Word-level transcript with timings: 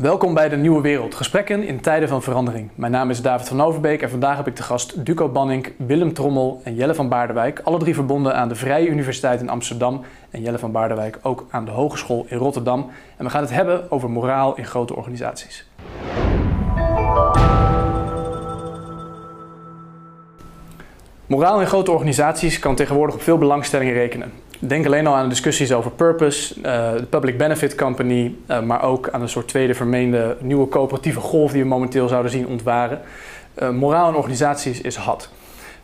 Welkom 0.00 0.34
bij 0.34 0.48
de 0.48 0.56
Nieuwe 0.56 0.80
Wereld, 0.80 1.14
gesprekken 1.14 1.62
in 1.62 1.80
tijden 1.80 2.08
van 2.08 2.22
verandering. 2.22 2.70
Mijn 2.74 2.92
naam 2.92 3.10
is 3.10 3.22
David 3.22 3.48
van 3.48 3.60
Overbeek 3.60 4.02
en 4.02 4.10
vandaag 4.10 4.36
heb 4.36 4.46
ik 4.46 4.56
de 4.56 4.62
gast 4.62 5.04
Duco 5.04 5.28
Banning, 5.28 5.72
Willem 5.76 6.12
Trommel 6.12 6.60
en 6.64 6.74
Jelle 6.74 6.94
van 6.94 7.08
Baardenwijk. 7.08 7.60
Alle 7.64 7.78
drie 7.78 7.94
verbonden 7.94 8.34
aan 8.34 8.48
de 8.48 8.54
Vrije 8.54 8.88
Universiteit 8.88 9.40
in 9.40 9.48
Amsterdam 9.48 10.04
en 10.30 10.40
Jelle 10.40 10.58
van 10.58 10.72
Baardenwijk 10.72 11.18
ook 11.22 11.46
aan 11.50 11.64
de 11.64 11.70
Hogeschool 11.70 12.26
in 12.28 12.38
Rotterdam. 12.38 12.90
En 13.16 13.24
we 13.24 13.30
gaan 13.30 13.42
het 13.42 13.50
hebben 13.50 13.90
over 13.90 14.10
moraal 14.10 14.56
in 14.56 14.64
grote 14.64 14.96
organisaties. 14.96 15.66
Moraal 21.26 21.60
in 21.60 21.66
grote 21.66 21.90
organisaties 21.90 22.58
kan 22.58 22.74
tegenwoordig 22.74 23.14
op 23.14 23.22
veel 23.22 23.38
belangstellingen 23.38 23.94
rekenen. 23.94 24.32
Denk 24.62 24.86
alleen 24.86 25.06
al 25.06 25.14
aan 25.14 25.22
de 25.22 25.28
discussies 25.28 25.72
over 25.72 25.90
purpose, 25.90 26.54
uh, 26.58 26.62
de 26.96 27.06
public 27.08 27.38
benefit 27.38 27.74
company, 27.74 28.34
uh, 28.46 28.62
maar 28.62 28.82
ook 28.82 29.08
aan 29.10 29.22
een 29.22 29.28
soort 29.28 29.48
tweede 29.48 29.74
vermeende 29.74 30.36
nieuwe 30.40 30.68
coöperatieve 30.68 31.20
golf 31.20 31.52
die 31.52 31.62
we 31.62 31.68
momenteel 31.68 32.08
zouden 32.08 32.30
zien 32.30 32.46
ontwaren. 32.46 33.00
Uh, 33.58 33.70
moraal 33.70 34.08
in 34.08 34.14
organisaties 34.14 34.80
is 34.80 34.96
hot. 34.96 35.30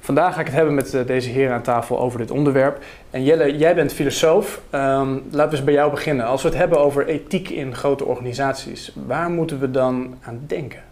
Vandaag 0.01 0.35
ga 0.35 0.41
ik 0.41 0.47
het 0.47 0.55
hebben 0.55 0.75
met 0.75 1.03
deze 1.07 1.31
heren 1.31 1.55
aan 1.55 1.63
tafel 1.63 1.99
over 1.99 2.19
dit 2.19 2.31
onderwerp. 2.31 2.85
En 3.11 3.25
Jelle, 3.25 3.57
jij 3.57 3.75
bent 3.75 3.93
filosoof. 3.93 4.61
Um, 4.71 5.23
laten 5.31 5.51
we 5.51 5.57
eens 5.57 5.65
bij 5.65 5.75
jou 5.75 5.91
beginnen. 5.91 6.27
Als 6.27 6.43
we 6.43 6.49
het 6.49 6.59
hebben 6.59 6.79
over 6.79 7.07
ethiek 7.07 7.49
in 7.49 7.75
grote 7.75 8.05
organisaties, 8.05 8.93
waar 9.07 9.31
moeten 9.31 9.59
we 9.61 9.71
dan 9.71 10.15
aan 10.23 10.41
denken? 10.47 10.86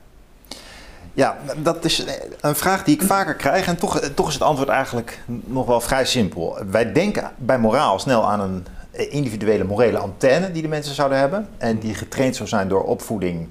Ja, 1.15 1.37
dat 1.57 1.85
is 1.85 2.05
een 2.41 2.55
vraag 2.55 2.85
die 2.85 2.95
ik 2.95 3.03
vaker 3.03 3.35
krijg 3.35 3.67
en 3.67 3.77
toch, 3.77 4.01
toch 4.01 4.29
is 4.29 4.35
het 4.35 4.43
antwoord 4.43 4.69
eigenlijk 4.69 5.21
nog 5.45 5.67
wel 5.67 5.81
vrij 5.81 6.05
simpel. 6.05 6.59
Wij 6.71 6.93
denken 6.93 7.31
bij 7.37 7.59
moraal 7.59 7.99
snel 7.99 8.29
aan 8.29 8.41
een 8.41 8.67
individuele 9.11 9.65
morele 9.65 9.99
antenne 9.99 10.53
die 10.53 10.63
de 10.63 10.69
mensen 10.69 10.95
zouden 10.95 11.19
hebben 11.19 11.49
en 11.59 11.79
die 11.79 11.95
getraind 11.95 12.37
zou 12.37 12.49
zijn 12.49 12.69
door 12.69 12.83
opvoeding 12.83 13.49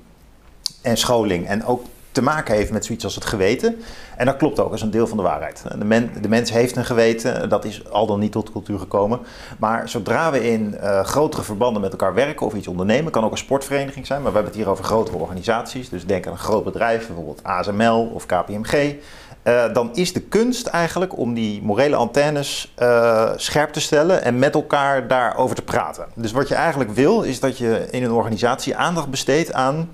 en 0.82 0.98
scholing 0.98 1.48
en 1.48 1.66
ook 1.66 1.86
te 2.14 2.22
maken 2.22 2.56
heeft 2.56 2.72
met 2.72 2.86
zoiets 2.86 3.04
als 3.04 3.16
het 3.16 3.26
geweten. 3.26 3.82
En 4.18 4.26
dat 4.26 4.38
klopt 4.38 4.60
ook, 4.60 4.70
dat 4.70 4.78
is 4.78 4.82
een 4.82 4.92
deel 4.92 5.08
van 5.08 5.18
de 5.18 5.24
waarheid. 5.24 5.64
De, 5.78 5.86
men, 5.86 6.12
de 6.22 6.30
mens 6.30 6.52
heeft 6.52 6.76
een 6.76 6.86
geweten, 6.86 7.50
dat 7.50 7.66
is 7.66 7.90
al 7.90 8.06
dan 8.06 8.20
niet 8.20 8.32
tot 8.32 8.52
cultuur 8.52 8.80
gekomen. 8.80 9.20
Maar 9.60 9.90
zodra 9.90 10.32
we 10.32 10.52
in 10.52 10.78
uh, 10.82 11.04
grotere 11.04 11.44
verbanden 11.44 11.82
met 11.82 11.92
elkaar 11.92 12.14
werken 12.14 12.46
of 12.46 12.54
iets 12.54 12.68
ondernemen, 12.68 13.12
kan 13.12 13.24
ook 13.24 13.32
een 13.32 13.38
sportvereniging 13.38 14.08
zijn, 14.08 14.22
maar 14.22 14.32
we 14.32 14.38
hebben 14.38 14.54
het 14.54 14.62
hier 14.64 14.72
over 14.72 14.84
grotere 14.84 15.18
organisaties. 15.18 15.90
Dus 15.90 16.06
denk 16.06 16.28
aan 16.28 16.32
een 16.32 16.40
groot 16.40 16.64
bedrijf, 16.64 17.08
bijvoorbeeld 17.08 17.44
ASML 17.44 18.12
of 18.14 18.26
KPMG. 18.26 18.96
Uh, 19.44 19.74
dan 19.74 19.90
is 19.94 20.14
de 20.14 20.22
kunst 20.22 20.68
eigenlijk 20.68 21.18
om 21.18 21.34
die 21.34 21.62
morele 21.62 21.96
antennes 21.96 22.74
uh, 22.80 23.32
scherp 23.36 23.74
te 23.74 23.82
stellen 23.82 24.24
en 24.24 24.40
met 24.40 24.54
elkaar 24.54 25.08
daarover 25.08 25.56
te 25.56 25.62
praten. 25.62 26.06
Dus 26.16 26.32
wat 26.32 26.48
je 26.48 26.56
eigenlijk 26.56 26.92
wil, 26.92 27.22
is 27.22 27.40
dat 27.40 27.58
je 27.58 27.88
in 27.92 28.04
een 28.04 28.12
organisatie 28.12 28.76
aandacht 28.76 29.10
besteedt 29.10 29.54
aan 29.54 29.90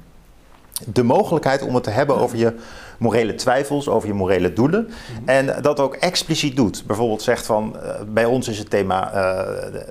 de 0.85 1.03
mogelijkheid 1.03 1.61
om 1.61 1.75
het 1.75 1.83
te 1.83 1.89
hebben 1.89 2.17
over 2.17 2.37
je 2.37 2.53
morele 2.97 3.35
twijfels, 3.35 3.87
over 3.87 4.07
je 4.07 4.13
morele 4.13 4.53
doelen. 4.53 4.83
Mhm. 4.87 5.29
En 5.29 5.61
dat 5.61 5.79
ook 5.79 5.95
expliciet 5.95 6.55
doet. 6.55 6.83
Bijvoorbeeld 6.85 7.21
zegt 7.21 7.45
van, 7.45 7.75
uh, 7.75 7.89
bij 8.07 8.25
ons 8.25 8.47
is 8.47 8.57
het 8.57 8.69
thema 8.69 9.13
uh, 9.13 9.81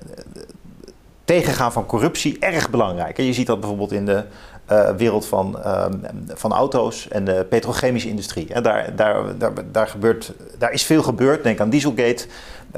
tegengaan 1.25 1.73
van 1.73 1.87
corruptie 1.87 2.39
erg 2.39 2.71
belangrijk. 2.71 3.19
En 3.19 3.25
je 3.25 3.33
ziet 3.33 3.47
dat 3.47 3.61
bijvoorbeeld 3.61 3.93
in 3.93 4.07
de 4.07 4.25
uh, 4.73 4.91
wereld 4.91 5.27
van, 5.27 5.59
uh, 5.65 5.87
van 6.27 6.53
auto's 6.53 7.09
en 7.09 7.25
de 7.25 7.47
petrochemische 7.49 8.09
industrie. 8.09 8.53
En 8.53 8.63
daar, 8.63 8.97
daar, 8.97 9.39
daar, 9.39 9.53
daar, 9.73 9.87
gebeurt, 9.87 10.33
daar 10.59 10.73
is 10.73 10.83
veel 10.83 11.03
gebeurd. 11.03 11.43
Denk 11.43 11.61
aan 11.61 11.71
Dieselgate, 11.71 12.27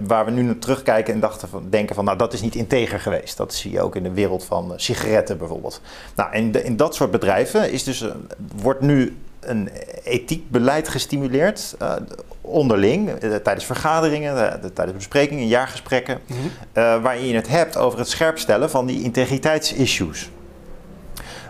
waar 0.06 0.24
we 0.24 0.30
nu 0.30 0.42
naar 0.42 0.58
terugkijken 0.58 1.14
en 1.14 1.20
dachten 1.20 1.48
van, 1.48 1.66
denken 1.70 1.94
van, 1.94 2.04
nou 2.04 2.18
dat 2.18 2.32
is 2.32 2.40
niet 2.40 2.54
integer 2.54 3.00
geweest. 3.00 3.36
Dat 3.36 3.54
zie 3.54 3.70
je 3.70 3.80
ook 3.80 3.96
in 3.96 4.02
de 4.02 4.12
wereld 4.12 4.44
van 4.44 4.72
sigaretten 4.76 5.38
bijvoorbeeld. 5.38 5.80
Nou, 6.16 6.32
in, 6.32 6.52
de, 6.52 6.62
in 6.62 6.76
dat 6.76 6.94
soort 6.94 7.10
bedrijven 7.10 7.72
is 7.72 7.84
dus, 7.84 8.02
uh, 8.02 8.10
wordt 8.56 8.80
nu 8.80 9.16
een 9.40 9.70
ethiek 10.04 10.50
beleid 10.50 10.88
gestimuleerd 10.88 11.76
uh, 11.82 11.92
onderling, 12.40 13.10
tijdens 13.18 13.64
vergaderingen, 13.64 14.60
tijdens 14.74 14.96
besprekingen, 14.96 15.46
jaargesprekken, 15.46 16.18
mm 16.26 16.36
-hmm. 16.36 17.02
waarin 17.02 17.26
je 17.26 17.34
het 17.34 17.48
hebt 17.48 17.76
over 17.76 17.98
het 17.98 18.08
scherpstellen 18.08 18.70
van 18.70 18.86
die 18.86 19.02
integriteitsissues. 19.02 20.30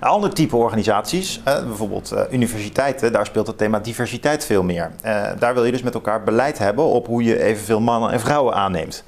Een 0.01 0.09
ander 0.09 0.35
type 0.35 0.57
organisaties, 0.57 1.41
eh, 1.45 1.65
bijvoorbeeld 1.65 2.13
uh, 2.13 2.21
universiteiten, 2.31 3.13
daar 3.13 3.27
speelt 3.27 3.47
het 3.47 3.59
thema 3.59 3.79
diversiteit 3.79 4.45
veel 4.45 4.63
meer. 4.63 4.91
Uh, 5.05 5.27
daar 5.39 5.55
wil 5.55 5.65
je 5.65 5.73
dus 5.73 5.83
met 5.83 5.95
elkaar 5.95 6.23
beleid 6.23 6.59
hebben 6.59 6.85
op 6.85 7.07
hoe 7.07 7.23
je 7.23 7.43
evenveel 7.43 7.81
mannen 7.81 8.11
en 8.11 8.21
vrouwen 8.21 8.55
aanneemt. 8.55 9.05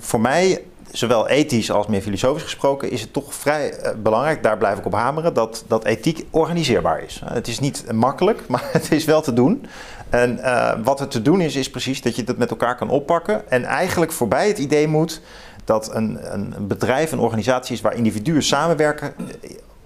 voor 0.00 0.20
mij, 0.20 0.62
zowel 0.90 1.28
ethisch 1.28 1.70
als 1.70 1.86
meer 1.86 2.00
filosofisch 2.00 2.42
gesproken, 2.42 2.90
is 2.90 3.00
het 3.00 3.12
toch 3.12 3.34
vrij 3.34 3.74
belangrijk, 4.02 4.42
daar 4.42 4.58
blijf 4.58 4.78
ik 4.78 4.86
op 4.86 4.94
hameren, 4.94 5.34
dat, 5.34 5.64
dat 5.68 5.84
ethiek 5.84 6.26
organiseerbaar 6.30 7.02
is. 7.02 7.22
het 7.24 7.48
is 7.48 7.58
niet 7.58 7.92
makkelijk, 7.92 8.46
maar 8.48 8.68
het 8.72 8.92
is 8.92 9.04
wel 9.04 9.22
te 9.22 9.32
doen. 9.32 9.66
En 10.10 10.40
wat 10.84 11.00
er 11.00 11.08
te 11.08 11.22
doen 11.22 11.40
is, 11.40 11.56
is 11.56 11.70
precies 11.70 12.02
dat 12.02 12.16
je 12.16 12.24
dat 12.24 12.36
met 12.36 12.50
elkaar 12.50 12.76
kan 12.76 12.88
oppakken 12.88 13.50
en 13.50 13.64
eigenlijk 13.64 14.12
voorbij 14.12 14.48
het 14.48 14.58
idee 14.58 14.88
moet 14.88 15.20
dat 15.64 15.94
een, 15.94 16.18
een, 16.32 16.54
bedrijf, 16.66 17.12
een 17.12 17.18
organisatie 17.18 17.74
is 17.74 17.80
waar 17.80 17.94
individuen 17.94 18.42
samenwerken, 18.42 19.14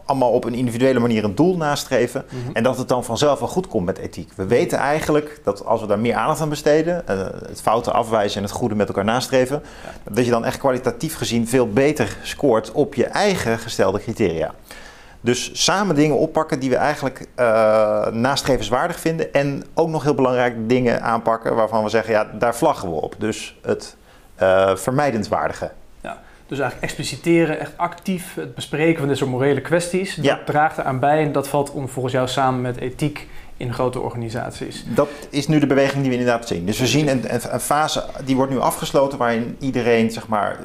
allemaal 0.07 0.31
op 0.31 0.45
een 0.45 0.55
individuele 0.55 0.99
manier 0.99 1.25
een 1.25 1.35
doel 1.35 1.57
nastreven. 1.57 2.25
Mhm. 2.29 2.57
En 2.57 2.63
dat 2.63 2.79
het 2.79 2.89
dan 2.89 3.05
vanzelf 3.05 3.39
wel 3.39 3.49
goed 3.49 3.69
komt 3.69 3.87
met 3.87 3.99
ethiek. 3.99 4.33
We 4.37 4.47
weten 4.47 4.79
eigenlijk 4.79 5.41
dat 5.45 5.65
als 5.65 5.81
we 5.81 5.87
daar 5.87 5.99
meer 5.99 6.15
aandacht 6.15 6.41
aan 6.41 6.49
besteden, 6.49 7.05
uh, 7.11 7.19
het 7.49 7.61
fouten 7.61 7.93
afwijzen 7.93 8.37
en 8.37 8.43
het 8.43 8.57
goede 8.57 8.75
met 8.75 8.89
elkaar 8.89 9.05
nastreven, 9.05 9.63
dat 10.11 10.25
je 10.25 10.31
dan 10.31 10.45
echt 10.45 10.59
kwalitatief 10.59 11.17
gezien 11.17 11.49
veel 11.49 11.69
beter 11.69 12.17
scoort 12.23 12.73
op 12.73 12.95
je 12.95 13.05
eigen 13.05 13.59
gestelde 13.59 13.99
criteria. 13.99 14.55
Dus 15.21 15.65
samen 15.65 15.95
dingen 15.95 16.19
oppakken 16.19 16.61
die 16.61 16.71
we 16.71 16.77
eigenlijk 16.77 17.29
uh, 17.39 18.07
nastrevenswaardig 18.07 19.01
vinden. 19.01 19.33
En 19.33 19.65
ook 19.75 19.89
nog 19.89 20.03
heel 20.03 20.15
belangrijk 20.15 20.69
dingen 20.69 21.03
aanpakken 21.03 21.55
waarvan 21.55 21.83
we 21.83 21.89
zeggen, 21.89 22.13
ja, 22.13 22.27
daar 22.39 22.57
vlaggen 22.57 22.91
we 22.91 22.95
op. 23.01 23.15
Dus 23.19 23.57
het 23.63 23.97
uh, 24.43 24.77
vermijdenswaardige. 24.77 25.71
Ja, 26.01 26.23
dus 26.47 26.59
eigenlijk 26.59 26.93
expliciteren, 26.93 27.61
echt 27.61 27.73
actief 27.77 28.35
het 28.35 28.55
bespreken 28.55 28.99
van 28.99 29.09
dit 29.09 29.17
soort 29.17 29.31
morele 29.31 29.61
kwesties. 29.61 30.15
Dat 30.15 30.25
ja. 30.25 30.41
draagt 30.45 30.79
eraan 30.79 30.99
bij 30.99 31.25
en 31.25 31.33
dat 31.33 31.49
valt 31.49 31.71
om, 31.71 31.89
volgens 31.89 32.15
jou 32.15 32.29
samen 32.29 32.61
met 32.61 32.77
ethiek 32.77 33.29
in 33.57 33.73
grote 33.73 34.01
organisaties. 34.01 34.85
Dat 34.87 35.09
is 35.31 35.49
nu 35.49 35.59
de 35.59 35.67
beweging 35.67 36.03
die 36.03 36.11
we 36.11 36.19
inderdaad 36.19 36.49
zien. 36.49 36.67
Dus 36.67 36.79
we 36.79 36.87
zien 36.87 37.09
een, 37.09 37.25
een 37.53 37.61
fase, 37.61 38.05
die 38.25 38.37
wordt 38.37 38.53
nu 38.53 38.59
afgesloten 38.59 39.19
waarin 39.19 39.57
iedereen, 39.59 40.11
zeg 40.11 40.29
maar, 40.29 40.59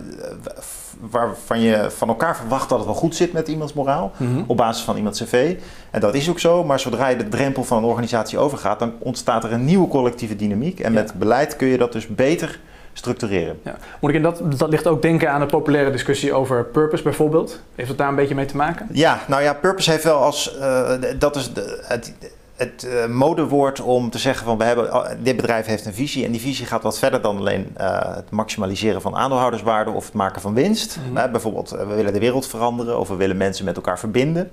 waarvan 1.10 1.60
je 1.60 1.92
van 1.92 2.08
elkaar 2.08 2.36
verwacht 2.36 2.70
dat 2.70 2.78
het 2.78 2.88
wel 2.88 2.96
goed 2.96 3.16
zit 3.16 3.34
met 3.34 3.48
iemands 3.48 3.74
moraal, 3.74 4.12
mm 4.18 4.28
-hmm. 4.28 4.44
op 4.48 4.58
basis 4.58 4.84
van 4.84 4.96
iemands 4.96 5.24
cv. 5.24 5.56
En 5.92 6.00
dat 6.00 6.16
is 6.16 6.30
ook 6.30 6.40
zo, 6.40 6.64
maar 6.64 6.80
zodra 6.80 7.08
je 7.08 7.16
de 7.16 7.28
drempel 7.28 7.64
van 7.64 7.78
een 7.78 7.84
organisatie 7.84 8.38
overgaat, 8.38 8.80
dan 8.80 8.94
ontstaat 9.00 9.44
er 9.44 9.52
een 9.52 9.66
nieuwe 9.66 9.88
collectieve 9.88 10.36
dynamiek. 10.36 10.80
En 10.80 10.94
ja. 10.94 11.00
met 11.00 11.14
beleid 11.14 11.56
kun 11.56 11.68
je 11.68 11.78
dat 11.78 11.92
dus 11.92 12.08
beter 12.08 12.60
structureren. 12.94 13.60
Ja. 13.64 13.76
Moet 14.00 14.10
ik 14.10 14.16
in 14.16 14.22
dat, 14.22 14.42
dat 14.58 14.70
ligt 14.70 14.88
ook 14.88 15.02
denken 15.02 15.32
aan 15.32 15.40
de 15.40 15.46
populaire 15.46 15.92
discussie 15.92 16.34
over 16.34 16.66
purpose 16.66 17.04
bijvoorbeeld? 17.04 17.60
Heeft 17.76 17.90
dat 17.90 17.98
daar 17.98 18.08
een 18.08 18.16
beetje 18.16 18.36
mee 18.36 18.46
te 18.46 18.56
maken? 18.56 18.88
Ja, 18.92 19.20
nou 19.28 19.42
ja, 19.42 19.54
purpose 19.54 19.92
heeft 19.92 20.04
wel 20.04 20.18
als, 20.18 20.56
uh, 20.60 20.92
dat 21.20 21.36
is 21.36 21.54
de, 21.54 21.84
het, 21.84 22.14
het 22.56 22.88
uh, 22.88 23.06
modewoord 23.06 23.82
om 23.82 24.10
te 24.10 24.18
zeggen 24.18 24.46
van 24.46 24.58
we 24.58 24.64
hebben, 24.64 25.18
dit 25.24 25.36
bedrijf 25.36 25.66
heeft 25.66 25.86
een 25.86 25.94
visie 25.94 26.26
en 26.26 26.32
die 26.32 26.42
visie 26.42 26.66
gaat 26.66 26.84
wat 26.84 27.00
verder 27.00 27.22
dan 27.22 27.38
alleen 27.38 27.76
uh, 27.80 28.16
het 28.16 28.30
maximaliseren 28.30 29.02
van 29.02 29.16
aandeelhouderswaarde 29.16 29.92
of 29.92 30.06
het 30.06 30.14
maken 30.14 30.42
van 30.42 30.54
winst. 30.54 30.98
Mm 30.98 31.18
-hmm. 31.18 31.32
bijvoorbeeld, 31.32 31.70
we 31.70 31.86
willen 31.96 32.14
de 32.14 32.20
wereld 32.20 32.48
veranderen 32.48 33.00
of 33.00 33.08
we 33.08 33.16
willen 33.16 33.38
mensen 33.38 33.66
met 33.66 33.76
elkaar 33.76 34.00
verbinden. 34.00 34.52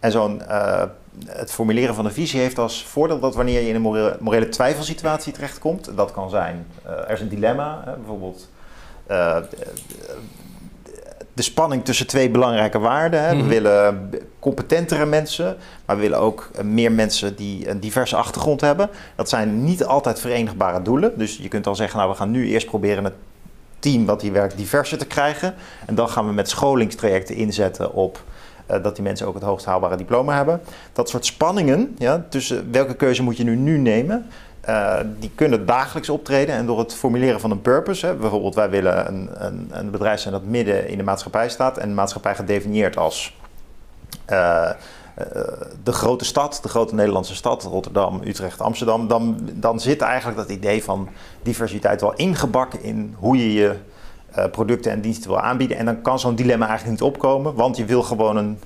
En 0.00 0.10
zo'n 0.10 0.42
uh, 0.48 0.82
het 1.26 1.52
formuleren 1.52 1.94
van 1.94 2.04
een 2.04 2.12
visie 2.12 2.40
heeft 2.40 2.58
als 2.58 2.84
voordeel 2.84 3.18
dat 3.18 3.34
wanneer 3.34 3.60
je 3.60 3.68
in 3.68 3.74
een 3.74 3.80
morele, 3.80 4.16
morele 4.20 4.48
twijfelsituatie 4.48 5.32
terechtkomt, 5.32 5.90
dat 5.96 6.12
kan 6.12 6.30
zijn, 6.30 6.66
uh, 6.86 6.90
er 6.92 7.10
is 7.10 7.20
een 7.20 7.28
dilemma, 7.28 7.82
hè, 7.84 7.92
bijvoorbeeld 7.96 8.50
uh, 9.10 9.36
de 11.36 11.42
spanning 11.42 11.84
tussen 11.84 12.06
twee 12.06 12.30
belangrijke 12.30 12.78
waarden. 12.78 13.20
Hè. 13.20 13.28
We 13.28 13.34
mm-hmm. 13.34 13.48
willen 13.48 14.10
competentere 14.38 15.06
mensen, 15.06 15.56
maar 15.84 15.96
we 15.96 16.02
willen 16.02 16.18
ook 16.18 16.50
meer 16.62 16.92
mensen 16.92 17.36
die 17.36 17.68
een 17.68 17.80
diverse 17.80 18.16
achtergrond 18.16 18.60
hebben. 18.60 18.90
Dat 19.16 19.28
zijn 19.28 19.64
niet 19.64 19.84
altijd 19.84 20.20
verenigbare 20.20 20.82
doelen. 20.82 21.18
Dus 21.18 21.36
je 21.36 21.48
kunt 21.48 21.66
al 21.66 21.74
zeggen, 21.74 21.98
nou 21.98 22.10
we 22.10 22.16
gaan 22.16 22.30
nu 22.30 22.48
eerst 22.48 22.66
proberen 22.66 23.04
het 23.04 23.14
team 23.78 24.06
wat 24.06 24.22
hier 24.22 24.32
werkt 24.32 24.56
diverser 24.56 24.98
te 24.98 25.06
krijgen. 25.06 25.54
En 25.86 25.94
dan 25.94 26.08
gaan 26.08 26.26
we 26.26 26.32
met 26.32 26.48
scholingstrajecten 26.48 27.34
inzetten 27.34 27.92
op 27.92 28.24
uh, 28.70 28.82
dat 28.82 28.94
die 28.94 29.04
mensen 29.04 29.26
ook 29.26 29.34
het 29.34 29.42
hoogst 29.42 29.66
haalbare 29.66 29.96
diploma 29.96 30.34
hebben. 30.34 30.60
Dat 30.92 31.08
soort 31.08 31.26
spanningen 31.26 31.94
ja, 31.98 32.24
tussen 32.28 32.72
welke 32.72 32.94
keuze 32.94 33.22
moet 33.22 33.36
je 33.36 33.44
nu, 33.44 33.56
nu 33.56 33.78
nemen, 33.78 34.26
uh, 34.68 34.96
die 35.18 35.30
kunnen 35.34 35.66
dagelijks 35.66 36.08
optreden. 36.08 36.54
En 36.54 36.66
door 36.66 36.78
het 36.78 36.94
formuleren 36.94 37.40
van 37.40 37.50
een 37.50 37.62
purpose, 37.62 38.06
hè, 38.06 38.14
bijvoorbeeld 38.14 38.54
wij 38.54 38.70
willen 38.70 39.08
een, 39.08 39.28
een, 39.32 39.68
een, 39.70 39.90
bedrijf 39.90 40.20
zijn 40.20 40.34
dat 40.34 40.44
midden 40.44 40.88
in 40.88 40.98
de 40.98 41.04
maatschappij 41.04 41.48
staat 41.48 41.78
en 41.78 41.88
de 41.88 41.94
maatschappij 41.94 42.34
gedefinieerd 42.34 42.96
als 42.96 43.36
uh, 44.30 44.70
de 45.82 45.92
grote 45.92 46.24
stad, 46.24 46.58
de 46.62 46.68
grote 46.68 46.94
Nederlandse 46.94 47.34
stad, 47.34 47.62
Rotterdam, 47.62 48.20
Utrecht, 48.24 48.60
Amsterdam, 48.60 49.08
dan, 49.08 49.38
dan 49.52 49.80
zit 49.80 50.00
eigenlijk 50.00 50.38
dat 50.38 50.50
idee 50.50 50.84
van 50.84 51.08
diversiteit 51.42 52.00
wel 52.00 52.14
ingebakken 52.14 52.82
in 52.82 53.14
hoe 53.18 53.36
je 53.36 53.52
je 53.52 53.76
producten 54.50 54.92
en 54.92 55.00
diensten 55.00 55.30
wil 55.30 55.40
aanbieden. 55.40 55.76
En 55.76 55.84
dan 55.84 56.02
kan 56.02 56.18
zo'n 56.18 56.34
dilemma 56.34 56.68
eigenlijk 56.68 57.00
niet 57.00 57.10
opkomen, 57.10 57.54
want 57.54 57.76
je 57.76 57.84
wil 57.84 58.02
gewoon 58.02 58.36
een, 58.36 58.58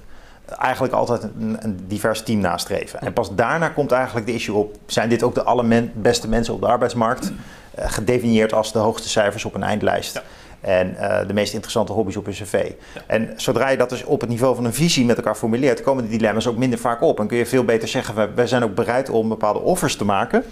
eigenlijk 0.58 0.94
altijd 0.94 1.22
een, 1.22 1.56
een, 1.60 1.84
divers 1.86 2.22
team 2.22 2.40
nastreven. 2.40 3.00
En 3.00 3.12
pas 3.12 3.34
daarna 3.34 3.68
komt 3.68 3.92
eigenlijk 3.92 4.26
de 4.26 4.32
issue 4.32 4.54
op: 4.54 4.76
zijn 4.86 5.08
dit 5.08 5.22
ook 5.22 5.34
de 5.34 5.42
allerbeste 5.42 6.28
mensen 6.28 6.54
op 6.54 6.60
de 6.60 6.66
arbeidsmarkt? 6.66 7.32
Uh, 7.78 7.84
gedefinieerd 7.90 8.52
als 8.52 8.72
de 8.72 8.78
hoogste 8.78 9.08
cijfers 9.08 9.44
op 9.44 9.54
een 9.54 9.62
eindlijst. 9.62 10.14
Ja. 10.14 10.22
En 10.60 10.96
uh, 11.00 11.18
de 11.26 11.32
meest 11.32 11.52
interessante 11.52 11.92
hobby's 11.92 12.16
op 12.16 12.26
een 12.26 12.32
cv. 12.32 12.72
Ja. 12.94 13.00
En 13.06 13.32
zodra 13.36 13.68
je 13.68 13.76
dat 13.76 13.88
dus 13.88 14.04
op 14.04 14.20
het 14.20 14.30
niveau 14.30 14.54
van 14.54 14.64
een 14.64 14.74
visie 14.74 15.04
met 15.04 15.16
elkaar 15.16 15.34
formuleert, 15.34 15.82
komen 15.82 16.08
die 16.08 16.18
dilemma's 16.18 16.46
ook 16.46 16.56
minder 16.56 16.78
vaak 16.78 17.02
op. 17.02 17.20
En 17.20 17.26
kun 17.26 17.36
je 17.36 17.46
veel 17.46 17.64
beter 17.64 17.88
zeggen: 17.88 18.34
wij, 18.34 18.46
zijn 18.46 18.62
ook 18.62 18.74
bereid 18.74 19.10
om 19.10 19.28
bepaalde 19.28 19.58
offers 19.58 19.96
te 19.96 20.04
maken. 20.04 20.44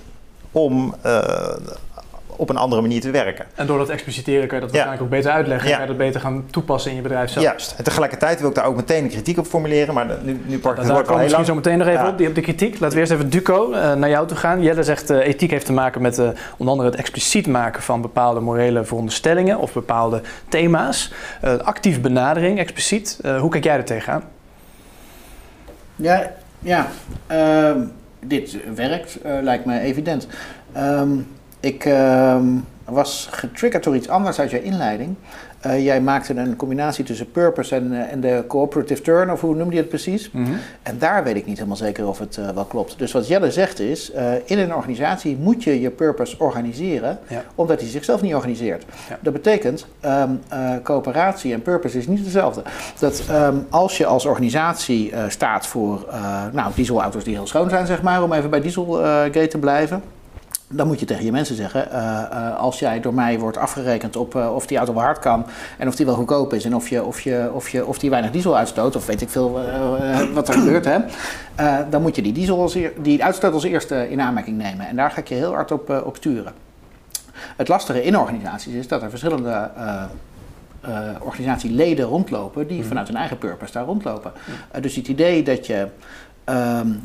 Om 0.52 0.94
uh, 1.06 1.56
op 2.38 2.50
een 2.50 2.56
andere 2.56 2.80
manier 2.80 3.00
te 3.00 3.10
werken. 3.10 3.46
En 3.54 3.66
door 3.66 3.78
dat 3.78 3.88
expliciteren 3.88 4.46
kan 4.46 4.56
je 4.56 4.62
dat 4.62 4.70
waarschijnlijk 4.70 5.02
ook 5.02 5.10
beter 5.10 5.30
uitleggen. 5.30 5.68
Ja. 5.68 5.76
Kan 5.76 5.86
je 5.86 5.90
dat 5.90 6.06
beter 6.06 6.20
gaan 6.20 6.44
toepassen 6.50 6.90
in 6.90 6.96
je 6.96 7.02
bedrijf 7.02 7.30
zelf. 7.30 7.44
Juist. 7.44 7.74
En 7.76 7.84
tegelijkertijd 7.84 8.40
wil 8.40 8.48
ik 8.48 8.54
daar 8.54 8.64
ook 8.64 8.76
meteen 8.76 9.04
een 9.04 9.10
kritiek 9.10 9.38
op 9.38 9.46
formuleren. 9.46 9.94
Maar 9.94 10.06
nu, 10.22 10.40
nu 10.46 10.58
pak 10.58 10.72
ik 10.72 10.78
het 10.82 10.90
woord 10.90 11.08
al 11.08 11.18
misschien 11.18 11.44
zo 11.44 11.54
meteen 11.54 11.78
nog 11.78 11.86
even 11.86 12.08
op, 12.08 12.18
die, 12.18 12.28
op 12.28 12.34
de 12.34 12.40
kritiek. 12.40 12.80
Laten 12.80 12.94
we 12.94 13.00
eerst 13.00 13.12
even 13.12 13.30
Duco 13.30 13.70
uh, 13.70 13.94
naar 13.94 14.08
jou 14.08 14.26
toe 14.26 14.36
gaan. 14.36 14.62
Jelle 14.62 14.82
zegt 14.82 15.10
uh, 15.10 15.26
ethiek 15.26 15.50
heeft 15.50 15.66
te 15.66 15.72
maken 15.72 16.02
met 16.02 16.18
uh, 16.18 16.28
onder 16.56 16.68
andere 16.74 16.90
het 16.90 16.98
expliciet 16.98 17.46
maken 17.46 17.82
van 17.82 18.00
bepaalde 18.00 18.40
morele 18.40 18.84
veronderstellingen 18.84 19.58
of 19.58 19.72
bepaalde 19.72 20.22
thema's. 20.48 21.12
actief 21.62 22.00
benadering, 22.00 22.58
expliciet. 22.58 23.20
hoe 23.40 23.50
kijk 23.50 23.64
jij 23.64 23.76
er 23.76 23.84
tegenaan? 23.84 24.22
Ja, 25.96 26.30
ja. 26.58 26.88
Ehm, 27.26 27.80
dit 28.20 28.56
werkt, 28.74 29.18
lijkt 29.22 29.64
me 29.64 29.80
evident. 29.80 30.26
Um, 30.76 31.26
ik 31.60 31.84
uh, 31.84 32.36
was 32.84 33.28
getriggerd 33.30 33.84
door 33.84 33.96
iets 33.96 34.08
anders 34.08 34.40
uit 34.40 34.50
je 34.50 34.62
inleiding. 34.62 35.14
Uh, 35.66 35.84
jij 35.84 36.00
maakte 36.00 36.34
een 36.34 36.56
combinatie 36.56 37.04
tussen 37.04 37.30
purpose 37.30 37.74
en, 37.74 37.92
uh, 37.92 38.12
en 38.12 38.20
de 38.20 38.44
cooperative 38.48 39.02
turn, 39.02 39.30
of 39.30 39.40
hoe 39.40 39.54
noemde 39.54 39.74
je 39.74 39.80
het 39.80 39.88
precies? 39.88 40.30
Mm 40.30 40.44
-hmm. 40.44 40.56
En 40.82 40.98
daar 40.98 41.24
weet 41.24 41.36
ik 41.36 41.46
niet 41.46 41.56
helemaal 41.56 41.76
zeker 41.76 42.08
of 42.08 42.18
het 42.18 42.36
uh, 42.36 42.48
wel 42.48 42.64
klopt. 42.64 42.98
Dus 42.98 43.12
wat 43.12 43.28
Jelle 43.28 43.50
zegt 43.50 43.80
is, 43.80 44.12
in 44.44 44.58
een 44.58 44.74
organisatie 44.74 45.36
moet 45.36 45.64
je 45.64 45.80
je 45.80 45.90
purpose 45.90 46.36
organiseren, 46.38 47.18
ja. 47.28 47.44
omdat 47.54 47.80
hij 47.80 47.88
zichzelf 47.88 48.22
niet 48.22 48.34
organiseert. 48.34 48.84
Ja. 49.08 49.18
Dat 49.20 49.32
betekent, 49.32 49.86
um, 50.04 50.40
coöperatie 50.82 51.52
en 51.52 51.62
purpose 51.62 51.98
is 51.98 52.06
niet 52.06 52.20
hetzelfde. 52.20 52.62
Dat 52.98 53.22
um, 53.30 53.66
als 53.70 53.96
je 53.96 54.06
als 54.06 54.24
organisatie 54.24 55.12
staat 55.28 55.66
voor 55.66 56.06
nou, 56.52 56.72
dieselauto's 56.74 57.24
die 57.24 57.34
heel 57.34 57.46
schoon 57.46 57.70
zijn, 57.70 57.86
zeg 57.86 58.02
maar, 58.02 58.22
om 58.22 58.32
even 58.32 58.50
bij 58.50 58.60
Dieselgate 58.60 59.46
te 59.46 59.58
blijven 59.58 60.02
dan 60.68 60.86
moet 60.86 61.00
je 61.00 61.06
tegen 61.06 61.24
je 61.24 61.32
mensen 61.32 61.54
zeggen, 61.54 61.88
uh, 61.92 62.22
uh, 62.32 62.56
als 62.56 62.78
jij 62.78 63.00
door 63.00 63.14
mij 63.14 63.38
wordt 63.38 63.56
afgerekend 63.56 64.16
op 64.16 64.34
uh, 64.34 64.54
of 64.54 64.66
die 64.66 64.76
auto 64.76 64.94
wel 64.94 65.02
hard 65.02 65.18
kan 65.18 65.46
en 65.78 65.88
of 65.88 65.96
die 65.96 66.06
wel 66.06 66.14
goedkoop 66.14 66.52
is 66.52 66.64
en 66.64 66.74
of, 66.74 66.88
je, 66.88 67.04
of, 67.04 67.20
je, 67.20 67.50
of, 67.52 67.68
je, 67.68 67.86
of 67.86 67.98
die 67.98 68.10
weinig 68.10 68.30
diesel 68.30 68.56
uitstoot, 68.56 68.96
of 68.96 69.06
weet 69.06 69.20
ik 69.20 69.28
veel 69.28 69.60
wat 70.34 70.48
er 70.48 70.54
gebeurt, 70.54 70.84
hè, 70.84 70.98
dan 71.90 72.02
moet 72.02 72.16
je 72.16 72.22
die, 72.22 72.32
diesel 72.32 72.60
als 72.60 72.74
eer, 72.74 72.92
die 73.02 73.24
uitstoot 73.24 73.52
als 73.52 73.64
eerste 73.64 74.10
in 74.10 74.20
aanmerking 74.20 74.56
nemen. 74.56 74.86
En 74.86 74.96
daar 74.96 75.10
ga 75.10 75.20
ik 75.20 75.28
je 75.28 75.34
heel 75.34 75.52
hard 75.52 75.72
op, 75.72 76.02
op 76.04 76.16
sturen. 76.16 76.52
Het 77.56 77.68
lastige 77.68 78.04
in 78.04 78.18
organisaties 78.18 78.74
is 78.74 78.88
dat 78.88 79.02
er 79.02 79.10
verschillende 79.10 79.70
organisatieleden 81.20 82.04
rondlopen 82.04 82.66
die 82.66 82.82
mm. 82.82 82.88
vanuit 82.88 83.08
hun 83.08 83.16
eigen 83.16 83.38
purpose 83.38 83.72
daar 83.72 83.84
rondlopen. 83.84 84.32
Mm. 84.74 84.80
dus 84.80 84.94
het 84.94 85.08
idee 85.08 85.42
dat 85.42 85.66
je 85.66 85.88
um, 86.44 87.02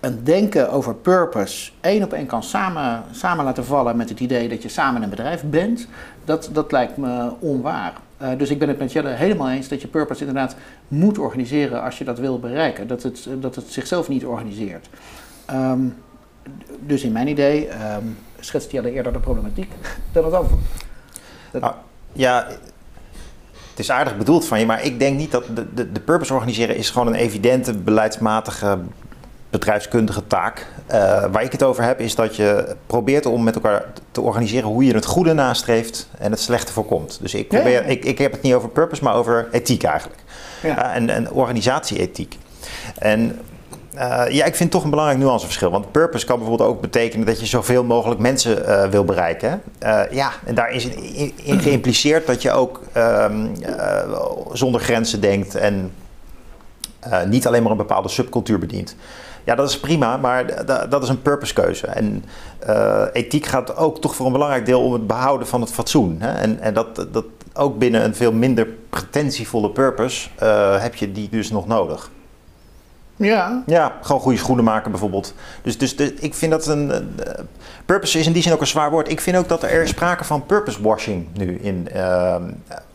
een 0.00 0.24
denken 0.24 0.70
over 0.70 0.94
purpose 0.94 1.70
één 1.80 2.02
op 2.02 2.12
één 2.12 2.26
kan 2.26 2.42
samen, 2.42 3.02
samen 3.10 3.44
laten 3.44 3.64
vallen 3.64 3.96
met 3.96 4.08
het 4.08 4.20
idee 4.20 4.48
dat 4.48 4.62
je 4.62 4.68
samen 4.68 5.02
een 5.02 5.10
bedrijf 5.10 5.42
bent, 5.44 5.88
dat, 6.24 6.50
dat 6.52 6.72
lijkt 6.72 6.96
me 6.96 7.32
onwaar. 7.38 7.92
Uh, 8.22 8.28
dus 8.36 8.50
ik 8.50 8.58
ben 8.58 8.68
het 8.68 8.78
met 8.78 8.92
Jelle 8.92 9.08
helemaal 9.08 9.50
eens 9.50 9.68
dat 9.68 9.80
je 9.80 9.88
purpose 9.88 10.20
inderdaad 10.20 10.56
moet 10.88 11.18
organiseren 11.18 11.82
als 11.82 11.98
je 11.98 12.04
dat 12.04 12.18
wil 12.18 12.38
bereiken. 12.38 12.86
Dat 12.86 13.02
het, 13.02 13.28
dat 13.40 13.54
het 13.54 13.72
zichzelf 13.72 14.08
niet 14.08 14.24
organiseert. 14.24 14.88
Um, 15.50 15.96
dus 16.80 17.02
in 17.02 17.12
mijn 17.12 17.28
idee 17.28 17.68
um, 17.68 18.18
schetst 18.40 18.70
Jelle 18.70 18.92
eerder 18.92 19.12
de 19.12 19.18
problematiek 19.18 19.72
dan 20.12 20.24
het 20.24 20.34
antwoord. 20.34 20.62
Nou, 21.52 21.74
ja, 22.12 22.46
het 23.70 23.78
is 23.78 23.90
aardig 23.90 24.16
bedoeld 24.16 24.44
van 24.44 24.58
je, 24.58 24.66
maar 24.66 24.84
ik 24.84 24.98
denk 24.98 25.16
niet 25.16 25.30
dat 25.30 25.44
de, 25.54 25.74
de, 25.74 25.92
de 25.92 26.00
purpose 26.00 26.34
organiseren 26.34 26.76
is 26.76 26.90
gewoon 26.90 27.06
een 27.06 27.14
evidente 27.14 27.78
beleidsmatige 27.78 28.78
bedrijfskundige 29.50 30.26
taak. 30.26 30.66
Uh, 30.90 31.24
waar 31.32 31.42
ik 31.42 31.52
het 31.52 31.62
over 31.62 31.82
heb, 31.82 32.00
is 32.00 32.14
dat 32.14 32.36
je 32.36 32.76
probeert 32.86 33.26
om 33.26 33.42
met 33.42 33.54
elkaar 33.54 33.84
te 34.10 34.20
organiseren 34.20 34.68
hoe 34.68 34.84
je 34.84 34.94
het 34.94 35.04
goede 35.04 35.32
nastreeft 35.32 36.08
en 36.18 36.30
het 36.30 36.40
slechte 36.40 36.72
voorkomt. 36.72 37.18
Dus 37.20 37.34
ik, 37.34 37.48
probeer, 37.48 37.72
ja. 37.72 37.80
ik, 37.80 38.04
ik 38.04 38.18
heb 38.18 38.32
het 38.32 38.42
niet 38.42 38.54
over 38.54 38.68
purpose, 38.68 39.04
maar 39.04 39.14
over 39.14 39.48
ethiek 39.50 39.82
eigenlijk. 39.82 40.20
Ja. 40.62 40.90
Uh, 40.90 40.96
en, 40.96 41.10
en 41.10 41.30
organisatieethiek. 41.30 42.38
En 42.98 43.38
uh, 43.94 44.24
ja, 44.28 44.44
ik 44.44 44.56
vind 44.56 44.58
het 44.58 44.70
toch 44.70 44.84
een 44.84 44.90
belangrijk 44.90 45.20
nuanceverschil. 45.20 45.70
Want 45.70 45.92
purpose 45.92 46.26
kan 46.26 46.38
bijvoorbeeld 46.38 46.68
ook 46.68 46.80
betekenen 46.80 47.26
dat 47.26 47.40
je 47.40 47.46
zoveel 47.46 47.84
mogelijk 47.84 48.20
mensen 48.20 48.58
uh, 48.58 48.84
wil 48.84 49.04
bereiken. 49.04 49.62
Uh, 49.82 50.02
ja, 50.10 50.32
en 50.44 50.54
daar 50.54 50.72
is 50.72 50.86
in, 50.86 51.32
in 51.44 51.60
geïmpliceerd 51.66 52.26
dat 52.26 52.42
je 52.42 52.50
ook 52.50 52.80
um, 52.96 53.52
zonder 54.52 54.80
grenzen 54.80 55.20
denkt 55.20 55.54
en 55.54 55.92
niet 57.26 57.46
alleen 57.46 57.62
maar 57.62 57.70
een 57.70 57.76
bepaalde 57.78 58.08
subcultuur 58.08 58.58
bedient. 58.58 58.96
Ja, 59.44 59.54
dat 59.54 59.68
is 59.68 59.80
prima, 59.80 60.16
maar 60.16 60.66
dat 60.88 61.02
is 61.02 61.08
een 61.08 61.22
purposekeuze. 61.22 61.86
En 61.86 62.24
uh, 62.68 63.04
ethiek 63.12 63.46
gaat 63.46 63.76
ook 63.76 64.00
toch 64.00 64.14
voor 64.14 64.26
een 64.26 64.32
belangrijk 64.32 64.66
deel 64.66 64.82
om 64.82 64.92
het 64.92 65.06
behouden 65.06 65.46
van 65.46 65.60
het 65.60 65.70
fatsoen. 65.70 66.16
Hè? 66.20 66.32
En, 66.32 66.60
en 66.60 66.74
dat, 66.74 67.06
dat 67.12 67.24
ook 67.54 67.78
binnen 67.78 68.04
een 68.04 68.14
veel 68.14 68.32
minder 68.32 68.66
pretentievolle 68.90 69.70
purpose 69.70 70.28
uh, 70.42 70.80
heb 70.82 70.94
je 70.94 71.12
die 71.12 71.28
dus 71.28 71.50
nog 71.50 71.66
nodig. 71.66 72.10
Ja. 73.16 73.62
Ja, 73.66 73.96
gewoon 74.02 74.20
goede 74.20 74.38
schoenen 74.38 74.64
maken 74.64 74.90
bijvoorbeeld. 74.90 75.34
Dus, 75.62 75.78
dus 75.78 75.96
de, 75.96 76.14
ik 76.14 76.34
vind 76.34 76.52
dat 76.52 76.66
een. 76.66 76.88
Uh, 76.88 77.32
purpose 77.84 78.18
is 78.18 78.26
in 78.26 78.32
die 78.32 78.42
zin 78.42 78.52
ook 78.52 78.60
een 78.60 78.66
zwaar 78.66 78.90
woord. 78.90 79.10
Ik 79.10 79.20
vind 79.20 79.36
ook 79.36 79.48
dat 79.48 79.62
er 79.62 79.88
sprake 79.88 80.24
van 80.24 80.46
purpose 80.46 80.82
washing 80.82 81.26
nu 81.32 81.58
in. 81.58 81.88
Uh, 81.94 82.34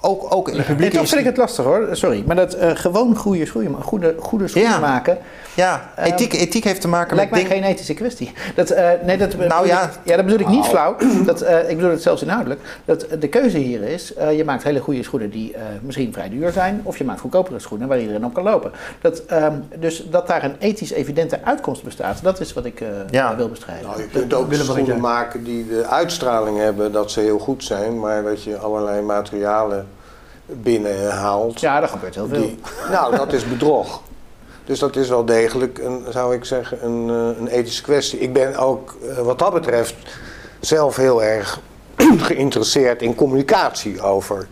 ook, 0.06 0.36
ook 0.36 0.50
in 0.50 0.58
de 0.58 0.64
publieke. 0.64 0.98
Toch 0.98 1.08
vind 1.08 1.20
ik 1.20 1.26
het 1.26 1.38
lastig 1.38 1.66
hoor, 1.66 1.88
sorry. 1.92 2.24
Maar 2.26 2.36
dat 2.36 2.56
uh, 2.56 2.70
gewoon 2.74 3.16
goede 3.16 3.46
schoenen, 3.46 3.82
goede, 3.82 4.16
goede 4.20 4.48
schoenen 4.48 4.72
ja. 4.72 4.80
maken. 4.80 5.18
Ja, 5.54 5.92
ethiek, 5.98 6.34
um, 6.34 6.40
ethiek 6.40 6.64
heeft 6.64 6.82
te 6.82 6.88
maken 6.88 7.16
lijkt 7.16 7.32
met. 7.32 7.40
Lijkt 7.40 7.56
mij 7.56 7.62
geen 7.62 7.72
ethische 7.74 7.94
kwestie. 7.94 8.32
Dat, 8.56 8.72
uh, 8.72 8.90
nee, 9.06 9.18
dat 9.18 9.36
nou 9.36 9.68
ja. 9.68 9.84
Ik, 9.84 9.90
ja, 10.04 10.16
dat 10.16 10.26
bedoel 10.26 10.40
ik 10.40 10.48
niet 10.48 10.64
oh. 10.64 10.70
flauw. 10.70 10.96
Dat, 11.26 11.44
uh, 11.44 11.70
ik 11.70 11.76
bedoel 11.76 11.92
het 11.92 12.02
zelfs 12.02 12.22
inhoudelijk. 12.22 12.62
Dat 12.86 13.08
de 13.20 13.28
keuze 13.28 13.58
hier 13.58 13.84
is: 13.84 14.14
je 14.36 14.44
maakt 14.46 14.64
hele 14.64 14.80
goede 14.80 15.04
schoenen 15.04 15.30
die 15.30 15.56
misschien 15.82 16.14
vrij 16.14 16.30
duur 16.30 16.52
zijn. 16.52 16.82
Of 16.84 16.98
je 16.98 17.04
maakt 17.04 17.20
goedkopere 17.20 17.60
schoenen 17.60 17.88
waar 17.88 18.00
iedereen 18.00 18.26
op 18.26 18.34
kan 18.34 18.44
lopen. 18.44 18.72
Dat, 19.02 19.24
um, 19.32 19.64
dus 19.80 20.06
dat 20.10 20.28
daar 20.28 20.44
een 20.44 20.56
ethisch 20.60 20.92
evidente 20.92 21.40
uitkomst 21.44 21.84
bestaat, 21.84 22.24
dat 22.24 22.40
is 22.40 22.54
wat 22.54 22.66
ik 22.66 22.84
ja. 23.10 23.36
wil 23.36 23.50
bestrijden. 23.50 23.88
Nou, 23.88 24.02
je 24.02 24.08
kunt 24.08 24.34
ook 24.34 24.54
schoenen 24.54 25.00
maken 25.00 25.44
die 25.44 25.68
de 25.68 25.86
uitstraling 25.86 26.58
hebben 26.58 26.92
dat 26.92 27.12
ze 27.12 27.20
heel 27.20 27.40
goed 27.40 27.64
zijn, 27.64 28.00
maar 28.00 28.24
dat 28.24 28.44
je 28.44 28.58
allerlei 28.58 29.02
materialen 29.02 29.88
binnenhaalt. 30.46 31.60
Ja, 31.60 31.80
dat 31.80 31.90
gebeurt 31.90 32.16
heel 32.16 32.28
veel. 32.28 32.42
Die, 32.42 32.60
nou, 32.90 33.16
dat 33.16 33.34
is 33.34 33.48
bedrog. 33.48 34.02
Dus 34.66 34.80
dat 34.80 34.96
is 34.96 35.10
wel 35.10 35.26
degelijk, 35.26 35.78
een, 35.78 36.06
zou 36.10 36.36
ik 36.36 36.46
zeggen, 36.46 36.86
een, 36.86 37.08
een 37.08 37.48
ethische 37.48 37.84
kwestie. 37.84 38.20
Ik 38.20 38.34
ben 38.34 38.56
ook 38.56 38.96
wat 39.24 39.40
dat 39.40 39.54
betreft 39.54 39.96
zelf 40.60 40.96
heel 40.96 41.24
erg 41.24 41.60
geïnteresseerd 42.30 43.02
in 43.02 43.16
communicatie 43.16 44.02
over 44.02 44.48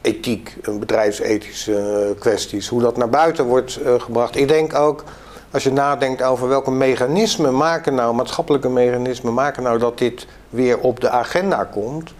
ethiek 0.00 0.56
en 0.62 0.78
bedrijfsethische 0.78 2.14
kwesties. 2.18 2.68
Hoe 2.68 2.80
dat 2.80 2.96
naar 2.96 3.08
buiten 3.08 3.44
wordt 3.44 3.78
gebracht. 3.98 4.36
Ik 4.36 4.48
denk 4.48 4.74
ook, 4.74 5.04
als 5.50 5.62
je 5.62 5.72
nadenkt 5.72 6.22
over 6.22 6.48
welke 6.48 6.70
mechanismen 6.70 7.56
maken 7.56 7.94
nou, 7.94 8.14
maatschappelijke 8.14 8.68
mechanismen 8.68 9.34
maken 9.34 9.62
nou 9.62 9.78
dat 9.78 9.98
dit 9.98 10.26
weer 10.50 10.78
op 10.78 11.00
de 11.00 11.10
agenda 11.10 11.64
komt. 11.64 12.14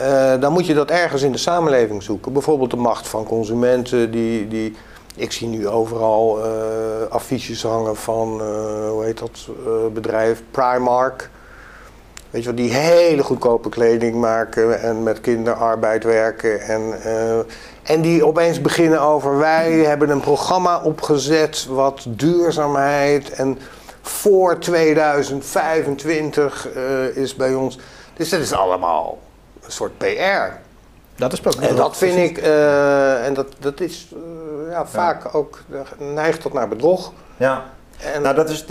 Uh, 0.00 0.40
dan 0.40 0.52
moet 0.52 0.66
je 0.66 0.74
dat 0.74 0.90
ergens 0.90 1.22
in 1.22 1.32
de 1.32 1.38
samenleving 1.38 2.02
zoeken. 2.02 2.32
Bijvoorbeeld 2.32 2.70
de 2.70 2.76
macht 2.76 3.08
van 3.08 3.24
consumenten. 3.24 4.10
Die, 4.10 4.48
die, 4.48 4.76
ik 5.14 5.32
zie 5.32 5.48
nu 5.48 5.68
overal 5.68 6.38
uh, 6.38 6.44
affiches 7.08 7.62
hangen 7.62 7.96
van, 7.96 8.40
uh, 8.40 8.46
hoe 8.90 9.04
heet 9.04 9.18
dat 9.18 9.48
bedrijf, 9.92 10.42
Primark. 10.50 11.30
Weet 12.30 12.42
je 12.42 12.48
wel, 12.48 12.58
die 12.64 12.72
hele 12.72 13.22
goedkope 13.22 13.68
kleding 13.68 14.14
maken 14.14 14.82
en 14.82 15.02
met 15.02 15.20
kinderarbeid 15.20 16.04
werken. 16.04 16.60
En, 16.60 16.94
en 17.82 18.00
die 18.00 18.26
opeens 18.26 18.60
beginnen 18.60 19.00
over, 19.00 19.38
wij 19.38 19.72
hebben 19.72 20.10
een 20.10 20.20
programma 20.20 20.80
opgezet 20.82 21.66
wat 21.70 22.04
duurzaamheid 22.08 23.30
en 23.30 23.58
voor 24.02 24.58
2025 24.58 26.68
is 27.14 27.34
bij 27.34 27.54
ons. 27.54 27.78
Dus 28.14 28.28
dat 28.28 28.40
is 28.40 28.52
allemaal 28.52 29.18
een 29.66 29.72
soort 29.72 29.98
PR. 29.98 30.52
Dat 31.16 31.32
is 31.32 31.44
ook 31.46 31.54
En 31.54 31.76
dat 31.76 31.96
vind 31.96 32.16
ik, 32.16 32.38
uh, 32.42 33.26
en 33.26 33.34
dat, 33.34 33.46
dat 33.58 33.80
is 33.80 34.08
uh, 34.12 34.70
ja, 34.70 34.86
vaak 34.86 35.24
ja. 35.24 35.30
ook, 35.32 35.62
neigt 36.14 36.40
tot 36.40 36.52
naar 36.52 36.68
bedrog. 36.68 37.12
Ja. 37.36 37.64
En- 38.14 38.22
Nou, 38.22 38.34
dat 38.34 38.50
is, 38.50 38.64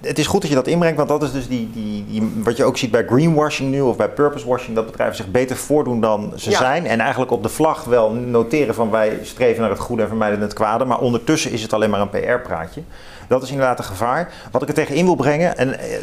het 0.00 0.18
is 0.18 0.26
goed 0.26 0.40
dat 0.40 0.50
je 0.50 0.56
dat 0.56 0.66
inbrengt, 0.66 0.96
want 0.96 1.08
dat 1.08 1.22
is 1.22 1.32
dus 1.32 1.48
die, 1.48 1.70
die, 1.72 2.06
die, 2.06 2.32
wat 2.44 2.56
je 2.56 2.64
ook 2.64 2.76
ziet 2.76 2.90
bij 2.90 3.06
greenwashing 3.06 3.70
nu 3.70 3.80
of 3.80 3.96
bij 3.96 4.08
purpose 4.08 4.46
washing, 4.46 4.76
dat 4.76 4.86
bedrijven 4.86 5.16
zich 5.16 5.30
beter 5.30 5.56
voordoen 5.56 6.00
dan 6.00 6.32
ze 6.36 6.50
Ja. 6.50 6.58
zijn. 6.58 6.86
En 6.86 7.00
eigenlijk 7.00 7.30
op 7.30 7.42
de 7.42 7.48
vlag 7.48 7.84
wel 7.84 8.10
noteren 8.12 8.74
van 8.74 8.90
wij 8.90 9.18
streven 9.22 9.60
naar 9.60 9.70
het 9.70 9.78
goede 9.78 10.02
en 10.02 10.08
vermijden 10.08 10.40
het 10.40 10.52
kwade, 10.52 10.84
maar 10.84 10.98
ondertussen 10.98 11.50
is 11.50 11.62
het 11.62 11.72
alleen 11.72 11.90
maar 11.90 12.00
een 12.00 12.10
PR-praatje. 12.10 12.82
Dat 13.28 13.42
is 13.42 13.50
inderdaad 13.50 13.78
een 13.78 13.84
gevaar. 13.84 14.32
Wat 14.50 14.62
ik 14.62 14.68
er 14.68 14.74
tegen 14.74 14.94
in 14.94 15.04
wil 15.04 15.14
brengen, 15.14 15.56
en 15.56 15.78
eh, 15.78 15.98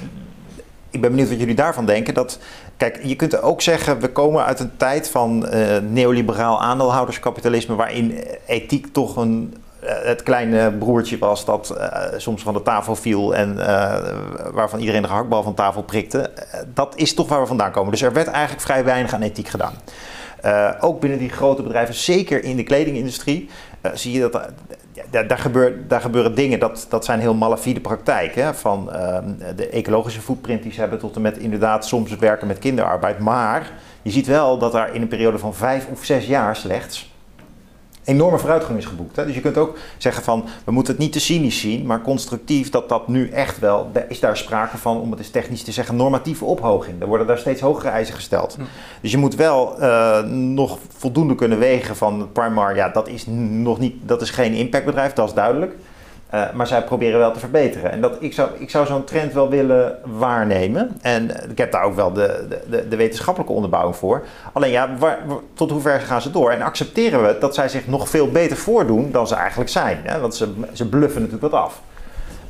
ik 0.90 1.02
ben 1.02 1.10
benieuwd 1.10 1.30
wat 1.30 1.40
jullie 1.40 1.56
daarvan 1.56 1.86
denken. 1.86 2.14
Dat, 2.14 2.40
kijk, 2.78 3.00
je 3.04 3.16
kunt 3.16 3.42
ook 3.42 3.62
zeggen, 3.62 4.00
we 4.00 4.12
komen 4.12 4.46
uit 4.46 4.60
een 4.60 4.78
tijd 4.78 5.10
van 5.10 5.48
eh, 5.48 5.78
neoliberaal 5.90 6.62
aandeelhouderskapitalisme, 6.62 7.76
waarin 7.76 8.20
ethiek 8.46 8.88
toch 8.94 9.16
een, 9.16 9.56
eh, 9.80 9.94
het 10.04 10.24
kleine 10.24 10.72
broertje 10.72 11.18
was 11.18 11.46
dat 11.46 11.70
eh, 11.70 12.04
soms 12.18 12.44
van 12.44 12.54
de 12.54 12.62
tafel 12.62 12.96
viel 12.96 13.36
en 13.36 13.56
waarvan 14.54 14.80
iedereen 14.80 15.02
de 15.02 15.08
gehaktbal 15.08 15.44
van 15.44 15.54
tafel 15.54 15.84
prikte. 15.84 16.32
Dat 16.74 16.94
is 16.96 17.14
toch 17.14 17.28
waar 17.28 17.42
we 17.42 17.48
vandaan 17.48 17.72
komen. 17.72 17.92
Dus 17.92 18.02
er 18.02 18.14
werd 18.14 18.28
eigenlijk 18.28 18.66
vrij 18.66 18.84
weinig 18.84 19.14
aan 19.14 19.22
ethiek 19.22 19.48
gedaan. 19.48 19.74
Ook 20.80 21.00
binnen 21.00 21.20
die 21.20 21.30
grote 21.30 21.64
bedrijven, 21.64 21.96
zeker 21.96 22.44
in 22.44 22.56
de 22.56 22.64
kledingindustrie, 22.64 23.50
zie 23.94 24.12
je 24.12 24.20
dat. 24.20 24.50
Daar, 25.10 25.28
daar, 25.28 25.38
gebeurt, 25.38 25.90
daar 25.90 26.02
gebeuren 26.02 26.36
dingen, 26.36 26.60
dat, 26.60 26.86
dat 26.90 27.06
zijn 27.06 27.20
heel 27.20 27.34
malafide 27.34 27.80
praktijken. 27.80 28.56
Van 28.56 28.92
ehm, 28.92 29.56
de 29.56 29.70
ecologische 29.70 30.22
footprint 30.22 30.64
die 30.64 30.72
ze 30.72 30.80
hebben 30.80 31.00
tot 31.00 31.16
en 31.16 31.22
met 31.22 31.38
inderdaad 31.38 31.86
soms 31.86 32.16
werken 32.16 32.48
met 32.48 32.60
kinderarbeid. 32.60 33.20
Maar 33.20 33.72
je 34.02 34.12
ziet 34.12 34.28
wel 34.28 34.58
dat 34.58 34.72
daar 34.72 34.96
in 34.96 35.02
een 35.02 35.08
periode 35.08 35.38
van 35.38 35.54
vijf 35.54 35.88
of 35.92 36.04
zes 36.04 36.26
jaar 36.26 36.56
slechts 36.56 37.14
enorme 38.06 38.38
vooruitgang 38.38 38.78
is 38.78 38.86
geboekt. 38.86 39.16
Hè? 39.16 39.26
Dus 39.26 39.36
je 39.36 39.42
kunt 39.42 39.58
ook 39.58 39.78
zeggen 39.98 40.24
van, 40.24 40.46
we 40.64 40.72
moeten 40.72 40.94
het 40.94 41.02
niet 41.02 41.12
te 41.12 41.20
cynisch 41.20 41.60
zien, 41.60 41.86
maar 41.86 42.02
constructief 42.02 42.70
dat 42.70 42.90
dat 42.90 43.08
nu 43.08 43.30
echt 43.30 43.60
wel, 43.60 43.92
is 44.08 44.20
daar 44.20 44.38
sprake 44.38 44.78
van, 44.78 45.00
om 45.00 45.12
het 45.12 45.20
eens 45.20 45.30
technisch 45.30 45.64
te 45.64 45.72
zeggen, 45.72 45.96
normatieve 45.96 46.46
ophoging. 46.46 47.02
Er 47.02 47.08
worden 47.08 47.28
daar 47.28 47.38
steeds 47.38 47.62
hogere 47.62 47.90
eisen 47.90 48.16
gesteld. 48.16 48.58
Dus 49.02 49.12
je 49.12 49.18
moet 49.18 49.36
wel 49.36 49.80
eh, 49.80 50.24
nog 50.24 50.78
voldoende 50.98 51.36
kunnen 51.36 51.60
wegen 51.60 51.96
van 51.96 52.30
Primar, 52.32 52.76
ja, 52.76 52.90
dat 52.90 53.08
is 53.08 53.26
nog 53.50 53.80
niet, 53.80 53.96
dat 54.02 54.22
is 54.22 54.30
geen 54.30 54.54
impactbedrijf, 54.54 55.14
dat 55.14 55.28
is 55.28 55.34
duidelijk. 55.34 55.76
Uh, 56.36 56.52
maar 56.54 56.68
zij 56.68 56.84
proberen 56.84 57.20
wel 57.20 57.32
te 57.32 57.40
verbeteren. 57.40 57.92
En 57.92 58.02
dat, 58.02 58.16
ik 58.20 58.34
zou, 58.34 58.50
ik 58.58 58.70
zou 58.70 58.86
zo'n 58.86 59.04
trend 59.04 59.34
wel 59.34 59.50
willen 59.50 59.98
waarnemen. 60.04 60.98
En 61.02 61.50
ik 61.50 61.58
heb 61.58 61.72
daar 61.72 61.84
ook 61.84 61.96
wel 61.96 62.14
de, 62.14 62.48
de, 62.70 62.88
de 62.88 62.96
wetenschappelijke 62.96 63.54
onderbouwing 63.54 63.96
voor. 63.96 64.24
Alleen 64.54 64.72
ja, 64.72 64.96
waar, 64.98 65.20
tot 65.54 65.72
hoe 65.72 65.82
ver 65.82 66.00
gaan 66.00 66.22
ze 66.22 66.32
door? 66.32 66.52
En 66.52 66.62
accepteren 66.62 67.24
we 67.26 67.38
dat 67.40 67.56
zij 67.56 67.70
zich 67.70 67.88
nog 67.88 68.10
veel 68.10 68.32
beter 68.32 68.58
voordoen 68.58 69.12
dan 69.12 69.28
ze 69.28 69.36
eigenlijk 69.36 69.70
zijn? 69.70 70.00
Hè? 70.04 70.20
Want 70.20 70.36
ze, 70.36 70.54
ze 70.74 70.90
bluffen 70.90 71.22
natuurlijk 71.22 71.52
wat 71.52 71.62
af. 71.62 71.82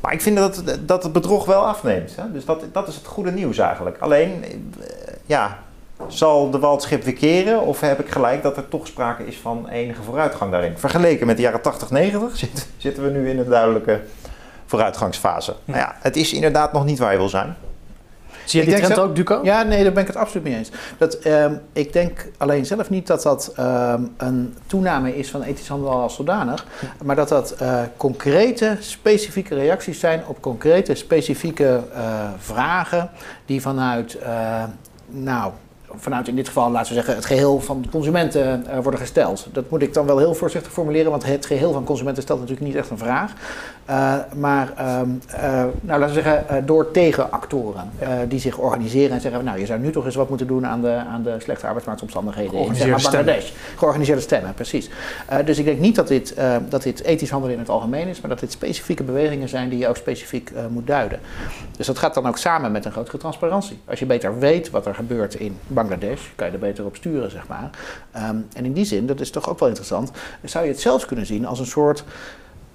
Maar 0.00 0.12
ik 0.12 0.22
vind 0.22 0.36
dat, 0.36 0.62
dat 0.80 1.02
het 1.02 1.12
bedrog 1.12 1.44
wel 1.44 1.66
afneemt. 1.66 2.16
Hè? 2.16 2.32
Dus 2.32 2.44
dat, 2.44 2.64
dat 2.72 2.88
is 2.88 2.94
het 2.94 3.06
goede 3.06 3.30
nieuws 3.30 3.58
eigenlijk. 3.58 3.98
Alleen, 3.98 4.44
ja, 5.26 5.58
zal 6.08 6.50
de 6.50 6.58
wal 6.58 6.72
het 6.72 6.82
schip 6.82 7.02
weer 7.02 7.14
keren? 7.14 7.60
Of 7.60 7.80
heb 7.80 8.00
ik 8.00 8.10
gelijk 8.10 8.42
dat 8.42 8.56
er 8.56 8.68
toch 8.68 8.86
sprake 8.86 9.26
is 9.26 9.38
van 9.38 9.68
enige 9.68 10.02
vooruitgang 10.02 10.50
daarin? 10.50 10.78
Vergeleken 10.78 11.26
met 11.26 11.36
de 11.36 11.42
jaren 11.42 11.60
80, 11.60 11.90
90 11.90 12.36
zit, 12.38 12.68
zitten 12.76 13.02
we 13.02 13.10
nu 13.10 13.30
in 13.30 13.38
een 13.38 13.48
duidelijke 13.48 14.00
vooruitgangsfase. 14.66 15.50
Ja. 15.50 15.58
Nou 15.64 15.78
ja, 15.78 15.96
het 16.00 16.16
is 16.16 16.32
inderdaad 16.32 16.72
nog 16.72 16.84
niet 16.84 16.98
waar 16.98 17.12
je 17.12 17.18
wil 17.18 17.28
zijn. 17.28 17.56
Zie 18.46 18.60
je 18.60 18.66
die 18.66 18.76
trend 18.76 18.98
ook, 18.98 19.16
Duco? 19.16 19.40
Ja, 19.42 19.62
nee, 19.62 19.82
daar 19.82 19.92
ben 19.92 20.02
ik 20.02 20.08
het 20.08 20.16
absoluut 20.16 20.44
mee 20.44 20.56
eens. 20.56 20.70
Dat, 20.98 21.26
um, 21.26 21.60
ik 21.72 21.92
denk 21.92 22.26
alleen 22.36 22.66
zelf 22.66 22.90
niet 22.90 23.06
dat 23.06 23.22
dat 23.22 23.54
um, 23.58 24.14
een 24.16 24.56
toename 24.66 25.16
is 25.16 25.30
van 25.30 25.42
ethisch 25.42 25.68
handel 25.68 25.90
als 25.90 26.14
zodanig, 26.14 26.66
maar 27.04 27.16
dat 27.16 27.28
dat 27.28 27.54
uh, 27.62 27.80
concrete, 27.96 28.76
specifieke 28.80 29.54
reacties 29.54 30.00
zijn 30.00 30.22
op 30.26 30.40
concrete, 30.40 30.94
specifieke 30.94 31.82
uh, 31.94 32.00
vragen 32.38 33.10
die 33.46 33.60
vanuit, 33.60 34.16
uh, 34.22 34.64
nou, 35.06 35.52
vanuit 35.96 36.28
in 36.28 36.36
dit 36.36 36.46
geval, 36.46 36.70
laten 36.70 36.88
we 36.88 36.94
zeggen, 36.94 37.14
het 37.14 37.24
geheel 37.24 37.60
van 37.60 37.82
de 37.82 37.88
consumenten 37.88 38.64
uh, 38.66 38.78
worden 38.78 39.00
gesteld. 39.00 39.46
Dat 39.52 39.70
moet 39.70 39.82
ik 39.82 39.94
dan 39.94 40.06
wel 40.06 40.18
heel 40.18 40.34
voorzichtig 40.34 40.72
formuleren, 40.72 41.10
want 41.10 41.24
het 41.24 41.46
geheel 41.46 41.72
van 41.72 41.84
consumenten 41.84 42.22
stelt 42.22 42.40
natuurlijk 42.40 42.66
niet 42.66 42.76
echt 42.76 42.90
een 42.90 42.98
vraag. 42.98 43.32
Uh, 43.90 44.14
maar, 44.34 44.98
um, 45.00 45.20
uh, 45.34 45.40
nou, 45.80 46.00
laten 46.00 46.06
we 46.06 46.22
zeggen, 46.22 46.66
door 46.66 46.90
tegenactoren 46.90 47.90
die 48.28 48.40
zich 48.40 48.58
organiseren 48.58 49.14
en 49.14 49.20
zeggen, 49.20 49.44
nou, 49.44 49.58
je 49.58 49.66
zou 49.66 49.80
nu 49.80 49.90
toch 49.90 50.04
eens 50.04 50.14
wat 50.14 50.28
moeten 50.28 50.46
doen 50.46 50.66
aan 50.66 50.80
de, 50.80 51.02
aan 51.08 51.22
de 51.22 51.36
slechte 51.38 51.66
arbeidsmarktomstandigheden 51.66 52.60
in 52.60 52.74
zeg 52.74 52.88
maar, 52.88 53.00
Bangladesh. 53.02 53.50
Georganiseerde 53.76 54.20
stemmen, 54.20 54.54
precies. 54.54 54.90
Dus 55.44 55.58
ik 55.58 55.64
denk 55.64 55.78
niet 55.78 55.94
dat 55.94 56.08
dit, 56.08 56.34
dat 56.68 56.82
dit 56.82 57.02
ethisch 57.02 57.30
handelen 57.30 57.54
in 57.54 57.60
het 57.60 57.70
algemeen 57.70 58.08
is, 58.08 58.20
maar 58.20 58.30
dat 58.30 58.40
dit 58.40 58.52
specifieke 58.52 59.02
bewegingen 59.02 59.48
zijn 59.48 59.68
die 59.68 59.78
je 59.78 59.88
ook 59.88 59.96
specifiek 59.96 60.52
moet 60.70 60.86
duiden. 60.86 61.20
Dus 61.76 61.86
dat 61.86 61.98
gaat 61.98 62.14
dan 62.14 62.26
ook 62.26 62.38
samen 62.38 62.72
met 62.72 62.84
een 62.84 62.92
grotere 62.92 63.18
transparantie. 63.18 63.78
Als 63.84 63.98
je 63.98 64.06
beter 64.06 64.38
weet 64.38 64.70
wat 64.70 64.86
er 64.86 64.94
gebeurt 64.94 65.34
in 65.34 65.58
Bangladesh, 65.66 66.22
kan 66.34 66.46
je 66.46 66.52
er 66.52 66.58
beter 66.58 66.84
op 66.84 66.96
sturen, 66.96 67.30
zeg 67.30 67.46
maar. 67.48 67.70
Um, 68.16 68.46
en 68.54 68.64
in 68.64 68.72
die 68.72 68.84
zin, 68.84 69.06
dat 69.06 69.20
is 69.20 69.30
toch 69.30 69.48
ook 69.48 69.58
wel 69.58 69.68
interessant, 69.68 70.10
zou 70.44 70.64
je 70.64 70.70
het 70.70 70.80
zelfs 70.80 71.06
kunnen 71.06 71.26
zien 71.26 71.46
als 71.46 71.58
een 71.58 71.66
soort 71.66 72.04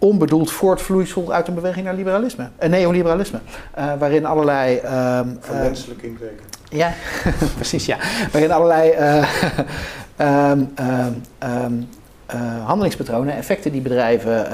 onbedoeld 0.01 0.51
voortvloeisel 0.51 1.34
uit 1.34 1.48
een 1.48 1.53
beweging 1.53 1.86
naar 1.86 1.93
liberalisme, 1.93 2.50
uh, 2.63 2.70
neoliberalisme, 2.70 3.39
uh, 3.77 3.93
waarin 4.00 4.25
allerlei... 4.25 4.75
Um, 4.75 5.38
Verwenselijk 5.39 6.01
inbreken. 6.01 6.46
Ja, 6.70 6.93
precies, 7.55 7.86
ja. 7.86 7.98
Waarin 8.31 8.51
allerlei 8.51 8.91
um, 10.17 10.74
handelingspatronen, 12.65 13.36
effecten 13.36 13.72
die 13.72 13.81
bedrijven 13.81 14.48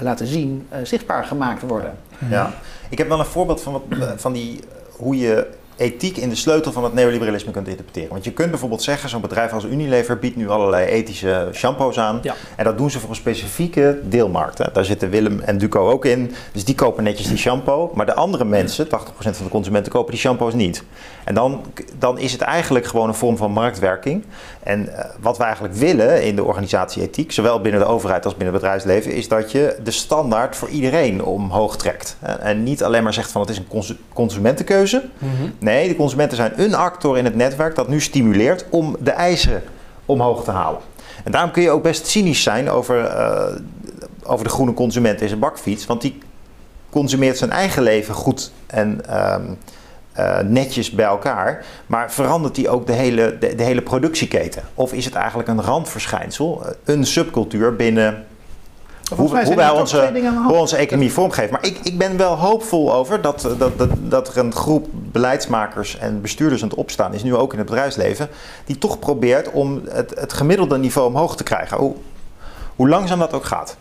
laten 0.00 0.26
zien, 0.26 0.66
uh, 0.72 0.78
zichtbaar 0.82 1.24
gemaakt 1.24 1.62
worden. 1.62 1.94
Ja, 2.30 2.52
ik 2.88 2.98
heb 2.98 3.08
wel 3.08 3.18
een 3.18 3.24
voorbeeld 3.24 3.62
van, 3.62 3.72
wat, 3.72 3.82
van 4.16 4.32
die, 4.32 4.60
hoe 4.90 5.18
je 5.18 5.46
ethiek 5.78 6.16
in 6.16 6.28
de 6.28 6.34
sleutel 6.34 6.72
van 6.72 6.84
het 6.84 6.92
neoliberalisme 6.92 7.52
kunt 7.52 7.68
interpreteren. 7.68 8.08
Want 8.08 8.24
je 8.24 8.32
kunt 8.32 8.50
bijvoorbeeld 8.50 8.82
zeggen, 8.82 9.08
zo'n 9.08 9.20
bedrijf 9.20 9.52
als 9.52 9.64
Unilever 9.64 10.18
biedt 10.18 10.36
nu 10.36 10.48
allerlei 10.48 10.86
ethische 10.86 11.48
shampoos 11.52 11.98
aan. 11.98 12.18
Ja. 12.22 12.34
En 12.56 12.64
dat 12.64 12.78
doen 12.78 12.90
ze 12.90 13.00
voor 13.00 13.08
een 13.10 13.14
specifieke 13.14 14.00
deelmarkt. 14.04 14.58
Hè. 14.58 14.64
Daar 14.72 14.84
zitten 14.84 15.10
Willem 15.10 15.40
en 15.40 15.58
Duco 15.58 15.90
ook 15.90 16.04
in. 16.04 16.34
Dus 16.52 16.64
die 16.64 16.74
kopen 16.74 17.04
netjes 17.04 17.28
die 17.28 17.36
shampoo. 17.36 17.90
Maar 17.94 18.06
de 18.06 18.14
andere 18.14 18.44
mensen, 18.44 18.86
80% 18.86 18.90
van 19.18 19.32
de 19.44 19.48
consumenten, 19.50 19.92
kopen 19.92 20.10
die 20.10 20.20
shampoos 20.20 20.54
niet. 20.54 20.84
En 21.24 21.34
dan, 21.34 21.64
dan 21.98 22.18
is 22.18 22.32
het 22.32 22.40
eigenlijk 22.40 22.86
gewoon 22.86 23.08
een 23.08 23.14
vorm 23.14 23.36
van 23.36 23.50
marktwerking. 23.50 24.24
En 24.62 24.86
uh, 24.86 25.04
wat 25.20 25.36
we 25.36 25.44
eigenlijk 25.44 25.74
willen 25.74 26.24
in 26.24 26.36
de 26.36 26.44
organisatie 26.44 27.02
ethiek, 27.02 27.32
zowel 27.32 27.60
binnen 27.60 27.80
de 27.80 27.86
overheid 27.86 28.24
als 28.24 28.34
binnen 28.34 28.54
het 28.54 28.62
bedrijfsleven, 28.62 29.12
is 29.12 29.28
dat 29.28 29.52
je 29.52 29.76
de 29.84 29.90
standaard 29.90 30.56
voor 30.56 30.68
iedereen 30.68 31.24
omhoog 31.24 31.76
trekt. 31.76 32.16
En 32.40 32.62
niet 32.62 32.82
alleen 32.82 33.02
maar 33.02 33.14
zegt 33.14 33.30
van 33.30 33.40
het 33.40 33.50
is 33.50 33.58
een 33.58 33.98
consumentenkeuze. 34.12 35.04
Mm-hmm. 35.18 35.52
Nee, 35.68 35.88
de 35.88 35.96
consumenten 35.96 36.36
zijn 36.36 36.52
een 36.56 36.74
actor 36.74 37.18
in 37.18 37.24
het 37.24 37.34
netwerk 37.34 37.74
dat 37.74 37.88
nu 37.88 38.00
stimuleert 38.00 38.64
om 38.70 38.96
de 39.00 39.10
eisen 39.10 39.62
omhoog 40.06 40.44
te 40.44 40.50
halen. 40.50 40.80
En 41.24 41.32
daarom 41.32 41.50
kun 41.50 41.62
je 41.62 41.70
ook 41.70 41.82
best 41.82 42.06
cynisch 42.06 42.42
zijn 42.42 42.70
over, 42.70 43.04
uh, 43.04 43.56
over 44.22 44.44
de 44.44 44.50
groene 44.50 44.74
consument 44.74 45.20
in 45.20 45.28
zijn 45.28 45.40
bakfiets. 45.40 45.86
Want 45.86 46.00
die 46.00 46.18
consumeert 46.90 47.38
zijn 47.38 47.50
eigen 47.50 47.82
leven 47.82 48.14
goed 48.14 48.52
en 48.66 49.00
um, 49.34 49.58
uh, 50.18 50.38
netjes 50.38 50.90
bij 50.90 51.06
elkaar. 51.06 51.64
Maar 51.86 52.12
verandert 52.12 52.54
die 52.54 52.68
ook 52.68 52.86
de 52.86 52.92
hele, 52.92 53.38
de, 53.38 53.62
hele 53.62 53.82
productieketen? 53.82 54.62
Of 54.74 54.92
is 54.92 55.04
het 55.04 55.14
eigenlijk 55.14 55.48
een 55.48 55.62
randverschijnsel, 55.62 56.62
een 56.84 57.06
subcultuur 57.06 57.76
binnen 57.76 58.26
hoe, 59.16 59.44
hoe 59.44 59.54
wij 59.54 59.70
onze, 59.70 60.12
hoe 60.46 60.56
onze 60.56 60.76
economie 60.76 61.12
vormgeven. 61.12 61.52
Maar 61.52 61.64
ik, 61.64 61.78
ik 61.82 61.98
ben 61.98 62.16
wel 62.16 62.36
hoopvol 62.36 62.94
over 62.94 63.20
dat, 63.20 63.54
dat, 63.58 63.78
dat, 63.78 63.90
dat 63.98 64.28
er 64.28 64.38
een 64.38 64.54
groep 64.54 64.86
beleidsmakers 64.92 65.98
en 65.98 66.20
bestuurders 66.20 66.62
aan 66.62 66.68
het 66.68 66.78
opstaan 66.78 67.14
is, 67.14 67.22
nu 67.22 67.34
ook 67.34 67.52
in 67.52 67.58
het 67.58 67.68
bedrijfsleven, 67.68 68.28
die 68.64 68.78
toch 68.78 68.98
probeert 68.98 69.50
om 69.50 69.82
het, 69.88 70.12
het 70.14 70.32
gemiddelde 70.32 70.78
niveau 70.78 71.08
omhoog 71.08 71.36
te 71.36 71.42
krijgen. 71.42 71.76
Hoe, 71.76 71.94
hoe 72.76 72.88
langzaam 72.88 73.18
dat 73.18 73.32
ook 73.32 73.44
gaat. 73.44 73.76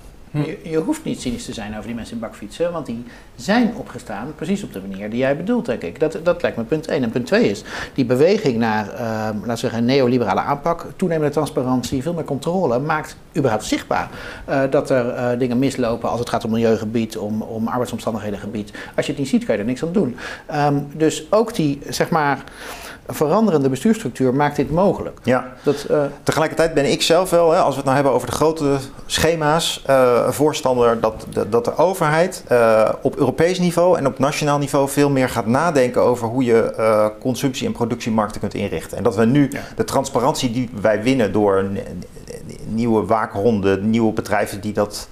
Je, 0.46 0.70
je, 0.70 0.78
hoeft 0.78 1.04
niet 1.04 1.22
cynisch 1.22 1.46
te 1.46 1.54
zijn 1.54 1.74
over 1.74 1.86
die 1.86 1.96
mensen 1.96 2.14
in 2.14 2.22
bakfietsen, 2.22 2.72
want 2.72 2.86
die 2.86 3.04
zijn 3.36 3.76
opgestaan 3.76 4.34
precies 4.36 4.64
op 4.64 4.74
de 4.74 4.82
manier 4.90 5.10
die 5.10 5.20
jij 5.20 5.38
bedoelt, 5.38 5.66
denk 5.66 5.82
ik. 5.82 6.00
Dat, 6.00 6.20
dat 6.24 6.42
lijkt 6.42 6.58
me 6.58 6.64
punt 6.64 6.88
1. 6.88 7.04
En 7.04 7.10
punt 7.10 7.26
2 7.26 7.50
is 7.50 7.64
die 7.94 8.06
beweging 8.06 8.58
naar, 8.58 8.86
uh, 8.86 9.00
laten 9.00 9.48
we 9.48 9.56
zeggen, 9.56 9.80
een 9.80 9.86
neoliberale 9.86 10.40
aanpak, 10.40 10.86
toenemende 10.96 11.34
transparantie, 11.34 12.02
veel 12.02 12.14
meer 12.14 12.24
controle, 12.24 12.80
maakt 12.80 13.18
überhaupt 13.38 13.66
zichtbaar 13.66 14.10
uh, 14.50 14.62
dat 14.70 14.90
er 14.90 15.06
uh, 15.06 15.40
dingen 15.40 15.60
mislopen 15.60 16.10
als 16.10 16.20
het 16.20 16.30
gaat 16.30 16.46
om 16.46 16.52
milieugebied, 16.52 17.18
om, 17.18 17.42
om 17.42 17.68
arbeidsomstandighedengebied. 17.68 18.72
Als 18.96 19.06
je 19.06 19.12
het 19.12 19.22
niet 19.22 19.30
ziet, 19.30 19.46
kan 19.46 19.56
je 19.56 19.62
er 19.62 19.68
niks 19.68 19.84
aan 19.84 19.92
doen. 19.92 20.18
Um, 20.56 20.88
dus 20.94 21.32
ook 21.32 21.56
die, 21.56 21.80
zeg 21.90 22.10
maar 22.10 22.44
veranderende 23.08 23.70
bestuursstructuur 23.70 24.34
maakt 24.34 24.56
dit 24.56 24.72
mogelijk. 24.72 25.20
Ja. 25.24 25.54
Dat, 25.64 25.88
uh... 25.92 26.02
Tegelijkertijd 26.24 26.74
ben 26.74 26.92
ik 26.92 27.02
zelf 27.02 27.30
wel, 27.30 27.52
hè, 27.52 27.60
als 27.60 27.70
we 27.70 27.76
het 27.76 27.84
nou 27.84 27.96
hebben 27.96 28.14
over 28.14 28.28
de 28.28 28.36
grote 28.36 28.78
schema's, 29.06 29.84
uh, 29.90 30.24
een 30.26 30.34
voorstander 30.34 31.00
dat, 31.00 31.26
dat, 31.30 31.52
dat 31.52 31.66
de 31.66 31.78
overheid 31.78 32.44
uh, 32.52 32.90
op 33.02 33.16
Europees 33.16 33.60
niveau 33.60 33.98
en 33.98 34.08
op 34.08 34.20
nationaal 34.20 34.58
niveau 34.58 34.90
veel 34.90 35.10
meer 35.10 35.30
gaat 35.30 35.46
nadenken 35.46 36.02
over 36.02 36.28
hoe 36.28 36.44
je 36.44 37.16
consumptie- 37.20 37.66
en 37.66 37.72
productiemarkten 37.72 38.40
kunt 38.40 38.54
inrichten. 38.54 38.98
En 38.98 39.04
dat 39.04 39.16
we 39.16 39.26
nu 39.26 39.48
ja. 39.52 39.60
de 39.76 39.84
transparantie 39.84 40.52
die 40.52 40.70
wij 40.82 41.04
winnen 41.04 41.32
door 41.32 41.66
nieuwe 42.66 43.06
waakronden, 43.06 43.90
nieuwe 43.90 44.14
bedrijven 44.14 44.62
die 44.62 44.74
dat 44.74 45.08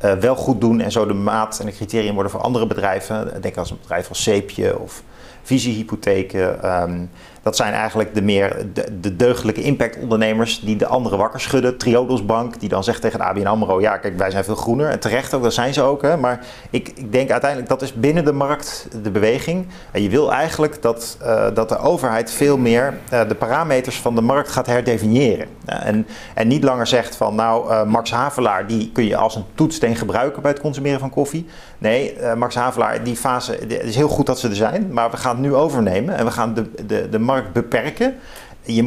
eh, 0.00 0.12
wel 0.12 0.36
goed 0.36 0.60
doen 0.60 0.80
en 0.80 0.92
zo 0.92 1.06
de 1.06 1.14
maat 1.14 1.58
en 1.60 1.66
de 1.66 1.72
criteria 1.72 2.12
worden 2.12 2.32
voor 2.32 2.40
andere 2.40 2.66
bedrijven. 2.66 3.40
Denk 3.40 3.56
aan 3.56 3.64
een 3.70 3.78
bedrijf 3.80 4.08
als 4.08 4.22
Zeepje 4.22 4.78
of 4.78 5.02
Visiehypotheken. 5.42 6.62
Ehm, 6.62 7.04
dat 7.42 7.56
zijn 7.56 7.72
eigenlijk 7.72 8.14
de 8.14 8.22
meer 8.22 8.66
de, 8.72 9.00
de 9.00 9.16
deugdelijke 9.16 9.62
impactondernemers 9.62 10.60
die 10.60 10.76
de 10.76 10.86
anderen 10.86 11.18
wakker 11.18 11.40
schudden. 11.40 11.76
Triodos 11.76 12.26
Bank, 12.26 12.60
die 12.60 12.68
dan 12.68 12.84
zegt 12.84 13.00
tegen 13.00 13.20
ABN 13.20 13.46
AMRO... 13.46 13.80
ja, 13.80 13.96
kijk, 13.96 14.18
wij 14.18 14.30
zijn 14.30 14.44
veel 14.44 14.54
groener. 14.54 14.90
En 14.90 15.00
terecht 15.00 15.34
ook, 15.34 15.42
dat 15.42 15.54
zijn 15.54 15.74
ze 15.74 15.82
ook. 15.82 16.02
Hè. 16.02 16.16
Maar 16.16 16.46
ik, 16.70 16.88
ik 16.88 17.12
denk 17.12 17.30
uiteindelijk, 17.30 17.70
dat 17.70 17.82
is 17.82 17.92
binnen 17.92 18.24
de 18.24 18.32
markt 18.32 18.88
de 19.02 19.10
beweging. 19.10 19.66
En 19.90 20.02
je 20.02 20.08
wil 20.08 20.32
eigenlijk 20.32 20.82
dat, 20.82 21.18
uh, 21.22 21.46
dat 21.54 21.68
de 21.68 21.78
overheid 21.78 22.30
veel 22.30 22.56
meer 22.56 22.94
uh, 23.12 23.28
de 23.28 23.34
parameters 23.34 24.00
van 24.00 24.14
de 24.14 24.20
markt 24.20 24.48
gaat 24.48 24.66
herdefiniëren. 24.66 25.46
En, 25.64 26.06
en 26.34 26.48
niet 26.48 26.64
langer 26.64 26.86
zegt 26.86 27.16
van, 27.16 27.34
nou, 27.34 27.86
Max 27.86 28.10
Havelaar... 28.10 28.66
die 28.66 28.90
kun 28.92 29.04
je 29.04 29.16
als 29.16 29.34
een 29.34 29.44
toetssteen 29.54 29.96
gebruiken 29.96 30.42
bij 30.42 30.50
het 30.50 30.60
consumeren 30.60 31.00
van 31.00 31.10
koffie. 31.10 31.46
Nee, 31.80 32.16
Max 32.36 32.54
Havelaar, 32.54 33.04
die 33.04 33.16
fase, 33.16 33.52
het 33.52 33.72
is 33.72 33.96
heel 33.96 34.08
goed 34.08 34.26
dat 34.26 34.38
ze 34.38 34.48
er 34.48 34.54
zijn... 34.54 34.92
maar 34.92 35.10
we 35.10 35.16
gaan 35.16 35.36
het 35.36 35.44
nu 35.44 35.54
overnemen 35.54 36.16
en 36.16 36.24
we 36.24 36.30
gaan 36.30 36.54
de, 36.54 36.84
de, 36.86 37.08
de 37.08 37.18
markt 37.18 37.52
beperken. 37.52 38.14
Je, 38.62 38.82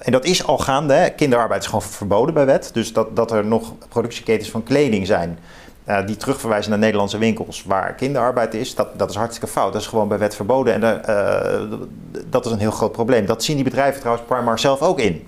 en 0.00 0.12
dat 0.12 0.24
is 0.24 0.46
al 0.46 0.58
gaande. 0.58 0.94
Hè. 0.94 1.08
Kinderarbeid 1.10 1.60
is 1.60 1.66
gewoon 1.66 1.82
verboden 1.82 2.34
bij 2.34 2.46
wet. 2.46 2.70
Dus 2.72 2.92
dat, 2.92 3.16
dat 3.16 3.30
er 3.30 3.46
nog 3.46 3.72
productieketens 3.88 4.50
van 4.50 4.62
kleding 4.62 5.06
zijn. 5.06 5.38
Uh, 5.88 6.06
die 6.06 6.16
terugverwijzen 6.16 6.70
naar 6.70 6.78
Nederlandse 6.78 7.18
winkels 7.18 7.64
waar 7.66 7.94
kinderarbeid 7.94 8.54
is, 8.54 8.74
dat, 8.74 8.98
dat 8.98 9.10
is 9.10 9.16
hartstikke 9.16 9.52
fout. 9.52 9.72
Dat 9.72 9.82
is 9.82 9.88
gewoon 9.88 10.08
bij 10.08 10.18
wet 10.18 10.34
verboden 10.34 10.82
en 10.82 11.02
uh, 11.08 11.78
dat 12.26 12.46
is 12.46 12.52
een 12.52 12.58
heel 12.58 12.70
groot 12.70 12.92
probleem. 12.92 13.26
Dat 13.26 13.44
zien 13.44 13.54
die 13.54 13.64
bedrijven 13.64 14.00
trouwens 14.00 14.26
Primark 14.28 14.58
zelf 14.58 14.80
ook 14.80 14.98
in. 14.98 15.26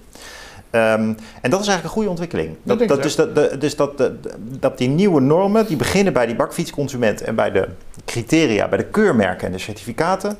Um, 0.72 1.16
en 1.40 1.50
dat 1.50 1.60
is 1.60 1.66
eigenlijk 1.66 1.84
een 1.84 1.90
goede 1.90 2.08
ontwikkeling. 2.08 2.56
Dat, 2.62 2.78
dat, 2.78 2.88
dat 2.88 3.02
dus 3.02 3.16
dat, 3.16 3.34
de, 3.34 3.58
dus 3.58 3.76
dat, 3.76 3.98
de, 3.98 4.14
dat 4.38 4.78
die 4.78 4.88
nieuwe 4.88 5.20
normen, 5.20 5.66
die 5.66 5.76
beginnen 5.76 6.12
bij 6.12 6.26
die 6.26 6.36
bakfietsconsument 6.36 7.22
en 7.22 7.34
bij 7.34 7.50
de 7.50 7.68
criteria, 8.04 8.68
bij 8.68 8.78
de 8.78 8.84
keurmerken 8.84 9.46
en 9.46 9.52
de 9.52 9.58
certificaten, 9.58 10.36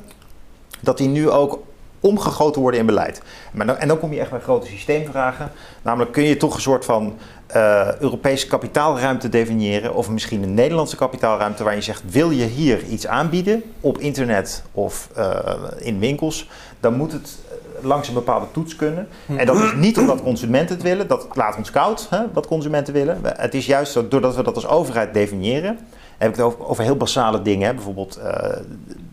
dat 0.80 0.99
die 0.99 1.08
nu 1.08 1.30
ook 1.30 1.62
omgegoten 2.00 2.60
worden 2.60 2.80
in 2.80 2.87
beleid. 2.87 3.22
Maar 3.52 3.66
dan, 3.66 3.76
en 3.76 3.88
dan 3.88 3.99
kom 3.99 4.12
je 4.12 4.20
echt 4.20 4.30
bij 4.30 4.40
grote 4.40 4.66
systeemvragen. 4.66 5.50
Namelijk 5.82 6.12
kun 6.12 6.22
je 6.22 6.37
toch 6.37 6.54
een 6.54 6.60
soort 6.60 6.84
van 6.84 7.14
uh, 7.56 7.94
Europese 8.00 8.46
kapitaalruimte 8.46 9.28
definiëren, 9.28 9.94
of 9.94 10.10
misschien 10.10 10.42
een 10.42 10.54
Nederlandse 10.54 10.96
kapitaalruimte, 10.96 11.64
waar 11.64 11.75
je 11.75 11.80
zegt: 11.80 12.02
wil 12.10 12.30
je 12.30 12.44
hier 12.44 12.84
iets 12.84 13.06
aanbieden 13.06 13.62
op 13.80 13.99
internet 13.99 14.62
of 14.72 15.08
uh, 15.18 15.38
in 15.78 15.99
winkels, 15.99 16.49
dan 16.80 16.94
moet 16.94 17.12
het 17.12 17.38
langs 17.82 18.08
een 18.08 18.14
bepaalde 18.14 18.46
toets 18.52 18.76
kunnen. 18.76 19.08
En 19.37 19.46
dat 19.46 19.56
is 19.56 19.75
niet 19.75 19.99
omdat 19.99 20.22
consumenten 20.22 20.75
het 20.75 20.84
willen, 20.84 21.08
dat 21.08 21.26
laat 21.32 21.56
ons 21.56 21.70
koud, 21.70 22.06
hè, 22.10 22.18
wat 22.32 22.46
consumenten 22.46 22.94
willen. 22.94 23.20
Het 23.22 23.54
is 23.54 23.66
juist 23.66 23.92
zo, 23.92 24.08
doordat 24.08 24.37
we 24.37 24.42
dat 24.42 24.54
als 24.54 24.66
overheid 24.66 25.14
definiëren, 25.14 25.78
heb 26.18 26.30
ik 26.30 26.37
het 26.37 26.44
over, 26.44 26.84
heel 26.84 26.96
basale 26.96 27.42
dingen. 27.42 27.66
Hè. 27.66 27.75
Bijvoorbeeld 27.75 28.18
uh, 28.18 28.34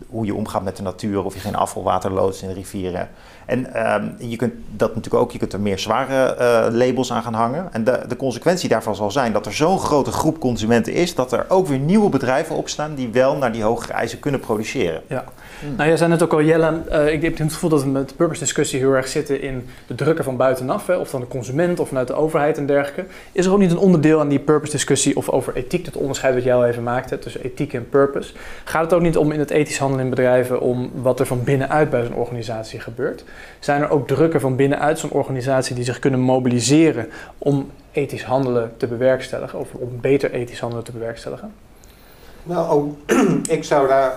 hoe 0.08 0.26
je 0.26 0.34
omgaat 0.34 0.62
met 0.62 0.76
de 0.76 0.82
natuur, 0.82 1.24
of 1.24 1.34
je 1.34 1.40
geen 1.40 1.56
afvalwater 1.56 2.12
loodst 2.12 2.42
in 2.42 2.48
de 2.48 2.54
rivieren. 2.54 3.08
En 3.46 3.92
um, 3.94 4.14
je 4.18 4.36
kunt 4.36 4.52
dat 4.70 4.94
natuurlijk 4.94 5.22
ook, 5.24 5.32
je 5.32 5.38
kunt 5.38 5.52
er 5.52 5.60
meer 5.60 5.78
zware 5.78 6.36
uh, 6.40 6.76
labels 6.76 7.12
aan 7.12 7.22
gaan 7.22 7.34
hangen. 7.34 7.68
En 7.72 7.84
de, 7.84 8.00
de 8.08 8.16
consequentie 8.16 8.68
daarvan 8.68 8.94
zal 8.94 9.10
zijn 9.10 9.32
dat 9.32 9.46
er 9.46 9.52
zo'n 9.52 9.78
grote 9.78 10.12
groep 10.12 10.38
consumenten 10.38 10.92
is, 10.92 11.14
dat 11.14 11.32
er 11.32 11.44
ook 11.48 11.66
weer 11.66 11.78
nieuwe 11.78 12.08
bedrijven 12.08 12.56
opstaan 12.56 12.94
die 12.94 13.08
wel 13.08 13.36
naar 13.36 13.52
die 13.52 13.62
hogere 13.62 13.92
eisen 13.92 14.18
kunnen 14.18 14.40
produceren. 14.40 15.02
Ja. 15.06 15.24
Nou, 15.76 15.88
jij 15.88 15.96
zei 15.96 16.10
net 16.10 16.22
ook 16.22 16.32
al, 16.32 16.42
Jelle, 16.42 16.80
uh, 16.92 17.12
ik 17.12 17.22
heb 17.22 17.38
het 17.38 17.52
gevoel 17.52 17.70
dat 17.70 17.82
we 17.82 17.88
met 17.88 18.08
de 18.08 18.14
purpose 18.14 18.40
discussie 18.40 18.78
heel 18.78 18.92
erg 18.92 19.08
zitten 19.08 19.40
in 19.40 19.66
de 19.86 19.94
drukken 19.94 20.24
van 20.24 20.36
buitenaf, 20.36 20.86
hè, 20.86 20.96
of 20.96 21.08
van 21.08 21.20
de 21.20 21.28
consument 21.28 21.80
of 21.80 21.88
vanuit 21.88 22.06
de 22.06 22.14
overheid 22.14 22.58
en 22.58 22.66
dergelijke. 22.66 23.04
Is 23.32 23.46
er 23.46 23.52
ook 23.52 23.58
niet 23.58 23.70
een 23.70 23.78
onderdeel 23.78 24.20
aan 24.20 24.28
die 24.28 24.38
purpose 24.38 24.72
discussie 24.72 25.16
of 25.16 25.28
over 25.28 25.56
ethiek, 25.56 25.86
het 25.86 25.96
onderscheid 25.96 26.34
wat 26.34 26.42
jij 26.42 26.54
al 26.54 26.66
even 26.66 26.82
maakte 26.82 27.18
tussen 27.18 27.44
ethiek 27.44 27.72
en 27.72 27.88
purpose? 27.88 28.32
Gaat 28.64 28.82
het 28.82 28.92
ook 28.92 29.00
niet 29.00 29.16
om 29.16 29.32
in 29.32 29.38
het 29.38 29.50
ethisch 29.50 29.78
handelen 29.78 30.04
in 30.04 30.10
bedrijven, 30.10 30.60
om 30.60 30.90
wat 30.94 31.20
er 31.20 31.26
van 31.26 31.44
binnenuit 31.44 31.90
bij 31.90 32.04
zo'n 32.04 32.14
organisatie 32.14 32.80
gebeurt? 32.80 33.24
Zijn 33.58 33.82
er 33.82 33.90
ook 33.90 34.06
drukken 34.06 34.40
van 34.40 34.56
binnenuit 34.56 34.98
zo'n 34.98 35.10
organisatie 35.10 35.74
die 35.74 35.84
zich 35.84 35.98
kunnen 35.98 36.20
mobiliseren 36.20 37.08
om 37.38 37.70
ethisch 37.92 38.24
handelen 38.24 38.72
te 38.76 38.86
bewerkstelligen, 38.86 39.58
of 39.58 39.68
om 39.72 39.98
beter 40.00 40.32
ethisch 40.32 40.60
handelen 40.60 40.84
te 40.84 40.92
bewerkstelligen? 40.92 41.52
Nou, 42.42 42.94
ik 43.48 43.64
zou 43.64 43.88
daar 43.88 44.12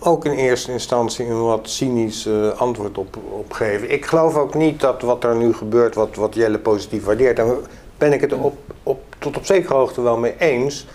ook 0.00 0.24
in 0.24 0.32
eerste 0.32 0.72
instantie 0.72 1.26
een 1.26 1.42
wat 1.42 1.68
cynisch 1.68 2.26
uh, 2.26 2.60
antwoord 2.60 2.98
op, 2.98 3.16
op 3.30 3.52
geven. 3.52 3.90
Ik 3.90 4.06
geloof 4.06 4.36
ook 4.36 4.54
niet 4.54 4.80
dat 4.80 5.02
wat 5.02 5.24
er 5.24 5.36
nu 5.36 5.54
gebeurt, 5.54 5.94
wat, 5.94 6.14
wat 6.16 6.34
Jelle 6.34 6.58
positief 6.58 7.04
waardeert, 7.04 7.36
daar 7.36 7.54
ben 7.98 8.12
ik 8.12 8.20
het 8.20 8.32
op, 8.32 8.58
op, 8.82 9.00
tot 9.18 9.36
op 9.36 9.44
zekere 9.44 9.74
hoogte 9.74 10.00
wel 10.00 10.16
mee 10.16 10.34
eens. 10.38 10.86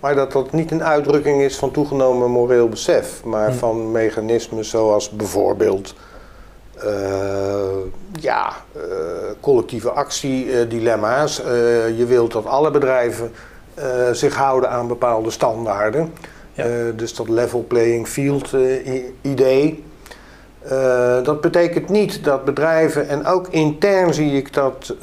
Maar 0.00 0.14
dat 0.14 0.32
dat 0.32 0.52
niet 0.52 0.70
een 0.70 0.84
uitdrukking 0.84 1.42
is 1.42 1.56
van 1.56 1.70
toegenomen 1.70 2.30
moreel 2.30 2.68
besef, 2.68 3.24
maar 3.24 3.50
hm. 3.50 3.56
van 3.56 3.90
mechanismen 3.90 4.64
zoals 4.64 5.10
bijvoorbeeld 5.10 5.94
uh, 6.84 6.84
ja, 8.20 8.52
uh, 8.76 8.82
collectieve 9.40 9.90
actiedilemma's. 9.90 11.36
je 11.96 12.04
wilt 12.08 12.32
dat 12.32 12.46
alle 12.46 12.70
bedrijven 12.70 13.32
zich 14.12 14.36
houden 14.36 14.70
aan 14.70 14.88
bepaalde 14.88 15.30
standaarden. 15.30 16.12
Ja. 16.52 16.66
Uh, 16.66 16.72
dus 16.96 17.14
dat 17.14 17.28
level 17.28 17.64
playing 17.68 18.08
field 18.08 18.52
uh, 18.52 19.04
idee. 19.20 19.84
Uh, 20.64 21.22
dat 21.22 21.40
betekent 21.40 21.88
niet 21.88 22.24
dat 22.24 22.44
bedrijven, 22.44 23.08
en 23.08 23.26
ook 23.26 23.48
intern 23.48 24.14
zie 24.14 24.36
ik 24.36 24.52
dat. 24.52 24.94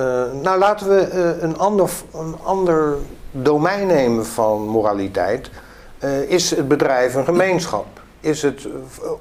nou, 0.42 0.60
laten 0.60 0.90
we 0.90 1.38
een, 1.42 1.58
ander, 1.58 1.90
een 2.14 2.36
ander 2.44 2.96
domein 3.32 3.88
nemen 3.88 4.26
van 4.26 4.68
moraliteit. 4.68 5.50
is 6.28 6.50
het 6.50 6.68
bedrijf 6.68 7.16
een 7.16 7.26
gemeenschap? 7.26 7.86
Is 8.20 8.42
het, 8.42 8.68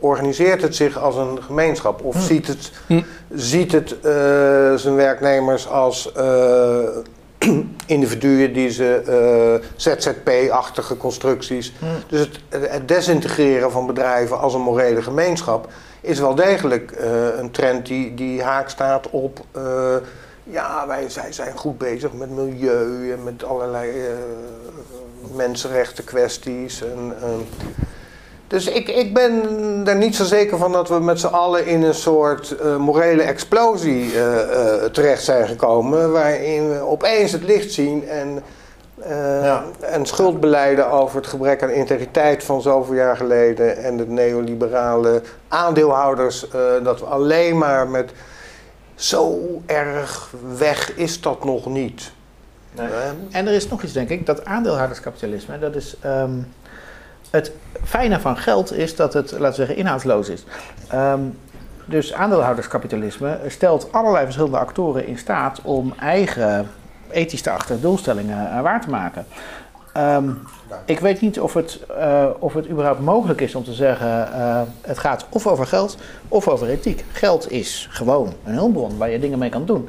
organiseert 0.01 0.63
het 0.63 0.77
zich 0.77 0.99
als 0.99 1.17
een 1.17 1.43
gemeenschap? 1.43 2.05
Of 2.05 2.15
hm. 2.15 2.21
ziet 2.21 2.47
het, 2.47 2.73
hm. 2.87 3.03
ziet 3.35 3.73
het 3.73 3.97
zijn 4.81 4.95
werknemers 4.95 5.69
als 5.69 6.13
individuen 7.87 8.53
die 8.53 8.71
ze 8.71 9.03
uh, 9.61 9.69
ZZP-achtige 9.77 10.97
constructies. 10.97 11.73
Hmm. 11.79 11.89
Dus 12.09 12.21
het, 12.21 12.41
het, 12.71 12.89
desintegreren 12.89 13.71
van 13.71 13.87
bedrijven 13.87 14.39
als 14.39 14.55
een 14.55 14.61
morele 14.61 15.03
gemeenschap 15.03 15.69
is 16.01 16.19
wel 16.19 16.35
degelijk 16.35 16.93
uh, 17.01 17.39
een 17.39 17.51
trend 17.51 17.87
die, 17.87 18.15
die 18.15 18.43
haak 18.43 18.69
staat 18.69 19.11
op. 19.11 19.41
Uh, 19.57 19.97
ja, 20.45 20.87
wij 20.87 21.09
zij 21.09 21.33
zijn 21.33 21.57
goed 21.57 21.79
bezig 21.79 22.13
met 22.13 22.31
milieu 22.31 23.13
en 23.13 23.23
met 23.25 23.45
allerlei 23.45 23.91
mensenrechten 25.35 26.05
kwesties. 26.05 26.83
En, 26.83 27.15
dus 28.49 28.67
ik, 28.67 28.89
ik 28.89 29.15
ben 29.15 29.43
er 29.87 29.97
niet 29.97 30.17
zo 30.17 30.25
zeker 30.25 30.59
van 30.59 30.73
dat 30.73 30.89
we 30.89 31.01
met 31.01 31.21
z'n 31.21 31.27
allen 31.27 31.67
in 31.67 31.83
een 31.83 31.95
soort 31.95 32.57
uh, 32.63 32.77
morele 32.77 33.23
explosie 33.23 34.13
uh, 34.13 34.13
uh, 34.15 34.85
terecht 34.85 35.25
zijn 35.25 35.49
gekomen. 35.49 36.13
Waarin 36.13 36.71
we 36.71 36.81
opeens 36.81 37.33
het 37.33 37.43
licht 37.43 37.73
zien 37.73 38.09
en, 38.09 38.43
ja. 39.43 39.65
en 39.81 40.07
schuld 40.07 40.41
beleiden 40.41 40.91
over 40.91 41.17
het 41.17 41.27
gebrek 41.27 41.63
aan 41.63 41.71
integriteit 41.71 42.45
van 42.45 42.63
zoveel 42.63 42.95
jaar 42.95 43.17
geleden. 43.17 43.77
En 43.77 43.97
de 43.97 44.07
neoliberale 44.07 45.23
aandeelhouders. 45.49 46.47
dat 46.83 47.01
we 47.01 47.07
alleen 47.07 47.59
maar 47.59 47.89
met 47.89 48.11
zo 48.95 49.41
erg 49.67 50.31
weg 50.59 50.97
is 50.97 51.21
dat 51.21 51.45
nog 51.45 51.67
niet. 51.67 52.13
Nee. 52.73 52.89
En 53.31 53.47
er 53.47 53.53
is 53.55 53.69
nog 53.69 53.83
iets, 53.83 53.93
denk 53.93 54.09
ik, 54.09 54.27
dat 54.27 54.45
aandeelhouderskapitalisme, 54.45 55.59
dat 55.59 55.75
is. 55.75 55.97
Um 56.05 56.47
het 57.31 57.53
fijne 57.85 58.21
van 58.21 58.37
geld 58.37 58.73
is 58.73 58.97
dat 58.97 59.13
het, 59.13 59.31
laten 59.31 59.49
we 59.49 59.55
zeggen, 59.55 59.77
inhoudsloos 59.77 60.29
is. 60.29 60.45
Um, 60.95 61.39
dus 61.85 62.13
aandeelhouderskapitalisme 62.13 63.39
stelt 63.47 63.93
allerlei 63.93 64.25
verschillende 64.25 64.59
actoren 64.59 65.07
in 65.07 65.19
staat 65.19 65.61
om 65.63 65.95
eigen 65.99 66.69
ethisch 67.11 67.43
te 67.43 67.51
achter 67.51 67.81
doelstellingen 67.81 68.47
uh, 68.47 68.61
waar 68.61 68.81
te 68.81 68.91
maken. 68.91 69.27
Um, 69.97 70.39
ik 70.85 71.01
weet 71.01 71.21
niet 71.21 71.41
of 71.41 71.55
het, 71.55 71.81
uh, 71.91 72.27
of 72.39 72.55
het 72.55 72.69
überhaupt 72.69 73.01
mogelijk 73.01 73.41
is 73.41 73.55
om 73.55 73.65
te 73.65 73.73
zeggen: 73.73 74.29
uh, 74.35 74.61
het 74.81 74.99
gaat 74.99 75.27
of 75.29 75.47
over 75.47 75.67
geld 75.67 75.97
of 76.29 76.49
over 76.49 76.69
ethiek. 76.69 77.05
Geld 77.13 77.51
is 77.51 77.89
gewoon 77.91 78.33
een 78.45 78.55
hulpbron 78.55 78.99
waar 78.99 79.11
je 79.11 79.19
dingen 79.19 79.39
mee 79.39 79.51
kan 79.51 79.65
doen. 79.65 79.89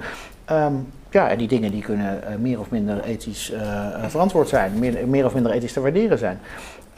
Um, 0.51 0.91
ja, 1.09 1.29
en 1.29 1.37
die 1.37 1.47
dingen 1.47 1.71
die 1.71 1.81
kunnen 1.81 2.21
meer 2.39 2.59
of 2.59 2.69
minder 2.69 3.03
ethisch 3.03 3.53
verantwoord 4.07 4.49
zijn, 4.49 4.79
meer 5.09 5.25
of 5.25 5.33
minder 5.33 5.51
ethisch 5.51 5.73
te 5.73 5.81
waarderen 5.81 6.17
zijn. 6.17 6.39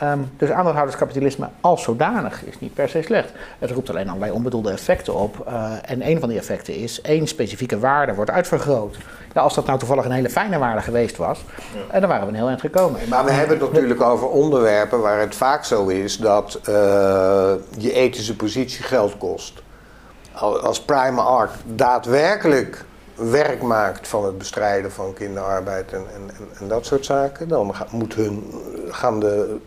Um, 0.04 0.32
dus 0.38 0.50
aandeelhouderskapitalisme 0.50 1.50
als 1.62 1.84
zodanig 1.84 2.46
is 2.46 2.60
niet 2.60 2.74
per 2.74 2.90
se 2.90 3.02
slecht. 3.02 3.32
Het 3.60 3.72
roept 3.72 3.90
alleen 3.90 4.08
allerlei 4.08 4.32
onbedoelde 4.32 4.72
effecten 4.72 5.16
op. 5.16 5.46
Uh, 5.48 5.74
en 5.86 6.08
een 6.08 6.20
van 6.20 6.30
die 6.30 6.38
effecten 6.38 6.76
is 6.76 7.02
één 7.02 7.28
specifieke 7.28 7.80
waarde 7.80 8.14
wordt 8.14 8.32
uitvergroot. 8.32 8.98
Ja, 9.34 9.42
als 9.42 9.56
dat 9.56 9.66
nou 9.66 9.80
toevallig 9.80 10.06
een 10.06 10.12
hele 10.12 10.30
fijne 10.30 10.58
waarde 10.58 10.82
geweest 10.82 11.18
was, 11.18 11.44
ja. 11.92 12.00
dan 12.00 12.10
waren 12.10 12.26
we 12.26 12.32
een 12.32 12.38
heel 12.38 12.48
eind 12.48 12.60
gekomen. 12.60 13.00
Maar 13.10 13.26
we 13.26 13.32
hebben 13.32 13.60
het 13.60 13.72
natuurlijk 13.72 14.02
over 14.02 14.30
onderwerpen 14.30 15.02
waar 15.02 15.20
het 15.20 15.36
vaak 15.36 15.64
zo 15.64 15.88
is 15.88 16.18
dat 16.18 16.60
uh, 16.70 16.74
je 17.78 17.94
ethische 17.94 18.36
positie 18.36 18.84
geld 18.84 19.18
kost. 19.18 19.62
Als 20.62 20.82
Primark 20.82 21.52
daadwerkelijk 21.66 22.86
werk 23.16 23.62
maakt 23.62 24.08
van 24.08 24.26
het 24.26 24.38
bestrijden 24.38 24.92
van 24.92 25.14
kinderarbeid 25.14 25.94
en, 25.94 26.04
en, 26.14 26.48
en, 26.60 26.68
dat 26.68 26.86
soort 26.86 27.06
zaken, 27.06 27.48
dan 27.48 27.74
moet 27.92 28.14
hun, 28.14 28.54
gaan 28.90 29.20
de, 29.20 29.58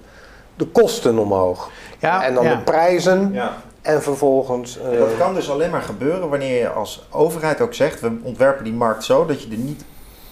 de 0.56 0.66
kosten 0.66 1.18
omhoog. 1.18 1.70
Ja, 1.98 2.24
en 2.24 2.34
dan 2.34 2.44
ja. 2.44 2.54
de 2.54 2.62
prijzen 2.62 3.32
Ja. 3.32 3.52
en 3.82 4.02
vervolgens. 4.02 4.78
eh, 4.78 4.92
En 4.92 4.98
dat 4.98 5.16
kan 5.18 5.34
dus 5.34 5.50
alleen 5.50 5.70
maar 5.70 5.82
gebeuren 5.82 6.28
wanneer 6.28 6.58
je 6.58 6.68
als 6.68 7.06
overheid 7.10 7.60
ook 7.60 7.74
zegt: 7.74 8.00
we 8.00 8.12
ontwerpen 8.22 8.64
die 8.64 8.72
markt 8.72 9.04
zo 9.04 9.26
dat 9.26 9.42
je 9.42 9.50
er 9.50 9.56
niet 9.56 9.84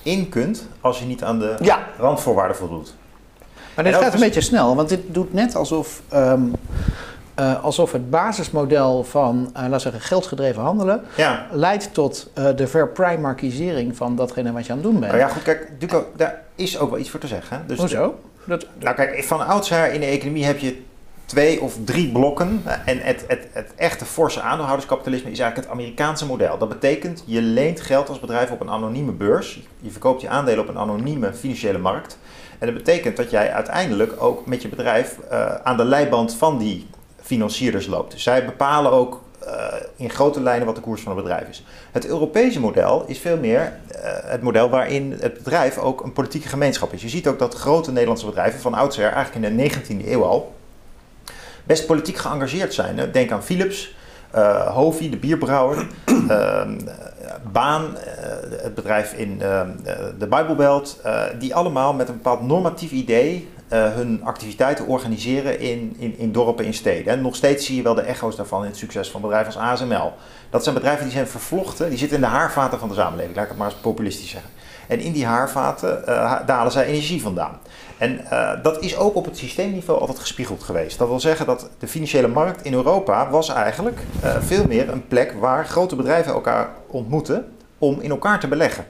in 0.02 0.28
kunt 0.28 0.66
als 0.80 0.98
je 0.98 1.04
niet 1.04 1.22
aan 1.24 1.38
de 1.38 1.54
Ja. 1.60 1.78
randvoorwaarden 1.98 2.56
voldoet. 2.56 2.94
Maar 3.74 3.84
dit 3.84 3.94
gaat 3.94 4.06
een 4.06 4.12
is- 4.12 4.20
beetje 4.20 4.40
snel, 4.40 4.76
want 4.76 4.88
dit 4.88 5.00
doet 5.06 5.32
net 5.32 5.54
alsof, 5.56 6.02
ehm, 6.08 6.42
eh, 7.34 7.64
alsof 7.64 7.92
het 7.92 8.10
basismodel 8.10 9.04
van, 9.04 9.50
eh 9.54 9.60
laten 9.62 9.72
we 9.72 9.78
zeggen, 9.78 10.00
geldgedreven 10.00 10.62
handelen 10.62 11.02
Ja, 11.16 11.46
leidt 11.50 11.94
tot 11.94 12.30
eh, 12.34 12.46
de 12.56 12.66
verprimarkisering 12.66 13.96
van 13.96 14.16
datgene 14.16 14.52
wat 14.52 14.66
je 14.66 14.72
aan 14.72 14.78
het 14.78 14.86
doen 14.86 15.00
bent. 15.00 15.12
nou 15.12 15.24
ja, 15.24 15.28
goed, 15.28 15.42
kijk, 15.42 15.70
Duco, 15.78 16.06
daar 16.16 16.42
is 16.54 16.78
ook 16.78 16.90
wel 16.90 16.98
iets 16.98 17.10
voor 17.10 17.20
te 17.20 17.26
zeggen. 17.26 17.64
Dus 17.66 17.78
Hoezo? 17.78 18.14
Nou 18.44 18.94
kijk, 18.94 19.24
van 19.24 19.46
oudsher 19.46 19.92
in 19.92 20.00
de 20.00 20.06
economie 20.06 20.44
heb 20.44 20.58
je 20.58 20.82
twee 21.26 21.60
of 21.60 21.76
drie 21.84 22.12
blokken. 22.12 22.62
En 22.84 22.98
het, 22.98 23.24
het, 23.26 23.46
het 23.52 23.72
echte 23.76 24.04
forse 24.04 24.40
aandeelhouderskapitalisme 24.40 25.30
is 25.30 25.38
eigenlijk 25.38 25.68
het 25.68 25.78
Amerikaanse 25.78 26.26
model. 26.26 26.58
Dat 26.58 26.68
betekent, 26.68 27.22
je 27.26 27.42
leent 27.42 27.80
geld 27.80 28.08
als 28.08 28.20
bedrijf 28.20 28.50
op 28.50 28.60
een 28.60 28.70
anonieme 28.70 29.12
beurs. 29.12 29.60
Je 29.80 29.90
verkoopt 29.90 30.20
je 30.20 30.28
aandelen 30.28 30.60
op 30.60 30.68
een 30.68 30.78
anonieme 30.78 31.32
financiële 31.32 31.78
markt. 31.78 32.18
En 32.58 32.66
dat 32.66 32.76
betekent 32.76 33.16
dat 33.16 33.30
jij 33.30 33.52
uiteindelijk 33.52 34.22
ook 34.22 34.46
met 34.46 34.62
je 34.62 34.68
bedrijf 34.68 35.18
eh, 35.18 35.54
aan 35.54 35.76
de 35.76 35.84
leiband 35.84 36.34
van 36.34 36.58
die 36.58 36.86
financierders 37.22 37.86
loopt. 37.86 38.20
Zij 38.20 38.44
bepalen 38.44 38.92
ook 38.92 39.22
eh, 39.46 39.80
in 39.96 40.10
grote 40.10 40.40
lijnen 40.40 40.66
wat 40.66 40.74
de 40.74 40.80
koers 40.80 41.02
van 41.02 41.16
het 41.16 41.24
bedrijf 41.24 41.48
is. 41.48 41.64
Het 41.92 42.06
Europese 42.06 42.60
model 42.60 43.04
is 43.06 43.18
veel 43.18 43.36
meer 43.36 43.60
eh, 43.60 44.00
het 44.24 44.42
model 44.42 44.70
waarin 44.70 45.16
het 45.20 45.34
bedrijf 45.34 45.78
ook 45.78 46.04
een 46.04 46.12
politieke 46.12 46.48
gemeenschap 46.48 46.92
is. 46.92 47.02
Je 47.02 47.08
ziet 47.08 47.28
ook 47.28 47.38
dat 47.38 47.54
grote 47.54 47.92
Nederlandse 47.92 48.26
bedrijven 48.26 48.60
van 48.60 48.74
oudsher, 48.74 49.12
eigenlijk 49.12 49.46
in 49.46 49.56
de 49.56 49.70
19e 49.70 50.08
eeuw 50.08 50.24
al, 50.24 50.54
best 51.64 51.86
politiek 51.86 52.16
geëngageerd 52.16 52.74
zijn. 52.74 52.98
hè. 52.98 53.10
Denk 53.10 53.30
aan 53.30 53.42
Philips, 53.42 53.94
eh 54.30 54.74
Hovi, 54.74 55.10
de 55.10 55.16
bierbrouwer, 55.16 55.86
ehm, 56.28 56.78
Baan, 57.52 57.96
eh, 57.96 58.62
het 58.62 58.74
bedrijf 58.74 59.12
in 59.12 59.42
ehm, 59.42 59.68
eh, 59.84 59.94
de 60.18 60.26
Bijbelbelt, 60.26 61.00
eh, 61.02 61.22
die 61.38 61.54
allemaal 61.54 61.92
met 61.92 62.08
een 62.08 62.14
bepaald 62.14 62.42
normatief 62.42 62.90
idee 62.90 63.48
eh, 63.56 63.61
hun 63.78 64.20
activiteiten 64.24 64.86
organiseren 64.86 65.60
in, 65.60 65.94
in, 65.98 66.18
in 66.18 66.32
dorpen, 66.32 66.64
in 66.64 66.74
steden. 66.74 67.12
En 67.12 67.20
nog 67.20 67.36
steeds 67.36 67.66
zie 67.66 67.76
je 67.76 67.82
wel 67.82 67.94
de 67.94 68.00
echo's 68.00 68.36
daarvan 68.36 68.62
in 68.62 68.68
het 68.68 68.76
succes 68.76 69.10
van 69.10 69.20
bedrijven 69.20 69.54
als 69.54 69.62
ASML. 69.62 70.12
Dat 70.50 70.62
zijn 70.62 70.74
bedrijven 70.74 71.04
die 71.04 71.12
zijn 71.12 71.26
vervlochten, 71.26 71.88
die 71.88 71.98
zitten 71.98 72.16
in 72.16 72.22
de 72.22 72.28
haarvaten 72.28 72.78
van 72.78 72.88
de 72.88 72.94
samenleving, 72.94 73.34
laat 73.34 73.44
ik 73.44 73.50
het 73.50 73.58
maar 73.58 73.70
eens 73.70 73.80
populistisch 73.80 74.30
zeggen. 74.30 74.50
En 74.88 75.00
in 75.00 75.12
die 75.12 75.26
haarvaten 75.26 76.06
eh, 76.06 76.46
dalen 76.46 76.72
zij 76.72 76.84
energie 76.84 77.22
vandaan. 77.22 77.58
En 77.98 78.26
eh, 78.30 78.62
dat 78.62 78.82
is 78.82 78.96
ook 78.96 79.14
op 79.14 79.24
het 79.24 79.36
systeemniveau 79.36 80.00
altijd 80.00 80.18
gespiegeld 80.18 80.62
geweest. 80.62 80.98
Dat 80.98 81.08
wil 81.08 81.20
zeggen 81.20 81.46
dat 81.46 81.70
de 81.78 81.88
financiële 81.88 82.28
markt 82.28 82.64
in 82.64 82.72
Europa 82.72 83.30
was 83.30 83.48
eigenlijk 83.48 84.00
eh, 84.22 84.36
veel 84.40 84.66
meer 84.66 84.88
een 84.88 85.06
plek 85.06 85.32
waar 85.32 85.66
grote 85.66 85.96
bedrijven 85.96 86.32
elkaar 86.32 86.70
ontmoeten 86.86 87.52
om 87.78 88.00
in 88.00 88.10
elkaar 88.10 88.40
te 88.40 88.48
beleggen. 88.48 88.86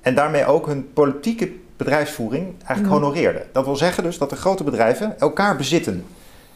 En 0.00 0.14
daarmee 0.14 0.46
ook 0.46 0.66
hun 0.66 0.92
politieke 0.92 1.52
bedrijfsvoering 1.84 2.44
eigenlijk 2.58 2.80
Mhm. 2.80 2.92
honoreerden. 3.04 3.42
Dat 3.52 3.64
wil 3.64 3.76
zeggen 3.76 4.02
dus 4.02 4.18
dat 4.18 4.30
de 4.30 4.36
grote 4.36 4.64
bedrijven 4.64 5.18
elkaar 5.20 5.56
bezitten 5.56 6.04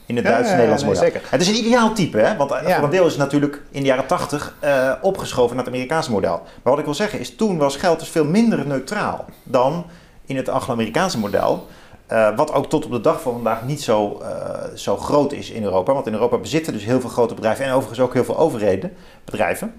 in 0.06 0.16
het 0.16 0.24
Ja, 0.24 0.30
Duits-Nederlands 0.30 0.84
model. 0.84 1.02
zeker. 1.02 1.20
Het 1.30 1.40
is 1.40 1.48
een 1.48 1.54
ideaal 1.66 1.92
type, 1.92 2.18
hè? 2.18 2.36
want 2.36 2.50
eh, 2.50 2.74
voor 2.74 2.84
een 2.84 2.90
deel 2.90 3.04
is 3.06 3.12
het 3.12 3.20
natuurlijk 3.20 3.62
in 3.70 3.80
de 3.80 3.86
jaren 3.86 4.06
80 4.06 4.56
eh, 4.60 4.92
opgeschoven 5.00 5.56
naar 5.56 5.64
het 5.64 5.74
Amerikaanse 5.74 6.10
model. 6.10 6.42
Maar 6.62 6.72
wat 6.72 6.78
ik 6.78 6.84
wil 6.84 6.94
zeggen 6.94 7.18
is, 7.20 7.36
toen 7.36 7.58
was 7.58 7.76
geld 7.76 7.98
dus 7.98 8.08
veel 8.08 8.24
minder 8.24 8.66
neutraal 8.66 9.24
dan 9.42 9.86
in 10.26 10.36
het 10.36 10.48
Anglo-Amerikaanse 10.48 11.18
model. 11.18 11.66
eh, 12.06 12.36
wat 12.36 12.52
ook 12.52 12.68
tot 12.68 12.84
op 12.84 12.90
de 12.90 13.00
dag 13.00 13.20
van 13.22 13.32
vandaag 13.32 13.64
niet 13.64 13.82
zo, 13.82 14.22
zo 14.74 14.96
groot 14.96 15.32
is 15.32 15.50
in 15.50 15.62
Europa. 15.64 15.92
Want 15.92 16.06
in 16.06 16.12
Europa 16.12 16.36
bezitten 16.38 16.72
dus 16.72 16.84
heel 16.84 17.00
veel 17.00 17.10
grote 17.10 17.34
bedrijven 17.34 17.64
en 17.64 17.70
overigens 17.72 18.00
ook 18.00 18.12
heel 18.14 18.24
veel 18.24 18.38
overheden, 18.38 18.92
bedrijven. 19.24 19.74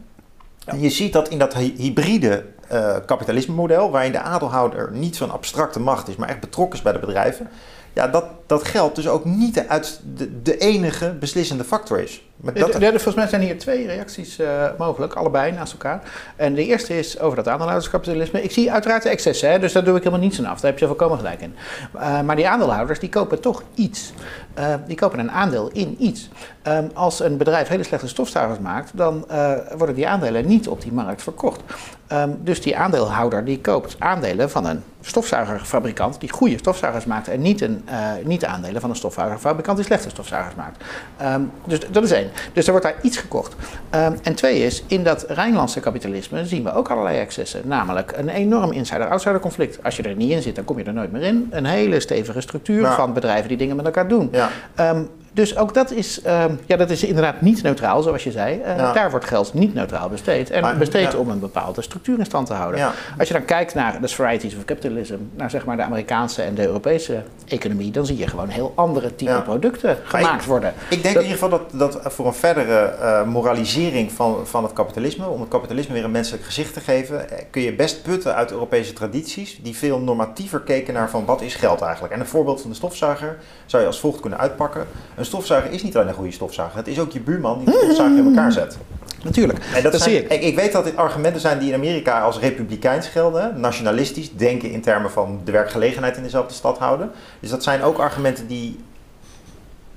En 0.65 0.79
je 0.81 0.89
ziet 0.89 1.13
dat 1.13 1.29
in 1.29 1.39
dat 1.39 1.53
hy- 1.53 1.73
hybride 1.77 2.45
eh 2.67 2.95
kapitalisme-model, 3.05 3.91
waarin 3.91 4.11
de 4.11 4.19
aandeelhouder 4.19 4.91
niet 4.91 5.15
zo'n 5.15 5.31
abstracte 5.31 5.79
macht 5.79 6.07
is, 6.07 6.15
maar 6.15 6.29
echt 6.29 6.39
betrokken 6.39 6.77
is 6.77 6.83
bij 6.83 6.93
de 6.93 6.99
bedrijven, 6.99 7.49
ja, 7.93 8.07
dat, 8.07 8.25
dat 8.45 8.63
geld 8.63 8.95
dus 8.95 9.07
ook 9.07 9.25
niet 9.25 9.53
de, 9.53 9.69
uit, 9.69 10.01
de 10.43 10.57
enige 10.57 11.15
beslissende 11.19 11.63
factor 11.63 11.99
is. 11.99 12.25
Dat, 12.37 12.57
Ja, 12.57 12.89
volgens 12.89 13.15
mij 13.15 13.27
zijn 13.27 13.41
hier 13.41 13.57
twee 13.57 13.87
reacties 13.87 14.39
eh, 14.39 14.65
mogelijk, 14.77 15.13
allebei 15.13 15.51
naast 15.51 15.71
elkaar. 15.71 16.01
En 16.35 16.53
de 16.53 16.65
eerste 16.65 16.97
is 16.97 17.19
over 17.19 17.35
dat 17.35 17.47
aandeelhouderskapitalisme. 17.47 18.41
Ik 18.41 18.51
zie 18.51 18.71
uiteraard 18.71 19.03
de 19.03 19.09
excessen, 19.09 19.51
hè, 19.51 19.59
dus 19.59 19.73
daar 19.73 19.83
doe 19.83 19.95
ik 19.95 20.03
helemaal 20.03 20.25
niets 20.25 20.39
aan 20.39 20.45
af. 20.45 20.59
Daar 20.59 20.71
heb 20.71 20.79
je 20.79 20.87
volkomen 20.87 21.17
gelijk 21.17 21.41
in. 21.41 21.55
Eh, 21.93 22.21
maar 22.21 22.35
die 22.35 22.47
aandeelhouders, 22.47 22.99
die 22.99 23.09
kopen 23.09 23.39
toch 23.39 23.63
iets. 23.73 24.13
Eh, 24.55 24.73
die 24.87 24.95
kopen 24.95 25.19
een 25.19 25.31
aandeel 25.31 25.69
in 25.73 25.95
iets. 25.99 26.29
Ehm, 26.61 26.87
als 26.93 27.19
een 27.19 27.37
bedrijf 27.37 27.67
hele 27.67 27.83
slechte 27.83 28.07
stofzuigers 28.07 28.59
maakt, 28.59 28.91
dan 28.93 29.29
eh, 29.29 29.51
worden 29.77 29.95
die 29.95 30.07
aandelen 30.07 30.47
niet 30.47 30.67
op 30.67 30.81
die 30.81 30.91
markt 30.91 31.23
verkocht. 31.23 31.61
Ehm, 32.07 32.29
dus 32.39 32.61
die 32.61 32.77
aandeelhouder 32.77 33.45
die 33.45 33.61
koopt 33.61 33.95
aandelen 33.99 34.49
van 34.49 34.65
een 34.65 34.83
stofzuigerfabrikant 35.01 36.19
die 36.19 36.31
goede 36.31 36.57
stofzuigers 36.57 37.05
maakt 37.05 37.27
en 37.27 37.41
niet, 37.41 37.61
een, 37.61 37.81
eh, 37.85 37.97
niet 38.23 38.45
aandelen 38.45 38.81
van 38.81 38.89
een 38.89 38.95
stofzuigerfabrikant 38.95 39.77
die 39.77 39.85
slechte 39.85 40.09
stofzuigers 40.09 40.55
maakt. 40.55 40.83
Ehm, 41.17 41.41
dus 41.65 41.79
dat 41.91 42.03
is 42.03 42.11
één. 42.11 42.24
Dus 42.53 42.65
er 42.65 42.71
wordt 42.71 42.85
daar 42.85 42.95
iets 43.01 43.17
gekocht. 43.17 43.55
Ehm, 43.89 44.15
en 44.23 44.35
twee 44.35 44.59
is, 44.65 44.83
in 44.87 45.03
dat 45.03 45.25
Rijnlandse 45.27 45.79
kapitalisme 45.79 46.45
zien 46.45 46.63
we 46.63 46.73
ook 46.73 46.89
allerlei 46.89 47.17
excessen. 47.19 47.61
Namelijk 47.63 48.13
een 48.15 48.29
enorm 48.29 48.71
insider-outsider 48.71 49.39
conflict. 49.39 49.83
Als 49.83 49.97
je 49.97 50.03
er 50.03 50.15
niet 50.15 50.31
in 50.31 50.41
zit, 50.41 50.55
dan 50.55 50.65
kom 50.65 50.77
je 50.77 50.83
er 50.83 50.93
nooit 50.93 51.11
meer 51.11 51.21
in. 51.21 51.47
Een 51.51 51.65
hele 51.65 51.99
stevige 51.99 52.41
structuur 52.41 52.87
van 52.87 53.13
bedrijven 53.13 53.47
die 53.47 53.57
dingen 53.57 53.75
met 53.75 53.85
elkaar 53.85 54.07
doen. 54.07 54.29
ja. 54.31 54.49
Ehm, 54.75 55.03
dus 55.35 55.57
ook 55.57 55.73
dat 55.73 55.91
is, 55.91 56.21
ehm, 56.21 56.53
ja, 56.65 56.77
dat 56.77 56.89
is 56.89 57.03
inderdaad 57.03 57.41
niet 57.41 57.63
neutraal, 57.63 58.01
zoals 58.01 58.23
je 58.23 58.31
zei. 58.31 58.59
Eh, 58.61 58.77
Ja. 58.77 58.93
Daar 58.93 59.09
wordt 59.11 59.25
geld 59.25 59.53
niet 59.53 59.73
neutraal 59.73 60.09
besteed. 60.09 60.49
En 60.49 60.61
Maar- 60.61 60.77
besteed 60.77 61.11
ja. 61.11 61.17
om 61.17 61.29
een 61.29 61.39
bepaalde 61.39 61.81
structuur 61.81 62.19
in 62.19 62.25
stand 62.25 62.47
te 62.47 62.53
houden. 62.53 62.79
Ja. 62.79 62.91
Als 63.17 63.27
je 63.27 63.33
dan 63.33 63.45
kijkt 63.45 63.73
naar 63.73 64.01
de 64.01 64.07
varieties 64.07 64.55
of 64.55 64.65
capitalism, 64.65 65.15
naar 65.35 65.49
zeg 65.49 65.65
maar 65.65 65.77
de 65.77 65.83
Amerikaanse 65.83 66.41
en 66.41 66.55
de 66.55 66.65
Europese 66.65 67.23
economie, 67.47 67.91
dan 67.91 68.05
zie 68.05 68.17
je 68.17 68.27
gewoon 68.27 68.47
heel 68.49 68.71
andere 68.75 69.15
type 69.15 69.41
producten 69.43 69.97
gemaakt 70.03 70.41
ik- 70.41 70.47
worden. 70.47 70.73
Ik 70.89 71.01
denk 71.03 71.15
Dat- 71.15 71.23
in 71.23 71.29
ieder 71.29 71.43
geval 71.43 71.49
dat, 71.49 71.93
dat 71.93 72.13
voor 72.13 72.27
een 72.27 72.33
verdere 72.33 72.79
eh, 72.85 73.23
moralisering 73.23 74.11
van, 74.11 74.47
van 74.47 74.63
het 74.63 74.73
kapitalisme, 74.73 75.27
om 75.27 75.39
het 75.39 75.49
kapitalisme 75.49 75.93
weer 75.93 76.03
een 76.03 76.11
menselijk 76.11 76.43
gezicht 76.43 76.73
te 76.73 76.79
geven, 76.79 77.29
eh, 77.29 77.37
kun 77.51 77.61
je 77.61 77.73
best 77.73 78.03
putten 78.03 78.35
uit 78.35 78.51
Europese 78.51 78.93
tradities 78.93 79.59
die 79.63 79.75
veel 79.75 79.99
normatiever 79.99 80.59
keken 80.61 80.93
naar 80.93 81.09
van 81.09 81.25
wat 81.25 81.41
is 81.41 81.55
geld 81.55 81.81
eigenlijk. 81.81 82.13
En 82.13 82.19
een 82.19 82.25
voorbeeld 82.25 82.61
van 82.61 82.69
de 82.69 82.75
stofzuiger 82.75 83.37
zou 83.65 83.81
je 83.81 83.87
als 83.87 83.99
volgt 83.99 84.19
kunnen 84.19 84.39
uitpakken. 84.39 84.85
Een 85.15 85.24
stofzuiger 85.25 85.71
is 85.71 85.83
niet 85.83 85.95
alleen 85.95 86.07
een 86.07 86.13
goede 86.13 86.31
stofzuiger, 86.31 86.77
het 86.77 86.87
is 86.87 86.99
ook 86.99 87.11
je 87.11 87.19
buurman 87.19 87.57
die 87.57 87.65
de 87.65 87.79
stofzuiger 87.83 88.17
in 88.17 88.25
elkaar 88.25 88.51
zet. 88.51 88.77
Natuurlijk, 89.23 89.59
En 89.75 89.83
dat, 89.83 89.91
dat 89.91 90.01
zijn, 90.01 90.15
zie 90.15 90.23
ik. 90.23 90.31
Ik, 90.31 90.41
ik 90.41 90.55
weet 90.55 90.71
dat 90.71 90.83
dit 90.83 90.95
argumenten 90.97 91.41
zijn 91.41 91.59
die 91.59 91.67
in 91.67 91.73
Amerika 91.73 92.21
als 92.21 92.39
republikeins 92.39 93.07
gelden, 93.07 93.59
nationalistisch, 93.59 94.31
denken 94.35 94.71
in 94.71 94.81
termen 94.81 95.11
van 95.11 95.41
de 95.43 95.51
werkgelegenheid 95.51 96.17
in 96.17 96.23
dezelfde 96.23 96.53
stad 96.53 96.77
houden. 96.77 97.11
Dus 97.39 97.49
dat 97.49 97.63
zijn 97.63 97.81
ook 97.83 97.97
argumenten 97.97 98.47
die 98.47 98.79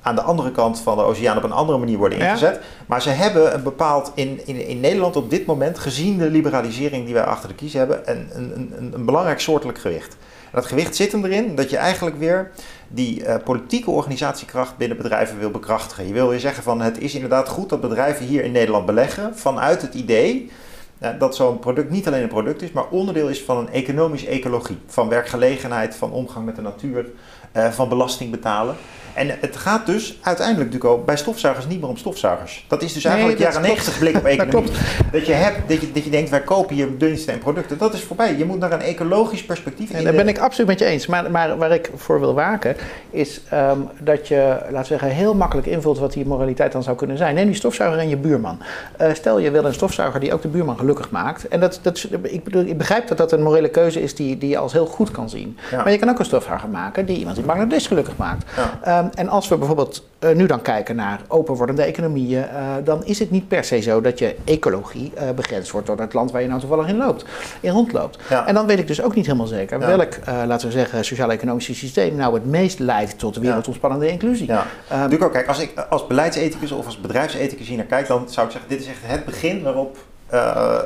aan 0.02 0.14
de 0.14 0.20
andere 0.22 0.50
kant 0.50 0.80
van 0.80 0.96
de 0.96 1.02
oceaan 1.02 1.36
op 1.36 1.42
een 1.42 1.52
andere 1.52 1.78
manier 1.78 1.98
worden 1.98 2.18
Ja. 2.18 2.24
ingezet. 2.24 2.60
Maar 2.86 3.02
ze 3.02 3.10
hebben 3.10 3.54
een 3.54 3.62
bepaald, 3.62 4.12
in, 4.14 4.40
in, 4.44 4.66
in 4.66 4.80
Nederland 4.80 5.16
op 5.16 5.30
dit 5.30 5.46
moment, 5.46 5.78
gezien 5.78 6.18
de 6.18 6.30
liberalisering 6.30 7.04
die 7.04 7.14
wij 7.14 7.22
achter 7.24 7.48
de 7.48 7.54
kies 7.54 7.72
hebben, 7.72 8.00
een, 8.10 8.28
een, 8.34 8.72
een, 8.78 8.92
een 8.94 9.04
belangrijk 9.04 9.40
soortelijk 9.40 9.78
gewicht. 9.78 10.16
En 10.44 10.54
dat 10.60 10.66
gewicht 10.66 10.96
zit 10.96 11.12
hem 11.12 11.24
erin 11.24 11.54
dat 11.54 11.70
je 11.70 11.76
eigenlijk 11.76 12.18
weer 12.18 12.50
die 12.88 13.24
eh, 13.24 13.42
politieke 13.44 13.90
organisatiekracht 13.90 14.76
binnen 14.76 14.96
bedrijven 14.96 15.38
wil 15.38 15.50
bekrachtigen. 15.50 16.06
Je 16.06 16.12
wil 16.12 16.28
weer 16.28 16.40
zeggen 16.40 16.62
van 16.62 16.80
het 16.80 16.98
is 16.98 17.14
inderdaad 17.14 17.48
goed 17.48 17.68
dat 17.68 17.80
bedrijven 17.80 18.26
hier 18.26 18.44
in 18.44 18.52
Nederland 18.52 18.86
beleggen 18.86 19.38
vanuit 19.38 19.82
het 19.82 19.94
idee 19.94 20.50
eh, 20.98 21.10
dat 21.18 21.36
zo'n 21.36 21.58
product 21.58 21.90
niet 21.90 22.06
alleen 22.06 22.22
een 22.22 22.28
product 22.28 22.62
is, 22.62 22.72
maar 22.72 22.88
onderdeel 22.88 23.28
is 23.28 23.42
van 23.42 23.56
een 23.56 23.70
economische 23.70 24.28
ecologie. 24.28 24.78
Van 24.86 25.08
werkgelegenheid, 25.08 25.96
van 25.96 26.12
omgang 26.12 26.44
met 26.44 26.56
de 26.56 26.62
natuur, 26.62 27.06
eh, 27.52 27.70
van 27.70 27.88
belasting 27.88 28.30
betalen. 28.30 28.76
En 29.18 29.36
het 29.40 29.56
gaat 29.56 29.86
dus 29.86 30.18
uiteindelijk 30.22 30.72
Duco, 30.72 31.02
bij 31.06 31.16
stofzuigers 31.16 31.66
niet 31.66 31.80
meer 31.80 31.88
om 31.88 31.96
stofzuigers. 31.96 32.64
Dat 32.68 32.82
is 32.82 32.92
dus 32.92 33.04
eigenlijk 33.04 33.38
dat 33.38 33.52
jaren 33.52 33.62
klopt. 33.62 33.84
90 33.84 33.98
blik 33.98 34.16
op 34.16 34.22
Dat 34.36 34.46
economie. 34.46 34.70
Dat, 35.12 35.26
je 35.26 35.32
hebt, 35.32 35.68
dat, 35.68 35.80
je, 35.80 35.92
dat 35.92 36.04
je 36.04 36.10
denkt, 36.10 36.30
wij 36.30 36.40
kopen 36.40 36.74
hier 36.74 36.98
diensten 36.98 37.32
en 37.32 37.38
producten. 37.38 37.78
Dat 37.78 37.94
is 37.94 38.02
voorbij. 38.02 38.36
Je 38.36 38.44
moet 38.44 38.58
naar 38.58 38.72
een 38.72 38.80
ecologisch 38.80 39.44
perspectief. 39.44 39.90
En 39.90 40.02
daar 40.02 40.12
de- 40.12 40.18
ben 40.18 40.28
ik 40.28 40.38
absoluut 40.38 40.68
met 40.68 40.78
je 40.78 40.84
eens. 40.84 41.06
Maar, 41.06 41.30
maar 41.30 41.56
waar 41.56 41.70
ik 41.72 41.90
voor 41.96 42.20
wil 42.20 42.34
waken, 42.34 42.76
is 43.10 43.40
ehm, 43.48 43.78
dat 44.00 44.28
je, 44.28 44.56
laten 44.60 44.78
we 44.78 44.84
zeggen, 44.84 45.08
heel 45.08 45.34
makkelijk 45.34 45.66
invult 45.66 45.98
wat 45.98 46.12
die 46.12 46.26
moraliteit 46.26 46.72
dan 46.72 46.82
zou 46.82 46.96
kunnen 46.96 47.16
zijn. 47.16 47.34
Neem 47.34 47.46
die 47.46 47.54
stofzuiger 47.54 47.98
en 47.98 48.08
je 48.08 48.16
buurman. 48.16 48.58
Eh, 48.96 49.12
stel 49.12 49.38
je 49.38 49.50
wil 49.50 49.64
een 49.64 49.74
stofzuiger 49.74 50.20
die 50.20 50.32
ook 50.32 50.42
de 50.42 50.48
buurman 50.48 50.78
gelukkig 50.78 51.10
maakt. 51.10 51.48
En 51.48 51.60
dat, 51.60 51.78
dat, 51.82 52.06
ik, 52.22 52.44
bedoel, 52.44 52.64
ik 52.64 52.78
begrijp 52.78 53.08
dat 53.08 53.18
dat 53.18 53.32
een 53.32 53.42
morele 53.42 53.68
keuze 53.68 54.02
is 54.02 54.14
die, 54.14 54.38
die 54.38 54.48
je 54.48 54.58
als 54.58 54.72
heel 54.72 54.86
goed 54.86 55.10
kan 55.10 55.28
zien. 55.28 55.58
Ja. 55.70 55.76
Maar 55.76 55.92
je 55.92 55.98
kan 55.98 56.08
ook 56.08 56.18
een 56.18 56.24
stofzuiger 56.24 56.68
maken 56.68 57.06
die 57.06 57.18
iemand 57.18 57.38
in 57.38 57.46
Bangladesh 57.46 57.86
gelukkig 57.86 58.16
maakt. 58.16 58.44
Ja. 58.56 58.78
Ehm, 58.82 59.07
en 59.14 59.28
als 59.28 59.48
we 59.48 59.56
bijvoorbeeld 59.56 60.06
eh, 60.18 60.34
nu 60.34 60.46
dan 60.46 60.62
kijken 60.62 60.96
naar 60.96 61.20
open 61.28 61.54
wordende 61.54 61.82
economieën, 61.82 62.48
eh, 62.48 62.74
dan 62.84 63.04
is 63.04 63.18
het 63.18 63.30
niet 63.30 63.48
per 63.48 63.64
se 63.64 63.80
zo 63.80 64.00
dat 64.00 64.18
je 64.18 64.36
ecologie 64.44 65.12
eh, 65.14 65.30
begrensd 65.30 65.70
wordt 65.70 65.86
door 65.86 66.00
het 66.00 66.12
land 66.12 66.30
waar 66.30 66.42
je 66.42 66.48
nou 66.48 66.60
toevallig 66.60 66.88
in 66.88 66.96
loopt, 66.96 67.24
in 67.60 67.70
rondloopt. 67.70 68.18
Ja. 68.28 68.46
En 68.46 68.54
dan 68.54 68.66
weet 68.66 68.78
ik 68.78 68.86
dus 68.86 69.02
ook 69.02 69.14
niet 69.14 69.26
helemaal 69.26 69.46
zeker 69.46 69.80
Ja. 69.80 69.86
welk, 69.86 70.16
laten 70.46 70.66
we 70.66 70.72
zeggen, 70.72 71.04
sociaal-economische 71.04 71.74
systeem 71.74 72.14
nou 72.14 72.34
het 72.34 72.44
meest 72.44 72.78
leidt 72.78 73.18
tot 73.18 73.36
wereldomspannende 73.36 74.10
inclusie. 74.10 74.46
Ja. 74.46 74.66
Ehm, 74.88 75.08
Duco, 75.08 75.28
kijk, 75.28 75.48
als 75.48 75.58
ik 75.58 75.86
als 75.90 76.06
beleidsethicus 76.06 76.72
of 76.72 76.86
als 76.86 77.00
bedrijfsethicus 77.00 77.68
hier 77.68 77.76
naar 77.76 77.86
kijk, 77.86 78.06
dan 78.06 78.28
zou 78.28 78.46
ik 78.46 78.52
zeggen, 78.52 78.70
dit 78.70 78.80
is 78.80 78.86
echt 78.86 79.00
het 79.02 79.24
begin 79.24 79.62
waarop 79.62 79.96
eh, 80.28 80.78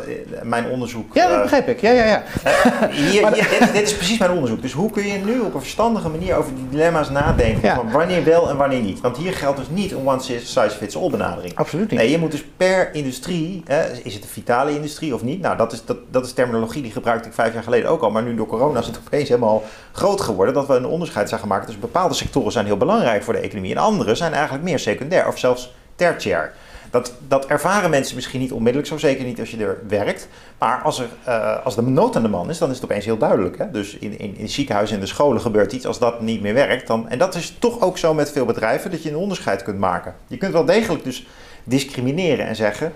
mijn 0.42 0.66
onderzoek... 0.66 1.14
ja, 1.14 1.26
dat 1.26 1.36
eh, 1.36 1.42
begrijp 1.42 1.68
ik. 1.68 1.80
Ja, 1.80 1.90
ja, 1.90 2.04
ja. 2.04 2.22
hier, 2.90 3.10
hier- 3.10 3.30
dit, 3.30 3.72
dit 3.72 3.82
is 3.82 3.96
precies 3.96 4.18
mijn 4.18 4.30
onderzoek. 4.30 4.62
Dus 4.62 4.72
hoe 4.72 4.90
kun 4.90 5.06
je 5.06 5.18
nu 5.18 5.40
op 5.40 5.54
een 5.54 5.60
verstandige 5.60 6.08
manier 6.08 6.36
over 6.36 6.54
die 6.54 6.68
dilemma's 6.68 7.10
nadenken? 7.10 7.68
Ja. 7.68 7.74
Van 7.74 7.90
wanneer 7.90 8.24
wel 8.24 8.48
en 8.48 8.56
wanneer 8.56 8.80
niet? 8.80 9.00
Want 9.00 9.16
hier 9.16 9.32
geldt 9.32 9.58
dus 9.58 9.66
niet 9.70 9.92
een 9.92 10.08
one 10.08 10.20
size 10.20 10.70
fits 10.70 10.96
all 10.96 11.10
benadering. 11.10 11.56
Absoluut 11.56 11.90
niet. 11.90 12.00
Nee, 12.00 12.10
je 12.10 12.18
moet 12.18 12.30
dus 12.30 12.44
per 12.56 12.94
industrie, 12.94 13.62
hè, 13.66 13.90
is 14.02 14.14
het 14.14 14.22
een 14.22 14.28
vitale 14.28 14.74
industrie 14.74 15.14
of 15.14 15.22
niet? 15.22 15.40
Nou, 15.40 15.56
dat 15.56 15.72
is, 15.72 15.84
dat, 15.84 15.96
dat 16.10 16.24
is 16.24 16.32
terminologie 16.32 16.82
die 16.82 16.92
gebruikte 16.92 17.28
ik 17.28 17.34
vijf 17.34 17.54
jaar 17.54 17.62
geleden 17.62 17.90
ook 17.90 18.02
al. 18.02 18.10
Maar 18.10 18.22
nu 18.22 18.34
door 18.34 18.46
corona 18.46 18.78
is 18.78 18.86
het 18.86 19.00
opeens 19.06 19.28
helemaal 19.28 19.62
groot 19.92 20.20
geworden. 20.20 20.54
Dat 20.54 20.66
we 20.66 20.74
een 20.74 20.86
onderscheid 20.86 21.28
zijn 21.28 21.40
gemaakt. 21.40 21.66
Dus 21.66 21.78
bepaalde 21.78 22.14
sectoren 22.14 22.52
zijn 22.52 22.66
heel 22.66 22.76
belangrijk 22.76 23.22
voor 23.22 23.32
de 23.34 23.40
economie. 23.40 23.70
En 23.74 23.82
andere 23.82 24.14
zijn 24.14 24.32
eigenlijk 24.32 24.64
meer 24.64 24.78
secundair 24.78 25.26
of 25.26 25.38
zelfs 25.38 25.74
tertiair. 25.96 26.52
Dat, 26.92 27.12
dat 27.28 27.46
ervaren 27.46 27.90
mensen 27.90 28.14
misschien 28.14 28.40
niet 28.40 28.52
onmiddellijk, 28.52 28.88
zo 28.90 28.98
zeker 28.98 29.24
niet 29.24 29.40
als 29.40 29.50
je 29.50 29.56
er 29.64 29.78
werkt. 29.88 30.28
Maar 30.58 30.80
als, 30.84 30.98
er, 30.98 31.06
eh, 31.24 31.64
als 31.64 31.74
de 31.74 31.82
nood 31.82 32.16
aan 32.16 32.22
de 32.22 32.28
man 32.28 32.50
is, 32.50 32.58
dan 32.58 32.68
is 32.70 32.74
het 32.76 32.84
opeens 32.84 33.04
heel 33.04 33.16
duidelijk. 33.18 33.58
Hè? 33.58 33.70
Dus 33.70 33.96
in, 33.98 34.18
in, 34.18 34.36
in 34.38 34.48
ziekenhuizen 34.48 34.94
en 34.96 35.00
de 35.02 35.08
scholen 35.08 35.40
gebeurt 35.40 35.72
iets 35.72 35.86
als 35.86 35.98
dat 35.98 36.20
niet 36.20 36.40
meer 36.42 36.54
werkt. 36.54 36.86
Dan, 36.86 37.08
en 37.08 37.18
dat 37.18 37.34
is 37.34 37.56
toch 37.58 37.80
ook 37.80 37.98
zo 37.98 38.14
met 38.14 38.32
veel 38.32 38.44
bedrijven, 38.44 38.90
dat 38.90 39.02
je 39.02 39.08
een 39.10 39.16
onderscheid 39.16 39.62
kunt 39.62 39.78
maken. 39.78 40.14
Je 40.26 40.36
kunt 40.36 40.52
wel 40.52 40.64
degelijk 40.64 41.04
dus 41.04 41.26
discrimineren 41.64 42.46
en 42.46 42.56
zeggen... 42.56 42.92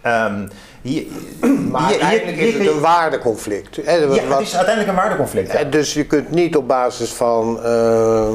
ehm, 0.00 0.46
hier, 0.82 1.04
Maar 1.40 1.50
hier- 1.50 1.70
hier- 1.70 1.80
uiteindelijk 2.06 2.36
hier 2.38 2.46
is 2.48 2.66
het 2.66 2.74
een 2.74 2.80
waardeconflict. 2.80 3.76
Hè, 3.84 3.92
Ja, 3.94 4.06
wat- 4.06 4.18
het 4.18 4.40
is 4.40 4.56
uiteindelijk 4.56 4.88
een 4.88 5.02
waardeconflict. 5.02 5.52
ja. 5.52 5.58
Eh, 5.58 5.70
Dus 5.70 5.94
je 5.94 6.04
kunt 6.06 6.30
niet 6.30 6.56
op 6.56 6.68
basis 6.68 7.10
van 7.10 7.62
ehm, 7.62 8.34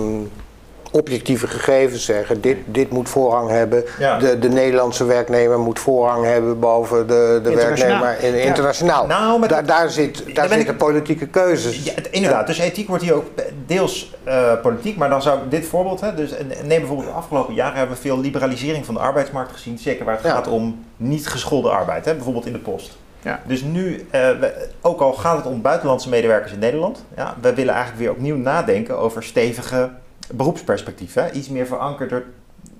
objectieve 0.94 1.48
gegevens 1.48 2.06
zeggen: 2.06 2.42
dit, 2.42 2.58
dit 2.66 2.90
moet 2.90 3.10
voorrang 3.10 3.50
hebben. 3.50 3.84
Ja. 4.00 4.18
De, 4.20 4.40
de 4.40 4.50
Nederlandse 4.50 5.06
werknemer 5.06 5.60
moet 5.60 5.80
voorrang 5.80 6.26
hebben 6.26 6.60
boven 6.60 7.08
de, 7.08 7.40
de 7.44 7.54
werknemer 7.56 8.24
in, 8.24 8.42
internationaal. 8.42 9.06
Nou, 9.06 9.48
daar, 9.66 9.90
zit, 9.90 10.36
Daar 10.36 10.48
zitten 10.50 10.68
ik- 10.74 10.78
politieke 10.78 11.28
keuzes. 11.28 11.84
Ja, 11.84 11.92
inderdaad. 12.12 12.48
Dus 12.48 12.58
ethiek 12.58 12.88
wordt 12.88 13.04
hier 13.04 13.14
ook 13.14 13.26
deels 13.66 14.14
eh, 14.24 14.52
politiek. 14.62 14.98
Maar 14.98 15.10
dan 15.10 15.22
zou 15.22 15.38
ik 15.44 15.52
dit 15.52 15.66
voorbeeld... 15.66 16.02
Hè, 16.02 16.14
dus, 16.16 16.32
neem 16.64 16.80
bijvoorbeeld 16.80 17.08
de 17.10 17.14
afgelopen 17.16 17.54
jaren 17.54 17.78
hebben 17.78 17.96
we 17.96 18.02
veel 18.02 18.20
liberalisering 18.20 18.86
van 18.86 18.94
de 18.94 19.00
arbeidsmarkt 19.00 19.52
gezien. 19.52 19.78
Zeker 19.78 20.06
waar 20.06 20.16
het 20.16 20.24
Ja. 20.24 20.30
gaat 20.32 20.48
om 20.48 20.86
niet 20.98 21.28
geschoolde 21.28 21.70
arbeid. 21.70 22.06
Hè, 22.06 22.14
bijvoorbeeld 22.14 22.46
in 22.46 22.54
de 22.54 22.60
post. 22.60 22.98
Ja. 23.22 23.40
Dus 23.46 23.62
nu, 23.62 24.08
eh, 24.12 24.22
we- 24.40 24.68
ook 24.82 25.02
al 25.02 25.14
gaat 25.14 25.38
het 25.38 25.46
om 25.46 25.62
buitenlandse 25.62 26.10
medewerkers 26.10 26.52
in 26.52 26.60
Nederland... 26.60 27.04
Ja, 27.16 27.36
we 27.42 27.54
willen 27.54 27.74
eigenlijk 27.74 28.04
weer 28.04 28.12
opnieuw 28.12 28.36
nadenken 28.38 28.98
over 28.98 29.24
stevige 29.24 29.90
beroepsperspectieven. 30.32 31.24
hè. 31.24 31.32
Iets 31.32 31.50
meer 31.50 31.66
verankerde 31.66 32.24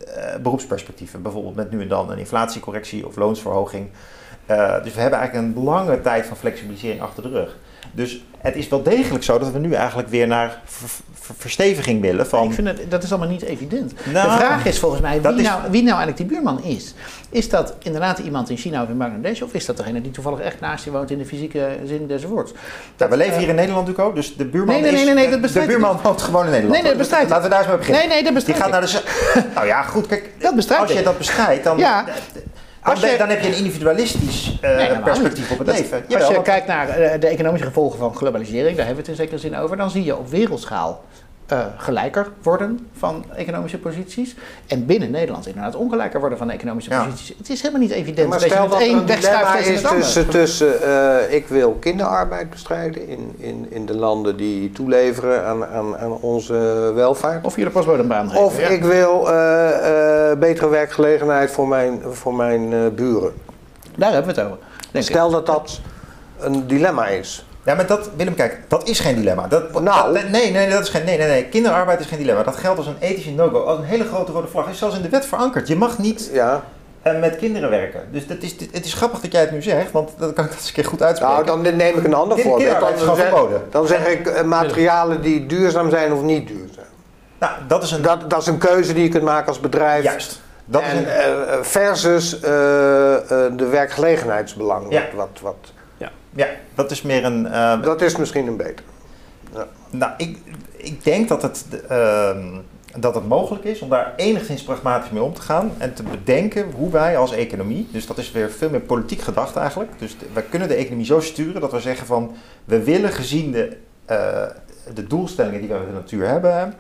eh, 0.08 0.36
beroepsperspectieven. 0.42 1.22
Bijvoorbeeld 1.22 1.56
met 1.56 1.72
nu 1.72 1.82
en 1.82 1.88
dan 1.88 2.12
een 2.12 2.18
inflatiecorrectie 2.18 3.08
of 3.08 3.16
loonsverhoging. 3.16 3.90
Eh, 4.46 4.84
dus 4.84 4.94
we 4.94 5.02
hebben 5.02 5.20
eigenlijk 5.20 5.48
een 5.48 5.64
lange 5.64 6.02
tijd 6.02 6.26
van 6.26 6.38
flexibilisering 6.38 7.02
achter 7.02 7.24
de 7.24 7.30
rug. 7.30 7.58
Dus 7.96 8.24
het 8.38 8.56
is 8.56 8.68
wel 8.68 8.84
degelijk 8.84 9.24
zo 9.24 9.40
dat 9.40 9.52
we 9.52 9.60
nu 9.60 9.74
eigenlijk 9.74 10.10
weer 10.10 10.28
naar 10.28 10.62
ver- 10.66 10.90
ver- 11.14 11.36
versteviging 11.38 12.02
willen 12.02 12.28
van... 12.28 12.48
Ik 12.48 12.54
vind 12.54 12.68
het, 12.68 12.80
dat 12.90 13.04
is 13.04 13.10
allemaal 13.12 13.30
niet 13.30 13.42
evident. 13.42 13.94
Nou, 14.14 14.30
de 14.30 14.36
vraag 14.38 14.66
is 14.66 14.80
volgens 14.80 15.02
mij 15.02 15.22
wie, 15.22 15.36
is- 15.36 15.42
nou, 15.42 15.62
wie 15.62 15.84
nou 15.84 15.98
eigenlijk 15.98 16.18
die 16.18 16.26
buurman 16.26 16.64
is. 16.64 16.94
Is 17.30 17.50
dat 17.50 17.74
inderdaad 17.80 18.20
iemand 18.20 18.50
in 18.50 18.58
China 18.58 18.84
of 18.84 18.90
in 18.90 18.98
Bangladesh? 18.98 19.42
Of 19.42 19.54
is 19.54 19.66
dat 19.66 19.78
degene 19.78 20.02
die 20.02 20.12
toevallig 20.12 20.40
echt 20.40 20.60
naast 20.60 20.84
je 20.86 20.92
woont 20.92 21.12
in 21.12 21.18
de 21.18 21.26
fysieke 21.26 21.68
zin 21.86 22.08
des 22.08 22.24
woords? 22.24 22.52
We 22.98 23.18
leven 23.18 23.34
eh, 23.34 23.40
hier 23.40 23.50
in 23.50 23.56
Nederland 23.56 23.88
natuurlijk 23.88 24.10
ook, 24.10 24.16
dus 24.16 24.36
de 24.36 24.46
buurman 24.46 24.74
Nee, 24.74 24.84
nee, 24.84 24.92
nee, 24.92 25.06
nee, 25.06 25.28
nee, 25.28 25.40
dat 25.40 25.54
de 25.54 25.66
buurman 25.66 26.00
woont 26.04 26.22
gewoon 26.22 26.46
in 26.46 26.52
Nederland. 26.52 26.74
Nee, 26.74 26.82
nee, 26.82 26.92
dat 26.92 27.00
bestrijd 27.00 27.24
ik. 27.24 27.30
Laten 27.30 27.44
we 27.44 27.50
daar 27.50 27.60
eens 27.60 27.68
mee 27.68 27.78
beginnen. 27.78 28.02
Nee, 28.08 28.10
nee, 28.14 28.24
dat 28.24 28.34
Die 28.34 28.44
bestrijd 28.44 28.62
gaat 28.62 28.72
naar 28.72 29.44
de... 29.44 29.44
Nou 29.56 29.68
ja, 29.68 29.82
goed, 29.82 30.08
kijk. 30.08 30.30
Dat 30.40 30.72
Als 30.80 30.92
je 30.92 31.04
dat 31.04 31.18
bestrijdt, 31.18 31.64
dan... 31.64 31.78
Ja. 31.78 32.06
Dan, 32.84 32.92
Als 32.94 33.02
je- 33.02 33.18
dan 33.18 33.30
heb 33.30 33.42
je 33.42 33.48
een 33.48 33.56
individualistisch 33.58 34.58
eh, 34.62 34.76
Nee, 34.76 35.00
perspectief 35.00 35.52
op 35.52 35.58
het 35.58 35.68
Dat- 35.68 35.78
leven. 35.80 36.04
Als 36.16 36.28
je 36.28 36.34
want- 36.34 36.46
kijkt 36.46 36.68
naar 36.68 36.90
eh, 36.90 37.20
de 37.20 37.28
economische 37.28 37.66
gevolgen 37.68 38.00
van 38.00 38.16
globalisering, 38.16 38.78
daar 38.78 38.86
hebben 38.86 39.04
we 39.06 39.12
het 39.12 39.20
in 39.20 39.26
zekere 39.26 39.50
zin 39.50 39.56
over, 39.58 39.78
dan 39.78 39.90
zie 39.90 40.04
je 40.04 40.18
op 40.18 40.28
wereldschaal 40.30 41.04
eh, 41.46 41.66
gelijker 41.78 42.28
worden 42.42 42.88
van 42.98 43.26
economische 43.36 43.78
posities. 43.78 44.36
En 44.68 44.86
binnen 44.86 45.12
Nederland 45.12 45.48
inderdaad 45.48 45.76
ongelijker 45.76 46.20
worden 46.20 46.38
van 46.38 46.50
economische 46.50 46.92
Ja. 46.92 47.04
posities. 47.04 47.38
Het 47.38 47.50
is 47.50 47.62
helemaal 47.62 47.82
niet 47.82 47.92
evident 47.92 48.30
maar 48.30 48.40
stel 48.40 48.70
dat 48.70 48.82
een 48.82 48.92
een 48.98 49.06
wegschuift 49.06 49.66
dilemma 49.66 49.90
is 49.90 50.04
tussen, 50.04 50.30
tussen 50.30 50.82
eh, 50.82 51.34
ik 51.36 51.48
wil 51.48 51.72
kinderarbeid 51.72 52.50
bestrijden 52.50 53.08
in, 53.08 53.34
in, 53.38 53.68
in 53.70 53.86
de 53.86 53.96
landen 53.96 54.38
die 54.38 54.72
toeleveren 54.72 55.46
aan, 55.46 55.66
aan, 55.66 55.98
aan 55.98 56.12
onze 56.12 56.92
welvaart. 56.96 57.46
Of 57.46 57.56
je 57.56 57.64
de 57.64 57.70
postbodembaan 57.70 58.30
geven. 58.30 58.46
Of 58.46 58.60
ja. 58.60 58.68
ik 58.68 58.84
wil 58.84 59.32
eh, 59.32 60.38
betere 60.40 60.70
werkgelegenheid 60.70 61.52
voor 61.52 61.68
mijn, 61.68 62.02
voor 62.12 62.36
mijn 62.36 62.96
buren. 62.96 63.34
Daar 63.96 64.12
hebben 64.12 64.36
we 64.36 64.42
het 64.42 64.50
over. 64.50 64.64
Ik. 64.92 65.02
Stel 65.02 65.30
dat 65.30 65.46
dat 65.46 65.80
een 66.40 66.68
dilemma 66.68 67.08
is. 67.08 67.46
Ja, 67.66 67.76
maar 67.76 67.86
dat, 67.88 68.10
Willem, 68.16 68.36
kijk, 68.36 68.60
dat 68.68 68.88
is 68.88 69.00
geen 69.00 69.16
dilemma. 69.16 69.48
Dat, 69.48 69.82
Nou. 69.82 70.14
dat- 70.14 70.30
nee, 70.30 70.52
nee, 70.52 70.70
dat 70.70 70.84
is 70.84 70.90
geen, 70.90 71.04
nee, 71.06 71.18
nee, 71.18 71.28
nee. 71.28 71.46
Kinderarbeid 71.46 72.00
is 72.00 72.06
geen 72.06 72.18
dilemma. 72.18 72.44
Dat 72.44 72.56
geldt 72.56 72.78
als 72.78 72.88
een 72.88 72.96
ethische 73.00 73.32
no-go. 73.32 73.60
Als 73.64 73.78
een 73.78 73.84
hele 73.86 74.04
grote 74.06 74.32
rode 74.32 74.48
vlag. 74.48 74.70
is 74.70 74.78
zelfs 74.78 74.96
in 74.96 75.02
de 75.02 75.10
wet 75.10 75.26
verankerd. 75.26 75.68
Je 75.68 75.76
mag 75.76 75.98
niet 75.98 76.30
Ja. 76.34 76.64
eh, 77.02 77.20
met 77.20 77.36
kinderen 77.36 77.70
werken. 77.70 78.02
Dus 78.12 78.28
dat 78.28 78.38
is, 78.42 78.56
het 78.72 78.86
is 78.86 78.94
grappig 78.94 79.20
dat 79.20 79.32
jij 79.32 79.42
het 79.42 79.52
nu 79.52 79.62
zegt, 79.62 79.92
want 79.92 80.10
dan 80.18 80.34
kan 80.34 80.44
ik 80.44 80.50
dat 80.50 80.60
eens 80.60 80.68
een 80.68 80.74
keer 80.74 80.86
goed 80.86 81.02
uitspreken. 81.04 81.46
Nou, 81.46 81.62
dan 81.64 81.76
neem 81.76 81.98
ik 81.98 82.04
een 82.04 82.14
ander 82.14 82.40
voorbeeld. 82.40 82.94
is 82.96 83.06
Dan 83.06 83.16
zeg, 83.16 83.26
verboden. 83.28 83.62
dan 83.70 83.88
zeg 83.88 84.08
ik 84.08 84.28
eh, 84.28 84.44
materialen 84.44 85.22
die 85.22 85.46
duurzaam 85.46 85.90
zijn 85.90 86.14
of 86.14 86.22
niet 86.22 86.48
duurzaam. 86.48 86.84
Nou, 87.40 87.52
dat 87.68 87.84
is 87.84 87.92
een... 87.92 88.02
Dat, 88.02 88.30
dat 88.30 88.42
is 88.42 88.48
een 88.48 88.58
keuze 88.58 88.94
die 88.94 89.04
je 89.04 89.10
kunt 89.10 89.24
maken 89.24 89.48
als 89.48 89.60
bedrijf. 89.60 90.04
juist. 90.04 90.42
Dat 90.66 90.82
is 90.82 90.88
en, 90.88 90.98
een, 90.98 91.06
eh, 91.48 91.58
versus 91.62 92.40
eh, 92.40 93.16
eh, 93.16 93.22
de 93.58 93.66
werkgelegenheidsbelang. 93.72 94.86
Ja. 94.90 95.02
Wat, 95.16 95.28
wat, 95.32 95.40
wat. 95.42 95.56
Ja, 96.36 96.48
dat 96.76 96.92
is 96.92 97.02
meer 97.02 97.26
een... 97.26 97.48
eh, 97.48 97.82
Dat 97.82 98.02
is 98.02 98.18
misschien 98.18 98.48
een 98.48 98.58
beter. 98.58 98.86
Nou, 99.90 100.12
ik, 100.18 100.38
ik 100.78 101.04
denk 101.04 101.28
dat 101.28 101.42
het, 101.42 101.66
ehm, 101.88 102.48
dat 102.98 103.16
het 103.16 103.28
mogelijk 103.28 103.64
is 103.64 103.80
om 103.80 103.90
daar 103.90 104.14
enigszins 104.16 104.64
pragmatisch 104.64 105.10
mee 105.12 105.24
om 105.24 105.34
te 105.34 105.42
gaan 105.42 105.72
en 105.78 105.94
te 105.94 106.04
bedenken 106.04 106.72
hoe 106.76 106.92
wij 106.92 107.18
als 107.18 107.32
economie, 107.32 107.88
dus 107.92 108.06
dat 108.08 108.18
is 108.18 108.32
weer 108.32 108.52
veel 108.52 108.70
meer 108.70 108.80
politiek 108.82 109.22
gedacht 109.22 109.56
eigenlijk, 109.56 109.92
dus 110.00 110.18
de- 110.18 110.26
wij 110.34 110.44
kunnen 110.44 110.68
de 110.68 110.74
economie 110.74 111.06
zo 111.06 111.20
sturen 111.20 111.62
dat 111.62 111.72
we 111.72 111.80
zeggen 111.80 112.06
van 112.08 112.36
we 112.66 112.84
willen 112.84 113.12
gezien 113.12 113.52
de, 113.52 113.78
eh, 114.06 114.44
de 114.94 115.08
doelstellingen 115.08 115.60
die 115.60 115.70
we 115.70 115.76
met 115.78 115.88
de 115.88 115.94
natuur 115.94 116.28
hebben, 116.28 116.74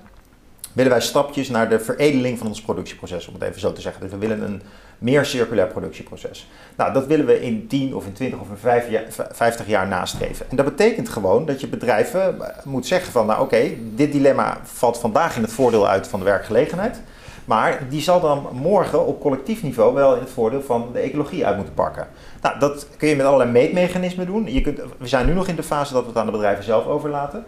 willen 0.74 0.92
wij 0.92 1.02
stapjes 1.02 1.50
naar 1.50 1.70
de 1.70 1.80
veredeling 1.80 2.38
van 2.38 2.48
ons 2.48 2.62
productieproces, 2.62 3.28
om 3.28 3.34
het 3.34 3.44
even 3.44 3.60
zo 3.60 3.74
te 3.74 3.82
zeggen. 3.82 4.02
Dus 4.02 4.12
we 4.12 4.18
willen 4.18 4.42
een 4.42 4.62
meer 5.04 5.26
circulair 5.26 5.68
productieproces. 5.68 6.50
Nou, 6.78 6.94
dat 6.94 7.06
willen 7.06 7.26
we 7.26 7.42
in 7.42 7.68
10 7.68 7.96
of 7.96 8.06
in 8.06 8.14
20 8.14 8.40
of 8.40 8.50
in 8.50 8.58
5 8.58 8.90
jaar, 8.90 9.04
v- 9.10 9.20
50 9.32 9.68
jaar 9.68 9.88
nastreven. 9.88 10.46
En 10.50 10.56
dat 10.56 10.66
betekent 10.66 11.10
gewoon 11.10 11.46
dat 11.46 11.62
je 11.62 11.68
bedrijven 11.68 12.42
eh, 12.42 12.66
moet 12.66 12.86
zeggen 12.88 13.12
van, 13.12 13.26
nou 13.26 13.42
oké, 13.42 13.70
dit 13.96 14.12
dilemma 14.12 14.58
valt 14.64 14.98
vandaag 14.98 15.36
in 15.36 15.42
het 15.42 15.52
voordeel 15.54 15.88
uit 15.88 16.08
van 16.08 16.20
de 16.20 16.26
werkgelegenheid. 16.26 17.02
Maar 17.46 17.80
die 17.90 18.02
zal 18.02 18.20
dan 18.22 18.48
morgen 18.52 19.06
op 19.06 19.22
collectief 19.22 19.64
niveau 19.64 19.94
wel 19.94 20.14
in 20.14 20.20
het 20.20 20.30
voordeel 20.30 20.62
van 20.62 20.90
de 20.94 21.00
ecologie 21.00 21.46
uit 21.46 21.56
moeten 21.56 21.74
pakken. 21.74 22.08
Nou, 22.42 22.60
dat 22.60 22.88
kun 22.98 23.08
je 23.10 23.16
met 23.16 23.26
allerlei 23.26 23.52
meetmechanismen 23.52 24.26
doen. 24.26 24.54
Je 24.54 24.62
kunt, 24.62 24.80
we 24.98 25.08
zijn 25.08 25.26
nu 25.26 25.34
nog 25.34 25.48
in 25.48 25.56
de 25.56 25.64
fase 25.64 25.94
dat 25.94 26.02
we 26.02 26.08
het 26.10 26.18
aan 26.18 26.26
de 26.26 26.32
bedrijven 26.32 26.64
zelf 26.64 26.86
overlaten. 26.86 27.44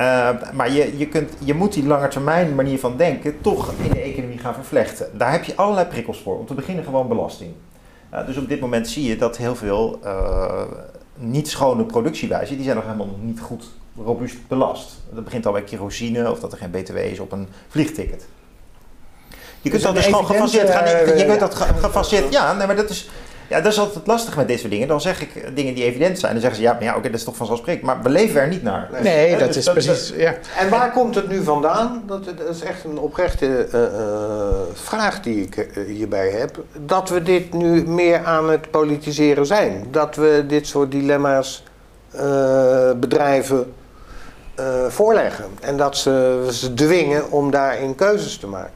Uh, 0.00 0.30
maar 0.52 0.72
je, 0.72 0.98
je, 0.98 1.06
kunt, 1.08 1.32
je 1.44 1.54
moet 1.54 1.72
die 1.72 1.86
langetermijn 1.86 2.54
manier 2.54 2.78
van 2.78 2.96
denken 2.96 3.40
toch 3.40 3.72
in 3.82 3.90
de 3.90 4.00
economie 4.00 4.38
gaan 4.38 4.54
vervlechten. 4.54 5.10
Daar 5.12 5.32
heb 5.32 5.44
je 5.44 5.54
allerlei 5.56 5.86
prikkels 5.86 6.20
voor. 6.20 6.38
Om 6.38 6.46
te 6.46 6.54
beginnen 6.54 6.84
gewoon 6.84 7.08
belasting. 7.08 7.50
Uh, 8.14 8.26
dus 8.26 8.36
op 8.36 8.48
dit 8.48 8.60
moment 8.60 8.88
zie 8.88 9.08
je 9.08 9.16
dat 9.16 9.36
heel 9.36 9.56
veel 9.56 10.00
uh, 10.04 10.62
niet 11.14 11.48
schone 11.48 11.84
productiewijzen, 11.84 12.54
die 12.54 12.64
zijn 12.64 12.76
nog 12.76 12.84
helemaal 12.84 13.16
niet 13.20 13.40
goed 13.40 13.64
robuust 14.04 14.48
belast. 14.48 14.96
Dat 15.10 15.24
begint 15.24 15.46
al 15.46 15.52
bij 15.52 15.62
kerosine 15.62 16.30
of 16.30 16.40
dat 16.40 16.52
er 16.52 16.58
geen 16.58 16.70
btw 16.70 16.96
is 16.96 17.20
op 17.20 17.32
een 17.32 17.48
vliegticket. 17.68 18.26
Je 19.60 19.70
kunt 19.70 19.82
dat 19.82 19.94
dus 19.94 20.04
gewoon 20.04 20.26
gefaseerd 20.26 20.70
gaan. 20.70 21.16
Je 21.16 21.24
kunt 21.26 21.40
dat 21.40 21.54
gefaseerd. 21.54 22.32
Ja, 22.32 22.52
nee, 22.52 22.66
maar 22.66 22.76
dat 22.76 22.90
is. 22.90 23.10
Ja, 23.48 23.60
dat 23.60 23.72
is 23.72 23.78
altijd 23.78 24.06
lastig 24.06 24.36
met 24.36 24.48
dit 24.48 24.58
soort 24.58 24.70
dingen. 24.70 24.88
Dan 24.88 25.00
zeg 25.00 25.20
ik 25.20 25.56
dingen 25.56 25.74
die 25.74 25.84
evident 25.84 26.18
zijn. 26.18 26.32
Dan 26.32 26.40
zeggen 26.40 26.60
ze, 26.60 26.66
ja, 26.66 26.72
maar 26.72 26.82
ja, 26.82 26.88
oké, 26.88 26.98
okay, 26.98 27.10
dat 27.10 27.20
is 27.20 27.26
toch 27.26 27.36
vanzelfsprekend. 27.36 27.84
Maar 27.86 28.02
we 28.02 28.08
leven 28.08 28.40
er 28.40 28.48
niet 28.48 28.62
naar. 28.62 28.88
Nee, 28.92 29.02
nee 29.02 29.38
dat 29.38 29.46
dus 29.46 29.56
is 29.56 29.64
dat, 29.64 29.74
precies, 29.74 30.12
ja. 30.16 30.34
En 30.58 30.68
waar 30.68 30.92
komt 30.92 31.14
het 31.14 31.28
nu 31.28 31.42
vandaan? 31.42 32.02
Dat, 32.06 32.24
dat 32.24 32.48
is 32.48 32.60
echt 32.60 32.84
een 32.84 32.98
oprechte 32.98 33.68
uh, 33.74 33.80
uh, 33.80 33.88
vraag 34.72 35.20
die 35.20 35.42
ik 35.42 35.56
uh, 35.56 35.86
hierbij 35.86 36.30
heb. 36.30 36.62
Dat 36.86 37.08
we 37.08 37.22
dit 37.22 37.52
nu 37.52 37.86
meer 37.86 38.24
aan 38.24 38.50
het 38.50 38.70
politiseren 38.70 39.46
zijn. 39.46 39.86
Dat 39.90 40.16
we 40.16 40.44
dit 40.46 40.66
soort 40.66 40.90
dilemma's 40.90 41.62
bedrijven 42.96 43.72
eh, 44.58 44.86
voorleggen. 44.88 45.44
En 45.60 45.76
dat 45.76 45.96
ze 45.96 46.46
ze 46.50 46.74
dwingen 46.74 47.30
om 47.30 47.50
daarin 47.50 47.94
keuzes 47.94 48.38
te 48.38 48.46
maken. 48.46 48.72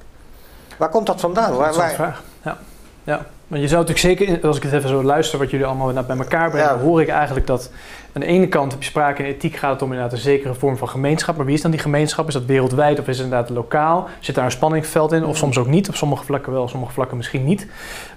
Waar 0.79 0.89
komt 0.89 1.07
dat 1.07 1.21
vandaan? 1.21 1.57
Waar, 1.57 1.67
Dat 1.67 1.69
is 1.69 1.77
een 1.77 1.83
waar, 1.83 1.95
vraag. 1.95 2.23
Ja. 2.43 2.59
ja. 3.05 3.27
Maar 3.53 3.61
je 3.61 3.69
zou 3.69 3.85
natuurlijk 3.87 4.21
zeker, 4.21 4.47
als 4.47 4.57
ik 4.57 4.63
het 4.63 4.73
even 4.73 4.89
zo 4.89 5.03
luister 5.03 5.39
wat 5.39 5.51
jullie 5.51 5.67
allemaal 5.67 5.93
bij 5.93 6.17
elkaar 6.17 6.51
brengen, 6.51 6.69
Ja. 6.69 6.79
hoor 6.79 7.01
ik 7.01 7.09
eigenlijk 7.09 7.47
dat 7.47 7.71
aan 8.13 8.21
de 8.21 8.27
ene 8.27 8.49
kant 8.49 8.73
heb 8.73 8.83
je 8.83 8.89
sprake 8.89 9.23
in 9.23 9.29
ethiek 9.29 9.57
gaat 9.57 9.73
het 9.73 9.83
om 9.83 9.89
inderdaad 9.89 10.13
een 10.13 10.19
zekere 10.19 10.55
vorm 10.55 10.77
van 10.77 10.89
gemeenschap. 10.89 11.37
Maar 11.37 11.47
wie 11.47 11.55
is 11.55 11.63
dan 11.63 11.71
die 11.71 11.81
gemeenschap? 11.81 12.27
Is 12.29 12.33
dat 12.35 12.45
wereldwijd 12.45 12.99
of 13.01 13.09
is 13.09 13.17
het 13.17 13.25
inderdaad 13.27 13.51
lokaal? 13.51 14.09
Zit 14.21 14.35
daar 14.35 14.45
een 14.45 14.51
spanningsveld 14.51 15.13
in? 15.13 15.25
Of 15.25 15.37
soms 15.37 15.59
ook 15.59 15.67
niet? 15.67 15.89
Op 15.89 15.95
sommige 15.95 16.25
vlakken 16.25 16.53
wel, 16.53 16.63
op 16.63 16.69
sommige 16.69 16.93
vlakken 16.93 17.17
misschien 17.17 17.45
niet. 17.45 17.67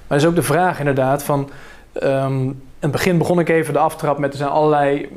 Maar 0.08 0.18
er 0.18 0.24
is 0.24 0.26
ook 0.26 0.36
de 0.36 0.44
vraag 0.44 0.80
inderdaad 0.80 1.24
van... 1.24 1.50
ehm, 1.94 2.42
in 2.44 2.62
het 2.80 2.92
begin 2.92 3.18
begon 3.18 3.40
ik 3.40 3.50
even 3.50 3.74
de 3.74 3.80
aftrap 3.80 4.18
met 4.18 4.32
er 4.32 4.38
zijn 4.38 4.50
allerlei 4.50 5.10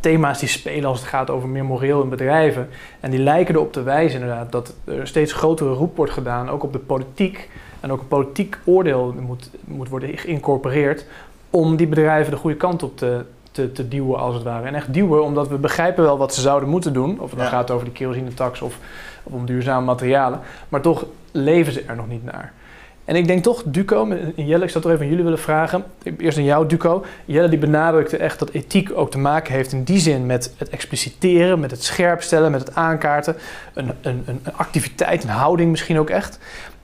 thema's 0.00 0.38
die 0.38 0.48
spelen 0.48 0.88
als 0.88 1.00
het 1.00 1.08
gaat 1.08 1.30
over 1.30 1.48
meer 1.48 1.64
moreel 1.64 2.02
in 2.02 2.08
bedrijven. 2.08 2.68
En 3.00 3.10
die 3.10 3.20
lijken 3.20 3.54
erop 3.54 3.72
te 3.72 3.82
wijzen 3.82 4.20
inderdaad 4.20 4.52
dat 4.52 4.74
er 4.84 5.06
steeds 5.06 5.32
grotere 5.32 5.72
roep 5.72 5.96
wordt 5.96 6.12
gedaan, 6.12 6.48
ook 6.50 6.62
op 6.62 6.72
de 6.72 6.78
politiek. 6.78 7.48
En 7.82 7.92
ook 7.92 8.00
een 8.00 8.08
politiek 8.08 8.58
oordeel 8.64 9.14
moet, 9.20 9.50
moet 9.64 9.88
worden 9.88 10.18
geïncorporeerd 10.18 11.04
om 11.50 11.76
die 11.76 11.86
bedrijven 11.86 12.30
de 12.32 12.36
goede 12.38 12.56
kant 12.56 12.82
op 12.82 12.96
te, 12.96 13.24
te, 13.52 13.72
te 13.72 13.88
duwen 13.88 14.18
als 14.18 14.34
het 14.34 14.42
ware. 14.44 14.66
En 14.66 14.74
echt 14.74 14.92
duwen 14.94 15.22
omdat 15.24 15.48
we 15.48 15.56
begrijpen 15.56 16.04
wel 16.04 16.18
wat 16.18 16.34
ze 16.34 16.40
zouden 16.40 16.68
moeten 16.68 16.92
doen. 16.92 17.20
Of 17.20 17.28
het 17.30 17.38
dan 17.38 17.48
Ja. 17.48 17.52
gaat 17.52 17.70
over 17.70 17.84
de 17.84 17.92
kerosinetax 17.92 18.60
of, 18.60 18.78
of 19.22 19.32
om 19.32 19.46
duurzame 19.46 19.84
materialen. 19.84 20.40
Maar 20.68 20.80
toch 20.80 21.06
leven 21.30 21.72
ze 21.72 21.82
er 21.86 21.96
nog 21.96 22.08
niet 22.08 22.24
naar. 22.24 22.52
En 23.04 23.16
ik 23.16 23.26
denk 23.26 23.42
toch, 23.42 23.62
Duco, 23.66 24.10
en 24.36 24.46
Jelle, 24.46 24.64
ik 24.64 24.70
zou 24.70 24.82
toch 24.82 24.92
even 24.92 25.04
aan 25.04 25.08
jullie 25.10 25.24
willen 25.24 25.38
vragen. 25.38 25.84
Eerst 26.18 26.38
aan 26.38 26.44
jou, 26.44 26.66
Duco. 26.66 27.04
Jelle 27.24 27.48
die 27.48 27.58
benadrukte 27.58 28.16
echt 28.16 28.38
dat 28.38 28.50
ethiek 28.50 28.90
ook 28.94 29.10
te 29.10 29.18
maken 29.18 29.52
heeft 29.54 29.72
in 29.72 29.84
die 29.84 29.98
zin 29.98 30.26
met 30.26 30.54
het 30.56 30.68
expliciteren, 30.68 31.60
met 31.60 31.70
het 31.70 31.84
scherpstellen, 31.84 32.50
met 32.50 32.60
het 32.60 32.74
aankaarten. 32.74 33.36
Een, 33.74 33.90
een 34.02 34.22
een 34.26 34.40
activiteit, 34.56 35.22
een 35.22 35.28
houding 35.30 35.70
misschien 35.70 35.98
ook 35.98 36.10
echt. 36.10 36.38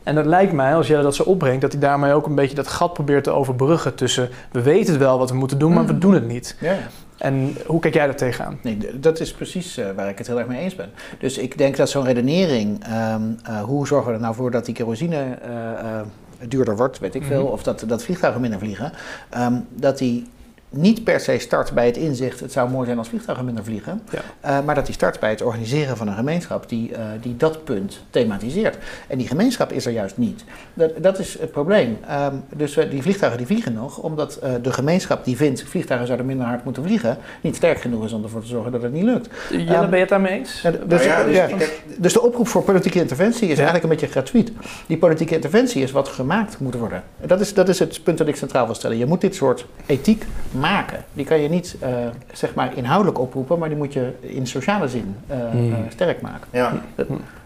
En 0.09 0.15
dat 0.15 0.27
lijkt 0.27 0.53
mij, 0.53 0.75
als 0.75 0.87
Jelle 0.87 1.03
dat 1.03 1.15
zo 1.15 1.23
opbrengt, 1.23 1.61
dat 1.61 1.73
hij 1.73 1.81
daarmee 1.81 2.13
ook 2.13 2.27
een 2.27 2.35
beetje 2.35 2.55
dat 2.55 2.69
gat 2.69 2.93
probeert 2.93 3.25
te 3.25 3.31
overbruggen 3.31 3.95
tussen 3.95 4.29
we 4.53 4.63
weten 4.63 4.93
het 4.93 5.03
wel 5.03 5.19
wat 5.19 5.31
we 5.31 5.37
moeten 5.37 5.59
doen, 5.59 5.73
maar 5.73 5.87
we 5.87 5.93
Mhm. 5.93 6.01
doen 6.01 6.15
het 6.15 6.27
niet. 6.29 6.57
Ja. 6.61 6.77
En 7.19 7.57
hoe 7.67 7.81
kijk 7.81 7.95
jij 7.95 8.07
daar 8.07 8.17
tegenaan? 8.17 8.59
Nee, 8.63 8.79
dat 9.01 9.21
is 9.21 9.33
precies 9.33 9.77
eh, 9.77 9.87
waar 9.97 10.09
ik 10.09 10.19
het 10.19 10.27
heel 10.27 10.39
erg 10.39 10.47
mee 10.49 10.61
eens 10.61 10.75
ben. 10.75 10.91
Dus 11.19 11.39
ik 11.39 11.59
denk 11.59 11.77
dat 11.77 11.91
zo'n 11.91 12.05
redenering, 12.05 12.85
ehm, 12.85 13.23
eh, 13.45 13.61
hoe 13.63 13.87
zorgen 13.87 14.09
we 14.09 14.15
er 14.15 14.21
nou 14.23 14.35
voor 14.35 14.51
dat 14.51 14.65
die 14.65 14.75
kerosine 14.75 15.17
eh, 15.43 16.01
duurder 16.49 16.77
wordt, 16.77 16.99
weet 16.99 17.15
ik 17.15 17.25
veel, 17.25 17.43
Mhm. 17.43 17.53
of 17.53 17.63
dat, 17.63 17.85
dat 17.87 18.03
vliegtuigen 18.03 18.41
minder 18.41 18.59
vliegen, 18.59 18.93
ehm, 19.31 19.55
dat 19.75 19.99
die 19.99 20.27
niet 20.71 21.05
per 21.05 21.21
se 21.21 21.39
start 21.39 21.73
bij 21.73 21.87
het 21.87 21.97
inzicht, 21.97 22.41
het 22.41 22.53
zou 22.53 22.71
mooi 22.71 22.87
zijn 22.87 22.99
als 22.99 23.09
vliegtuigen 23.09 23.45
minder 23.47 23.65
vliegen, 23.65 24.03
Ja. 24.11 24.19
eh, 24.41 24.65
maar 24.65 24.75
dat 24.75 24.85
die 24.87 24.95
start 24.95 25.21
bij 25.21 25.31
het 25.31 25.43
organiseren 25.43 25.97
van 25.97 26.09
een 26.09 26.15
gemeenschap 26.15 26.69
die, 26.69 26.95
eh, 26.95 27.03
die 27.21 27.37
dat 27.37 27.65
punt 27.65 28.01
thematiseert. 28.11 28.77
En 29.07 29.19
die 29.19 29.27
gemeenschap 29.29 29.73
is 29.73 29.87
er 29.87 29.93
juist 29.93 30.17
niet. 30.17 30.45
Dat, 30.75 30.91
dat 31.03 31.19
is 31.19 31.39
het 31.41 31.51
probleem. 31.51 31.99
Ehm, 32.09 32.35
dus 32.57 32.75
we- 32.75 32.89
die 32.89 33.03
vliegtuigen 33.03 33.39
die 33.39 33.47
vliegen 33.47 33.73
nog, 33.73 33.99
omdat 33.99 34.37
eh, 34.37 34.53
de 34.63 34.73
gemeenschap 34.73 35.25
die 35.25 35.37
vindt 35.37 35.63
vliegtuigen 35.63 36.07
zouden 36.07 36.27
minder 36.29 36.47
hard 36.47 36.65
moeten 36.65 36.83
vliegen, 36.83 37.19
niet 37.41 37.57
sterk 37.57 37.81
genoeg 37.81 38.05
is 38.05 38.13
om 38.13 38.23
ervoor 38.23 38.41
te 38.41 38.47
zorgen 38.47 38.73
dat 38.73 38.83
het 38.83 38.93
niet 38.93 39.05
lukt. 39.05 39.29
Jelle, 39.51 39.65
Ehm, 39.75 39.81
ben 39.81 39.91
je 39.95 39.97
het 40.01 40.09
daarmee 40.09 40.33
eens? 40.39 40.61
Ja, 40.63 40.71
dus, 40.71 40.81
Nou 40.89 41.03
ja, 41.03 41.25
dus 41.25 41.35
ja, 41.37 41.47
heb- 41.49 41.73
dus 41.99 42.13
de 42.13 42.23
oproep 42.23 42.49
voor 42.49 42.63
politieke 42.63 43.01
interventie 43.01 43.43
is 43.49 43.49
Ja. 43.49 43.55
eigenlijk 43.65 43.85
een 43.85 43.91
beetje 43.91 44.07
gratuit. 44.07 44.53
Die 44.87 44.99
politieke 44.99 45.35
interventie 45.35 45.83
is 45.83 45.91
wat 45.91 46.09
gemaakt 46.09 46.59
moet 46.61 46.75
worden. 46.75 47.03
Dat 47.27 47.41
is, 47.41 47.55
dat 47.55 47.69
is 47.69 47.79
het 47.79 48.03
punt 48.03 48.19
dat 48.19 48.29
ik 48.29 48.37
centraal 48.37 48.67
wil 48.67 48.75
stellen. 48.75 48.97
Je 48.99 49.07
moet 49.07 49.21
dit 49.21 49.35
soort 49.35 49.67
ethiek 49.87 50.25
maken. 50.61 51.05
Die 51.13 51.25
kan 51.25 51.41
je 51.41 51.49
niet 51.49 51.77
eh, 51.81 51.91
zeg 52.33 52.55
maar 52.55 52.77
inhoudelijk 52.77 53.19
oproepen, 53.19 53.59
maar 53.59 53.69
die 53.69 53.79
moet 53.79 53.93
je 53.93 54.13
in 54.21 54.47
sociale 54.47 54.89
zin 54.89 55.17
eh, 55.27 55.37
Hmm. 55.51 55.73
eh, 55.73 55.79
sterk 55.89 56.21
maken. 56.21 56.49
Ja. 56.51 56.73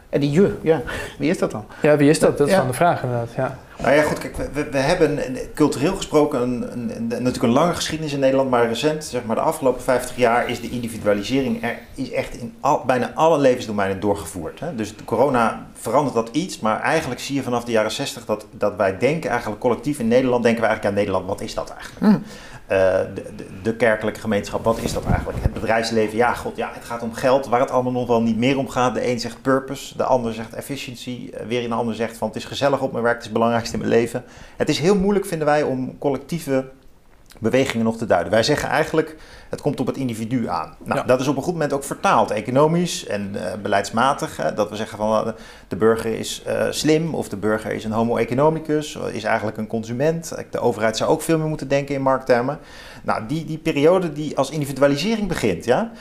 En 0.08 0.20
die 0.20 0.30
je, 0.30 0.54
ja, 0.62 0.82
wie 1.18 1.30
is 1.30 1.38
dat 1.38 1.50
dan? 1.50 1.64
Ja, 1.82 1.96
wie 1.96 2.10
is 2.10 2.18
dat? 2.18 2.38
Dat 2.38 2.46
is 2.46 2.52
Ja. 2.52 2.58
dan 2.58 2.68
de 2.68 2.74
vraag 2.74 3.02
inderdaad. 3.02 3.28
Ja. 3.36 3.58
Nou 3.82 3.94
ja, 3.94 4.02
goed, 4.02 4.18
kijk, 4.18 4.36
we- 4.52 4.68
we, 4.70 4.78
hebben 4.78 5.18
cultureel 5.54 5.96
gesproken 5.96 6.42
een, 6.42 6.72
een, 6.72 6.90
een- 6.96 7.06
natuurlijk 7.08 7.42
een 7.42 7.50
lange 7.50 7.74
geschiedenis 7.74 8.12
in 8.12 8.20
Nederland, 8.20 8.50
maar 8.50 8.66
recent, 8.68 9.04
zeg 9.04 9.24
maar 9.24 9.36
de 9.36 9.42
afgelopen 9.42 9.82
50 9.82 10.16
jaar, 10.16 10.48
is 10.48 10.60
de 10.60 10.70
individualisering 10.70 11.62
er 11.62 11.78
is 11.94 12.10
echt 12.12 12.34
in 12.36 12.54
al, 12.60 12.82
bijna 12.86 13.10
alle 13.14 13.38
levensdomeinen 13.38 14.00
doorgevoerd. 14.00 14.60
Hè? 14.60 14.74
Dus 14.74 14.96
de 14.96 15.04
corona 15.04 15.66
verandert 15.74 16.14
dat 16.14 16.28
iets, 16.32 16.60
maar 16.60 16.80
eigenlijk 16.80 17.20
zie 17.20 17.34
je 17.34 17.42
vanaf 17.42 17.64
de 17.64 17.72
jaren 17.72 17.90
60 17.90 18.24
dat, 18.24 18.46
dat 18.50 18.76
wij 18.76 18.98
denken 18.98 19.30
eigenlijk 19.30 19.60
collectief 19.60 19.98
in 19.98 20.08
Nederland, 20.08 20.42
denken 20.42 20.60
we 20.62 20.66
eigenlijk 20.68 20.96
aan 20.96 21.02
Nederland, 21.04 21.28
wat 21.30 21.40
is 21.40 21.54
dat 21.54 21.70
eigenlijk? 21.70 22.00
Hmm. 22.06 22.22
Eh, 22.66 23.00
de, 23.14 23.46
de, 23.62 23.74
kerkelijke 23.74 24.20
gemeenschap, 24.20 24.64
wat 24.64 24.78
is 24.78 24.92
dat 24.92 25.04
eigenlijk? 25.04 25.42
Het 25.42 25.52
bedrijfsleven, 25.52 26.16
ja, 26.16 26.34
god, 26.34 26.56
ja, 26.56 26.70
het 26.74 26.84
gaat 26.84 27.02
om 27.02 27.12
geld, 27.12 27.46
waar 27.46 27.60
het 27.60 27.70
allemaal 27.70 27.92
nog 27.92 28.06
wel 28.06 28.22
niet 28.22 28.36
meer 28.36 28.58
om 28.58 28.68
gaat. 28.68 28.94
De 28.94 29.08
een 29.08 29.20
zegt 29.20 29.42
purpose, 29.42 29.96
de 29.96 30.04
ander 30.04 30.34
zegt 30.34 30.54
efficiency, 30.54 31.30
eh, 31.32 31.46
weer 31.46 31.64
een 31.64 31.72
ander 31.72 31.94
zegt 31.94 32.16
van 32.16 32.28
het 32.28 32.36
is 32.36 32.44
gezellig 32.44 32.80
op 32.80 32.92
mijn 32.92 33.04
werk, 33.04 33.14
het 33.14 33.24
is 33.24 33.28
het 33.28 33.38
belangrijkste 33.38 33.76
in 33.76 33.82
mijn 33.82 33.94
leven. 33.94 34.24
Het 34.56 34.68
is 34.68 34.78
heel 34.78 34.96
moeilijk, 34.96 35.26
vinden 35.26 35.46
wij, 35.46 35.62
om 35.62 35.98
collectieve 35.98 36.64
bewegingen 37.38 37.84
nog 37.84 37.96
te 37.96 38.06
duiden. 38.06 38.32
Wij 38.32 38.42
zeggen 38.42 38.68
eigenlijk, 38.68 39.16
het 39.52 39.60
komt 39.60 39.80
op 39.80 39.86
het 39.86 39.96
individu 39.96 40.48
aan. 40.48 40.74
Nou, 40.84 41.00
Ja. 41.00 41.06
dat 41.06 41.20
is 41.20 41.28
op 41.28 41.36
een 41.36 41.42
goed 41.42 41.52
moment 41.52 41.72
ook 41.72 41.84
vertaald, 41.84 42.30
economisch 42.30 43.06
en 43.06 43.30
eh, 43.34 43.52
beleidsmatig. 43.62 44.36
Hè, 44.36 44.54
dat 44.54 44.70
we 44.70 44.76
zeggen 44.76 44.98
van 44.98 45.26
eh, 45.26 45.32
de 45.68 45.76
burger 45.76 46.14
is 46.18 46.42
eh, 46.46 46.66
slim 46.70 47.14
of 47.14 47.28
de 47.28 47.36
burger 47.36 47.72
is 47.72 47.84
een 47.84 47.92
homo 47.92 48.16
economicus, 48.16 48.98
is 49.12 49.24
eigenlijk 49.24 49.56
een 49.56 49.66
consument. 49.66 50.34
De 50.50 50.58
overheid 50.58 50.96
zou 50.96 51.10
ook 51.10 51.22
veel 51.22 51.38
meer 51.38 51.46
moeten 51.46 51.68
denken 51.68 51.94
in 51.94 52.02
markttermen. 52.02 52.58
Nou, 53.02 53.26
die, 53.26 53.44
die 53.44 53.58
periode 53.58 54.12
die 54.12 54.36
als 54.36 54.50
individualisering 54.50 55.28
begint, 55.28 55.64
ja, 55.64 55.92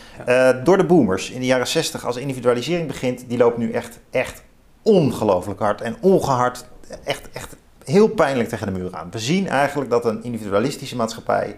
door 0.64 0.78
de 0.78 0.86
boomers 0.86 1.30
in 1.30 1.40
de 1.40 1.46
jaren 1.46 1.68
60 1.68 2.06
als 2.06 2.18
individualisering 2.18 2.88
begint, 2.88 3.24
die 3.28 3.38
loopt 3.38 3.58
nu 3.58 3.72
echt, 3.72 4.00
echt 4.12 4.44
ongelooflijk 4.82 5.60
hard 5.60 5.82
en 5.82 5.96
ongehard, 6.02 6.66
echt, 7.04 7.30
echt 7.32 7.56
heel 7.86 8.08
pijnlijk 8.08 8.50
tegen 8.50 8.74
de 8.74 8.80
muur 8.80 8.96
aan. 8.96 9.08
We 9.12 9.20
zien 9.20 9.48
eigenlijk 9.48 9.90
dat 9.90 10.06
een 10.06 10.24
individualistische 10.24 10.96
maatschappij 10.96 11.56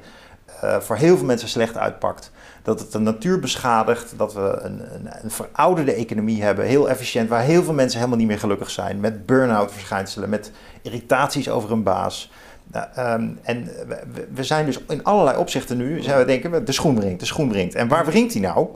eh, 0.62 0.79
voor 0.79 0.95
heel 0.95 1.17
veel 1.17 1.25
mensen 1.25 1.49
slecht 1.49 1.77
uitpakt. 1.77 2.32
Dat 2.62 2.79
het 2.79 2.91
de 2.91 2.99
natuur 2.99 3.39
beschadigt, 3.39 4.13
dat 4.17 4.34
we 4.34 4.60
een, 4.62 4.93
een, 4.93 5.08
een 5.23 5.32
verouderde 5.32 5.93
economie 5.93 6.43
hebben, 6.43 6.65
heel 6.65 6.89
efficiënt, 6.89 7.29
waar 7.29 7.41
heel 7.41 7.63
veel 7.63 7.73
mensen 7.73 7.97
helemaal 7.97 8.19
niet 8.19 8.27
meer 8.27 8.39
gelukkig 8.39 8.69
zijn, 8.69 8.99
met 8.99 9.25
burn-out 9.25 9.71
verschijnselen, 9.71 10.29
met 10.29 10.51
irritaties 10.82 11.49
over 11.49 11.69
hun 11.69 11.84
baas. 11.84 12.32
Nou, 12.67 12.88
ehm, 12.95 13.29
en 13.41 13.69
we, 14.34 14.43
zijn 14.43 14.65
dus 14.65 14.79
in 14.88 15.03
allerlei 15.03 15.38
opzichten 15.38 15.77
nu, 15.77 16.01
zijn 16.01 16.17
we 16.17 16.25
denken, 16.25 16.65
de 16.65 16.71
schoen 16.71 16.99
wringt, 16.99 17.19
de 17.19 17.25
schoen 17.25 17.49
wringt. 17.49 17.75
En 17.75 17.88
waar 17.88 18.06
wringt 18.06 18.34
die 18.34 18.41
nou? 18.41 18.67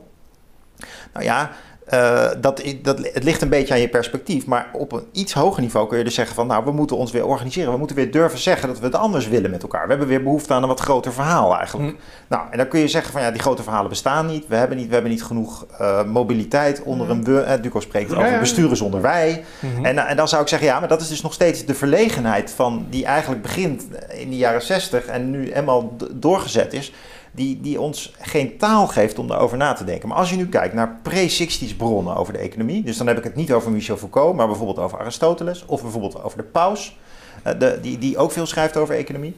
Nou 1.14 1.26
ja, 1.26 1.52
eh, 1.88 2.26
dat, 2.42 2.64
dat, 2.82 3.00
het 3.14 3.24
ligt 3.24 3.42
een 3.42 3.50
beetje 3.50 3.74
aan 3.74 3.80
je 3.80 3.90
perspectief, 3.90 4.46
maar 4.46 4.70
op 4.74 4.92
een 4.92 5.04
iets 5.12 5.34
hoger 5.34 5.62
niveau 5.62 5.88
kun 5.88 5.98
je 5.98 6.04
dus 6.04 6.14
zeggen 6.16 6.36
van, 6.36 6.48
nou, 6.48 6.64
we 6.66 6.72
moeten 6.72 6.98
ons 6.98 7.12
weer 7.12 7.26
organiseren. 7.26 7.72
We 7.72 7.78
moeten 7.78 7.96
weer 7.96 8.12
durven 8.12 8.40
zeggen 8.40 8.68
dat 8.68 8.80
we 8.80 8.86
het 8.86 8.96
anders 8.96 9.28
willen 9.28 9.52
met 9.52 9.62
elkaar. 9.62 9.84
We 9.84 9.90
hebben 9.90 10.08
weer 10.08 10.24
behoefte 10.24 10.54
aan 10.54 10.62
een 10.62 10.68
wat 10.68 10.80
groter 10.80 11.14
verhaal 11.14 11.58
eigenlijk. 11.58 11.90
Hm. 11.90 11.96
Nou, 12.28 12.44
en 12.52 12.58
dan 12.58 12.68
kun 12.68 12.80
je 12.80 12.88
zeggen 12.88 13.12
van, 13.12 13.22
ja, 13.22 13.32
die 13.32 13.42
grote 13.42 13.64
verhalen 13.64 13.90
bestaan 13.90 14.26
niet. 14.26 14.48
We 14.48 14.56
hebben 14.56 14.78
niet, 14.78 14.88
we 14.88 14.94
hebben 14.94 15.12
niet 15.12 15.24
genoeg 15.24 15.66
eh, 15.80 16.04
mobiliteit 16.04 16.82
onder 16.84 17.10
een... 17.10 17.24
we- 17.24 17.40
eh, 17.42 17.62
Duco 17.62 17.80
spreekt 17.80 18.12
over 18.16 18.32
ja. 18.32 18.40
besturen 18.40 18.78
zonder 18.78 19.02
wij. 19.02 19.44
Mhm. 19.60 19.86
En, 19.86 19.98
en 20.08 20.16
dan 20.18 20.28
zou 20.28 20.42
ik 20.42 20.48
zeggen, 20.48 20.68
ja, 20.68 20.80
maar 20.80 20.90
dat 20.90 21.02
is 21.02 21.08
dus 21.08 21.22
nog 21.22 21.34
steeds 21.34 21.66
de 21.66 21.74
verlegenheid 21.76 22.52
van 22.56 22.86
die 22.90 23.06
eigenlijk 23.06 23.42
begint 23.42 23.84
in 24.18 24.30
de 24.30 24.38
jaren 24.38 24.62
60 24.62 25.06
en 25.06 25.30
nu 25.30 25.52
eenmaal 25.52 25.96
d- 25.98 26.08
doorgezet 26.12 26.74
is, 26.74 26.94
die, 27.38 27.62
die 27.62 27.82
ons 27.82 28.14
geen 28.20 28.58
taal 28.58 28.88
geeft 28.88 29.20
om 29.20 29.28
daarover 29.28 29.58
na 29.58 29.74
te 29.74 29.84
denken. 29.84 30.08
Maar 30.08 30.18
als 30.18 30.30
je 30.30 30.36
nu 30.36 30.48
kijkt 30.48 30.74
naar 30.74 31.00
pre-60s 31.02 31.76
bronnen 31.78 32.16
over 32.16 32.34
de 32.34 32.40
economie, 32.40 32.84
dus 32.84 32.98
dan 32.98 33.08
heb 33.08 33.18
ik 33.18 33.24
het 33.24 33.36
niet 33.36 33.52
over 33.52 33.72
Michel 33.72 33.98
Foucault, 33.98 34.36
maar 34.36 34.48
bijvoorbeeld 34.48 34.80
over 34.80 35.00
Aristoteles 35.00 35.66
of 35.66 35.82
bijvoorbeeld 35.82 36.24
over 36.24 36.38
de 36.38 36.44
paus, 36.44 36.98
eh, 37.44 37.60
de, 37.60 37.80
die, 37.82 37.98
die 37.98 38.18
ook 38.18 38.32
veel 38.32 38.46
schrijft 38.46 38.78
over 38.78 38.96
economie. 38.96 39.36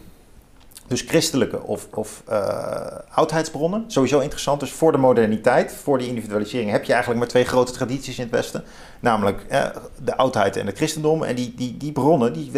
Dus 0.87 1.01
christelijke 1.01 1.63
of, 1.63 1.87
of 1.93 2.23
eh, 2.27 2.97
oudheidsbronnen, 3.09 3.83
sowieso 3.87 4.19
interessant. 4.19 4.59
Dus 4.59 4.71
voor 4.71 4.91
de 4.91 4.97
moderniteit, 4.97 5.73
voor 5.73 5.97
die 5.97 6.07
individualisering, 6.07 6.71
heb 6.71 6.83
je 6.83 6.91
eigenlijk 6.91 7.21
maar 7.21 7.29
twee 7.29 7.45
grote 7.45 7.71
tradities 7.71 8.17
in 8.17 8.23
het 8.23 8.31
Westen. 8.31 8.63
Namelijk 8.99 9.45
eh, 9.47 9.65
de 10.03 10.17
oudheid 10.17 10.55
en 10.55 10.65
het 10.65 10.77
christendom. 10.77 11.23
En 11.23 11.35
die, 11.35 11.53
die, 11.55 11.77
die 11.77 11.91
bronnen 11.91 12.33
die, 12.33 12.51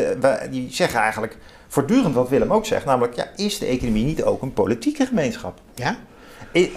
die 0.50 0.74
zeggen 0.74 1.00
eigenlijk 1.00 1.38
voortdurend 1.72 2.16
wat 2.16 2.30
Willem 2.30 2.54
ook 2.54 2.66
zegt. 2.66 2.86
Namelijk, 2.86 3.16
ja, 3.16 3.28
is 3.36 3.60
de 3.60 3.66
economie 3.66 4.06
niet 4.06 4.24
ook 4.24 4.42
een 4.42 4.54
politieke 4.54 5.06
gemeenschap? 5.06 5.60
Ja? 5.76 5.98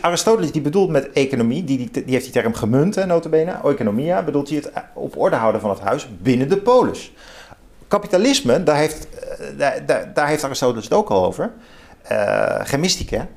Aristoteles 0.01 0.53
die 0.53 0.63
bedoelt 0.63 0.91
met 0.91 1.13
economie, 1.13 1.65
die, 1.65 1.77
die, 1.77 1.91
die 1.91 2.13
heeft 2.13 2.25
die 2.25 2.33
term 2.33 2.55
gemunt, 2.55 2.95
hè, 2.95 3.07
notabene. 3.07 3.57
Oikonomia 3.65 4.23
bedoelt 4.23 4.49
hij 4.49 4.57
het 4.57 4.71
eh, 4.71 4.83
op 4.95 5.17
orde 5.17 5.37
houden 5.37 5.61
van 5.61 5.71
het 5.71 5.81
huis 5.81 6.09
binnen 6.19 6.49
de 6.49 6.57
polis. 6.57 7.13
Kapitalisme, 7.89 8.63
daar 8.63 8.77
heeft, 8.77 9.09
eh, 9.09 9.47
daar, 9.59 9.87
daar, 9.87 10.15
daar 10.15 10.29
heeft 10.29 10.45
Aristoteles 10.45 10.85
het 10.85 10.95
ook 10.95 11.09
al 11.09 11.25
over. 11.25 11.53
Chemistica. 12.63 13.29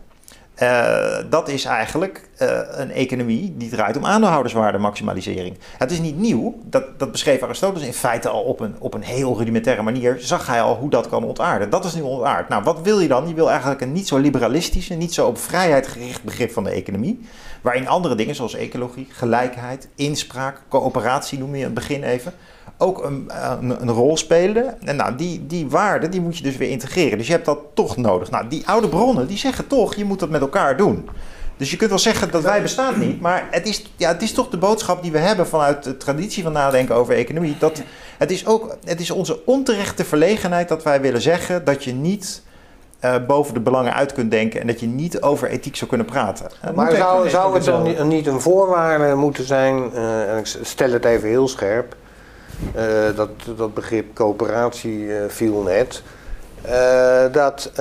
Eh, 0.55 1.17
dat 1.29 1.49
is 1.49 1.65
eigenlijk 1.65 2.29
eh, 2.37 2.59
een 2.69 2.91
economie 2.91 3.53
die 3.57 3.69
draait 3.69 3.97
om 3.97 4.05
aandeelhouderswaarde-maximalisering. 4.05 5.57
Het 5.77 5.91
is 5.91 5.99
niet 5.99 6.17
nieuw, 6.17 6.55
dat, 6.63 6.99
dat 6.99 7.11
beschreef 7.11 7.43
Aristoteles 7.43 7.87
in 7.87 7.93
feite 7.93 8.29
al 8.29 8.41
op 8.41 8.59
een, 8.59 8.75
op 8.79 8.93
een 8.93 9.01
heel 9.01 9.37
rudimentaire 9.37 9.81
manier. 9.81 10.17
Zag 10.19 10.47
hij 10.47 10.61
al 10.61 10.75
hoe 10.75 10.89
dat 10.89 11.09
kan 11.09 11.23
ontaarden. 11.23 11.69
Dat 11.69 11.85
is 11.85 11.95
nu 11.95 12.01
ontaard. 12.01 12.49
Nou, 12.49 12.63
wat 12.63 12.81
wil 12.81 12.99
je 12.99 13.07
dan? 13.07 13.27
Je 13.27 13.33
wil 13.33 13.49
eigenlijk 13.49 13.81
een 13.81 13.91
niet 13.91 14.07
zo 14.07 14.17
liberalistische, 14.17 14.93
niet 14.93 15.13
zo 15.13 15.27
op 15.27 15.37
vrijheid 15.37 15.87
gericht 15.87 16.23
begrip 16.23 16.51
van 16.51 16.63
de 16.63 16.69
economie. 16.69 17.19
Waarin 17.61 17.87
andere 17.87 18.15
dingen 18.15 18.35
zoals 18.35 18.55
ecologie, 18.55 19.07
gelijkheid, 19.09 19.89
inspraak, 19.95 20.61
coöperatie 20.69 21.39
noem 21.39 21.55
je 21.55 21.63
het 21.63 21.73
begin 21.73 22.03
even 22.03 22.33
ook 22.77 23.03
een, 23.03 23.29
een, 23.59 23.81
een, 23.81 23.89
rol 23.89 24.17
spelen. 24.17 24.81
En 24.81 24.95
nou, 24.95 25.15
die, 25.15 25.45
die 25.47 25.69
waarden 25.69 26.11
die 26.11 26.21
moet 26.21 26.37
je 26.37 26.43
dus 26.43 26.57
weer 26.57 26.69
integreren. 26.69 27.17
Dus 27.17 27.27
je 27.27 27.33
hebt 27.33 27.45
dat 27.45 27.59
toch 27.73 27.97
nodig. 27.97 28.31
Nou, 28.31 28.47
die 28.47 28.67
oude 28.67 28.89
bronnen 28.89 29.27
die 29.27 29.37
zeggen 29.37 29.67
toch, 29.67 29.95
je 29.95 30.05
moet 30.05 30.19
dat 30.19 30.29
met 30.29 30.41
elkaar 30.41 30.77
doen. 30.77 31.09
Dus 31.57 31.71
je 31.71 31.77
kunt 31.77 31.89
wel 31.89 31.99
zeggen 31.99 32.31
dat 32.31 32.43
wij 32.43 32.61
bestaan 32.61 32.99
niet, 32.99 33.21
maar 33.21 33.47
het 33.51 33.67
is, 33.67 33.91
ja, 33.95 34.11
het 34.11 34.21
is 34.21 34.33
toch 34.33 34.49
de 34.49 34.57
boodschap 34.57 35.01
die 35.01 35.11
we 35.11 35.17
hebben 35.17 35.47
vanuit 35.47 35.83
de 35.83 35.97
traditie 35.97 36.43
van 36.43 36.51
nadenken 36.51 36.95
over 36.95 37.13
economie. 37.13 37.55
Dat 37.59 37.81
het 38.17 38.31
is 38.31 38.45
ook 38.45 38.77
het 38.83 38.99
is 38.99 39.11
onze 39.11 39.45
onterechte 39.45 40.05
verlegenheid 40.05 40.67
dat 40.67 40.83
wij 40.83 41.01
willen 41.01 41.21
zeggen 41.21 41.65
dat 41.65 41.83
je 41.83 41.93
niet 41.93 42.41
uh, 43.01 43.15
boven 43.27 43.53
de 43.53 43.59
belangen 43.59 43.93
uit 43.93 44.13
kunt 44.13 44.31
denken 44.31 44.61
en 44.61 44.67
dat 44.67 44.79
je 44.79 44.87
niet 44.87 45.21
over 45.21 45.49
ethiek 45.49 45.75
zou 45.75 45.89
kunnen 45.89 46.07
praten. 46.07 46.49
Uh, 46.65 46.71
maar 46.71 46.95
zou, 46.95 47.29
zou 47.29 47.53
het 47.53 47.63
dan 47.63 48.07
niet 48.07 48.27
een 48.27 48.41
voorwaarde 48.41 49.15
moeten 49.15 49.45
zijn, 49.45 49.91
uh, 49.93 50.31
en 50.31 50.37
ik 50.37 50.45
stel 50.61 50.91
het 50.91 51.05
even 51.05 51.29
heel 51.29 51.47
scherp, 51.47 51.95
dat, 53.15 53.29
dat 53.57 53.73
begrip 53.73 54.15
coöperatie 54.15 55.09
viel 55.27 55.61
net, 55.61 56.03
dat 57.31 57.71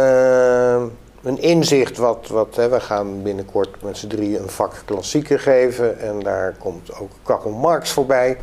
een 1.27 1.43
inzicht 1.43 1.97
wat, 1.97 2.29
wat 2.29 2.57
hè, 2.57 2.68
we 2.68 2.81
gaan 2.81 3.22
binnenkort 3.22 3.83
met 3.83 3.97
z'n 3.97 4.07
drieën 4.07 4.43
een 4.43 4.49
vak 4.49 4.83
klassieken 4.85 5.39
geven 5.39 5.99
en 5.99 6.20
daar 6.20 6.55
komt 6.59 6.99
ook 6.99 7.11
Karl 7.22 7.51
Marx 7.51 7.91
voorbij. 7.91 8.39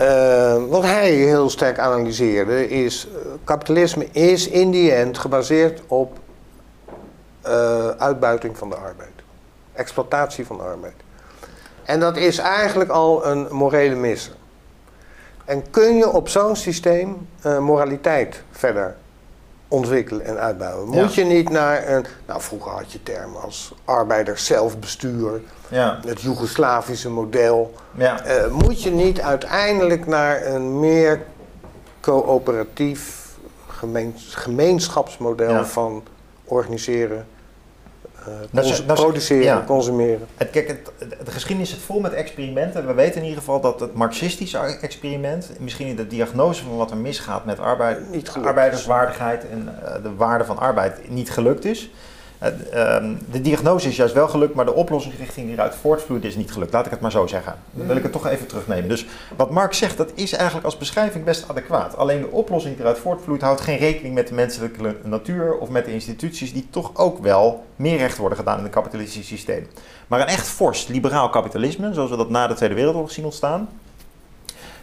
Uh, 0.00 0.64
wat 0.68 0.82
hij 0.82 1.10
heel 1.10 1.50
sterk 1.50 1.78
analyseerde 1.78 2.68
is, 2.68 3.08
kapitalisme 3.44 4.08
is 4.10 4.48
in 4.48 4.70
die 4.70 4.92
end 4.92 5.18
gebaseerd 5.18 5.82
op 5.86 6.18
uh, 7.46 7.88
uitbuiting 7.88 8.58
van 8.58 8.70
de 8.70 8.76
arbeid. 8.76 9.12
Exploitatie 9.72 10.46
van 10.46 10.56
de 10.56 10.62
arbeid. 10.62 10.96
En 11.82 12.00
dat 12.00 12.16
is 12.16 12.38
eigenlijk 12.38 12.90
al 12.90 13.26
een 13.26 13.46
morele 13.50 13.94
misser. 13.94 14.34
En 15.44 15.70
kun 15.70 15.96
je 15.96 16.10
op 16.10 16.28
zo'n 16.28 16.56
systeem 16.56 17.28
moraliteit 17.60 18.42
verder 18.50 18.96
ontwikkelen 19.72 20.24
en 20.24 20.38
uitbouwen. 20.38 20.88
Moet 20.88 21.14
je 21.14 21.24
niet 21.24 21.50
naar 21.50 21.88
een. 21.88 22.04
Nou, 22.26 22.40
vroeger 22.40 22.70
had 22.70 22.92
je 22.92 23.02
termen 23.02 23.42
als 23.42 23.74
arbeiderszelfbestuur, 23.84 25.40
ja. 25.68 25.98
het 26.06 26.20
Joegoslavische 26.20 27.10
model. 27.10 27.74
Ja. 27.94 28.26
Uh, 28.26 28.52
moet 28.52 28.82
je 28.82 28.90
niet 28.90 29.20
uiteindelijk 29.20 30.06
naar 30.06 30.46
een 30.46 30.80
meer 30.80 31.22
coöperatief 32.00 33.28
gemeens, 33.68 34.34
gemeenschapsmodel 34.34 35.64
van 35.64 36.02
organiseren, 36.44 37.26
uh, 38.54 38.94
produceren, 38.94 39.64
consumeren. 39.64 40.26
Het, 40.36 40.50
kijk, 40.50 40.68
het, 40.68 40.92
de 41.24 41.30
geschiedenis 41.30 41.70
zit 41.70 41.78
vol 41.78 42.00
met 42.00 42.12
experimenten. 42.12 42.86
We 42.86 42.94
weten 42.94 43.16
in 43.16 43.22
ieder 43.22 43.38
geval 43.38 43.60
dat 43.60 43.80
het 43.80 43.94
marxistische 43.94 44.58
experiment, 44.58 45.50
misschien 45.58 45.86
in 45.86 45.96
de 45.96 46.06
diagnose 46.06 46.62
van 46.62 46.76
wat 46.76 46.90
er 46.90 46.96
misgaat 46.96 47.44
met 47.44 47.58
arbeid, 47.58 47.98
arbeiderswaardigheid 48.42 49.48
en 49.48 49.68
uh, 49.82 50.02
de 50.02 50.14
waarde 50.14 50.44
van 50.44 50.58
arbeid, 50.58 51.10
niet 51.10 51.30
gelukt 51.30 51.64
is. 51.64 51.90
Ehm, 52.42 53.14
de 53.30 53.40
diagnose 53.40 53.88
is 53.88 53.96
juist 53.96 54.14
wel 54.14 54.28
gelukt, 54.28 54.54
maar 54.54 54.64
de 54.64 54.74
oplossingsrichting 54.74 55.46
die 55.46 55.54
eruit 55.54 55.74
voortvloeit 55.74 56.24
is 56.24 56.36
niet 56.36 56.52
gelukt. 56.52 56.72
Laat 56.72 56.84
ik 56.84 56.90
het 56.90 57.00
maar 57.00 57.10
zo 57.10 57.26
zeggen. 57.26 57.54
Dan 57.70 57.86
wil 57.86 57.96
ik 57.96 58.02
het 58.02 58.12
toch 58.12 58.26
even 58.26 58.46
terugnemen. 58.46 58.88
Dus 58.88 59.06
wat 59.36 59.50
Marx 59.50 59.78
zegt, 59.78 59.96
dat 59.96 60.10
is 60.14 60.32
eigenlijk 60.32 60.64
als 60.64 60.78
beschrijving 60.78 61.24
best 61.24 61.48
adequaat. 61.48 61.96
Alleen 61.96 62.20
de 62.20 62.30
oplossing 62.30 62.74
die 62.74 62.82
eruit 62.82 62.98
voortvloeit 62.98 63.42
houdt 63.42 63.60
geen 63.60 63.78
rekening 63.78 64.14
met 64.14 64.28
de 64.28 64.34
menselijke 64.34 64.96
natuur 65.02 65.58
of 65.58 65.68
met 65.68 65.84
de 65.84 65.92
instituties 65.92 66.52
die 66.52 66.66
toch 66.70 66.90
ook 66.94 67.18
wel 67.18 67.64
meer 67.76 67.96
recht 67.96 68.18
worden 68.18 68.38
gedaan 68.38 68.56
in 68.58 68.64
het 68.64 68.72
kapitalistische 68.72 69.26
systeem. 69.26 69.66
Maar 70.06 70.20
een 70.20 70.26
echt 70.26 70.46
fors 70.46 70.86
liberaal 70.86 71.28
kapitalisme, 71.28 71.94
zoals 71.94 72.10
we 72.10 72.16
dat 72.16 72.30
na 72.30 72.46
de 72.46 72.54
Tweede 72.54 72.74
Wereldoorlog 72.74 73.10
zien 73.10 73.24
ontstaan, 73.24 73.68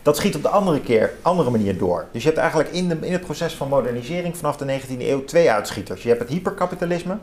dat 0.01 0.17
schiet 0.17 0.35
op 0.35 0.41
de 0.41 0.49
andere, 0.49 0.81
keer, 0.81 1.13
andere 1.21 1.49
manier 1.49 1.77
door. 1.77 2.05
Dus 2.11 2.21
je 2.21 2.27
hebt 2.27 2.39
eigenlijk 2.39 2.71
in, 2.71 2.87
de, 2.87 2.97
in 3.01 3.11
het 3.11 3.21
proces 3.21 3.53
van 3.53 3.67
modernisering 3.67 4.37
vanaf 4.37 4.57
de 4.57 4.79
19e 4.79 4.99
eeuw 4.99 5.25
twee 5.25 5.51
uitschieters. 5.51 6.03
Je 6.03 6.07
hebt 6.09 6.21
het 6.21 6.29
hyperkapitalisme, 6.29 7.17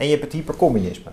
en 0.00 0.06
je 0.06 0.12
hebt 0.12 0.24
het 0.24 0.32
hypercommunisme. 0.32 1.10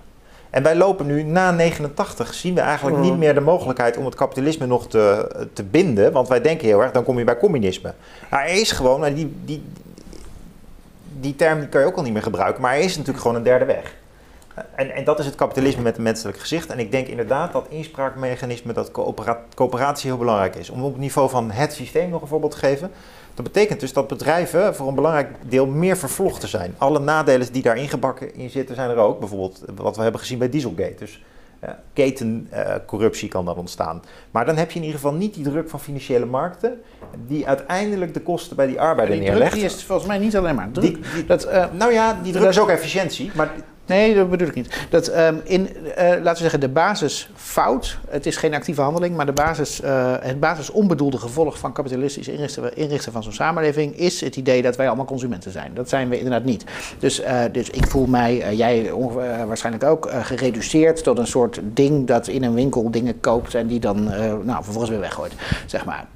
En 0.49 0.63
wij 0.63 0.75
lopen 0.75 1.05
nu 1.05 1.23
na 1.23 1.51
89, 1.51 2.33
zien 2.33 2.53
we 2.53 2.61
eigenlijk 2.61 2.97
niet 2.97 3.17
meer 3.17 3.33
de 3.33 3.41
mogelijkheid 3.41 3.97
om 3.97 4.05
het 4.05 4.15
kapitalisme 4.15 4.65
nog 4.65 4.87
te, 4.87 5.29
te 5.53 5.63
binden. 5.63 6.11
Want 6.11 6.27
wij 6.27 6.41
denken 6.41 6.67
heel 6.67 6.81
erg, 6.81 6.91
dan 6.91 7.03
kom 7.03 7.17
je 7.17 7.23
bij 7.23 7.37
communisme. 7.37 7.93
Maar 8.29 8.45
er 8.45 8.53
is 8.53 8.71
gewoon, 8.71 9.13
die, 9.13 9.35
die, 9.45 9.63
die 11.19 11.35
term 11.35 11.59
die 11.59 11.69
kan 11.69 11.81
je 11.81 11.87
ook 11.87 11.95
al 11.95 12.03
niet 12.03 12.13
meer 12.13 12.21
gebruiken, 12.21 12.61
maar 12.61 12.73
er 12.73 12.79
is 12.79 12.95
natuurlijk 12.95 13.21
gewoon 13.21 13.37
een 13.37 13.43
derde 13.43 13.65
weg. 13.65 13.95
En, 14.75 14.91
en 14.91 15.03
dat 15.03 15.19
is 15.19 15.25
het 15.25 15.35
kapitalisme 15.35 15.81
met 15.81 15.97
een 15.97 16.03
menselijk 16.03 16.37
gezicht. 16.37 16.69
En 16.69 16.79
ik 16.79 16.91
denk 16.91 17.07
inderdaad 17.07 17.51
dat 17.51 17.65
inspraakmechanisme, 17.69 18.73
dat 18.73 18.91
coöperatie 19.55 20.09
heel 20.09 20.19
belangrijk 20.19 20.55
is. 20.55 20.69
Om 20.69 20.83
op 20.83 20.91
het 20.91 21.01
niveau 21.01 21.29
van 21.29 21.51
het 21.51 21.73
systeem 21.73 22.09
nog 22.09 22.21
een 22.21 22.27
voorbeeld 22.27 22.51
te 22.51 22.57
geven. 22.57 22.91
Dat 23.37 23.45
betekent 23.45 23.79
dus 23.79 23.93
dat 23.93 24.07
bedrijven 24.07 24.75
voor 24.75 24.87
een 24.87 24.95
belangrijk 24.95 25.29
deel 25.49 25.65
meer 25.65 25.97
vervlochten 25.97 26.49
zijn. 26.49 26.75
Alle 26.77 26.99
nadelen 26.99 27.51
die 27.51 27.61
daar 27.61 27.77
ingebakken 27.77 28.35
in 28.35 28.49
zitten 28.49 28.75
zijn 28.75 28.89
er 28.89 28.97
ook. 28.97 29.19
Bijvoorbeeld 29.19 29.63
wat 29.75 29.95
we 29.95 30.01
hebben 30.01 30.21
gezien 30.21 30.37
bij 30.37 30.49
Dieselgate. 30.49 30.95
Dus 30.97 31.23
uh, 31.63 31.69
ketencorruptie 31.93 33.29
kan 33.29 33.45
dan 33.45 33.55
ontstaan. 33.55 34.01
Maar 34.31 34.45
dan 34.45 34.55
heb 34.55 34.71
je 34.71 34.79
in 34.79 34.85
ieder 34.85 34.99
geval 34.99 35.15
niet 35.15 35.33
die 35.33 35.43
druk 35.43 35.69
van 35.69 35.79
financiële 35.79 36.25
markten... 36.25 36.81
die 37.27 37.47
uiteindelijk 37.47 38.13
de 38.13 38.21
kosten 38.21 38.55
bij 38.55 38.67
die 38.67 38.81
arbeider 38.81 39.15
die 39.15 39.25
neerlegt. 39.25 39.53
Die 39.53 39.63
is 39.63 39.83
volgens 39.83 40.07
mij 40.07 40.17
niet 40.17 40.37
alleen 40.37 40.55
maar 40.55 40.71
druk. 40.71 41.13
Die, 41.13 41.25
dat, 41.25 41.47
uh, 41.47 41.65
nou 41.71 41.93
ja, 41.93 42.19
die 42.23 42.33
druk 42.33 42.49
is 42.49 42.59
ook 42.59 42.69
efficiëntie. 42.69 43.31
Maar 43.35 43.51
Nee, 43.87 44.15
dat 44.15 44.29
bedoel 44.29 44.47
ik 44.47 44.55
niet. 44.55 44.87
Dat 44.89 45.17
um, 45.17 45.41
in, 45.43 45.69
uh, 45.87 45.95
laten 45.97 46.23
we 46.23 46.35
zeggen, 46.35 46.59
de 46.59 46.69
basisfout, 46.69 47.97
het 48.09 48.25
is 48.25 48.37
geen 48.37 48.53
actieve 48.53 48.81
handeling, 48.81 49.15
maar 49.15 49.25
de 49.25 49.31
basis, 49.31 49.81
uh, 49.81 50.13
het 50.19 50.39
basis 50.39 50.69
onbedoelde 50.69 51.17
gevolg 51.17 51.57
van 51.57 51.73
kapitalistisch 51.73 52.27
inrichten, 52.27 52.75
inrichten 52.75 53.11
van 53.11 53.23
zo'n 53.23 53.33
samenleving 53.33 53.97
is 53.97 54.21
het 54.21 54.35
idee 54.35 54.61
dat 54.61 54.75
wij 54.75 54.87
allemaal 54.87 55.05
consumenten 55.05 55.51
zijn. 55.51 55.71
Dat 55.73 55.89
zijn 55.89 56.09
we 56.09 56.17
inderdaad 56.17 56.43
niet. 56.43 56.63
Dus, 56.99 57.21
uh, 57.21 57.41
dus 57.51 57.69
ik 57.69 57.87
voel 57.87 58.05
mij, 58.05 58.55
jij 58.55 58.91
waarschijnlijk 59.47 59.85
ook, 59.85 60.09
gereduceerd 60.21 61.03
tot 61.03 61.17
een 61.17 61.27
soort 61.27 61.59
ding 61.63 62.07
dat 62.07 62.27
in 62.27 62.43
een 62.43 62.53
winkel 62.53 62.91
dingen 62.91 63.19
koopt 63.19 63.55
en 63.55 63.67
die 63.67 63.79
dan 63.79 64.03
nou, 64.43 64.63
vervolgens 64.63 64.89
weer 64.89 64.99
weggooit, 64.99 65.33
zeg 65.65 65.85
maar. 65.85 66.07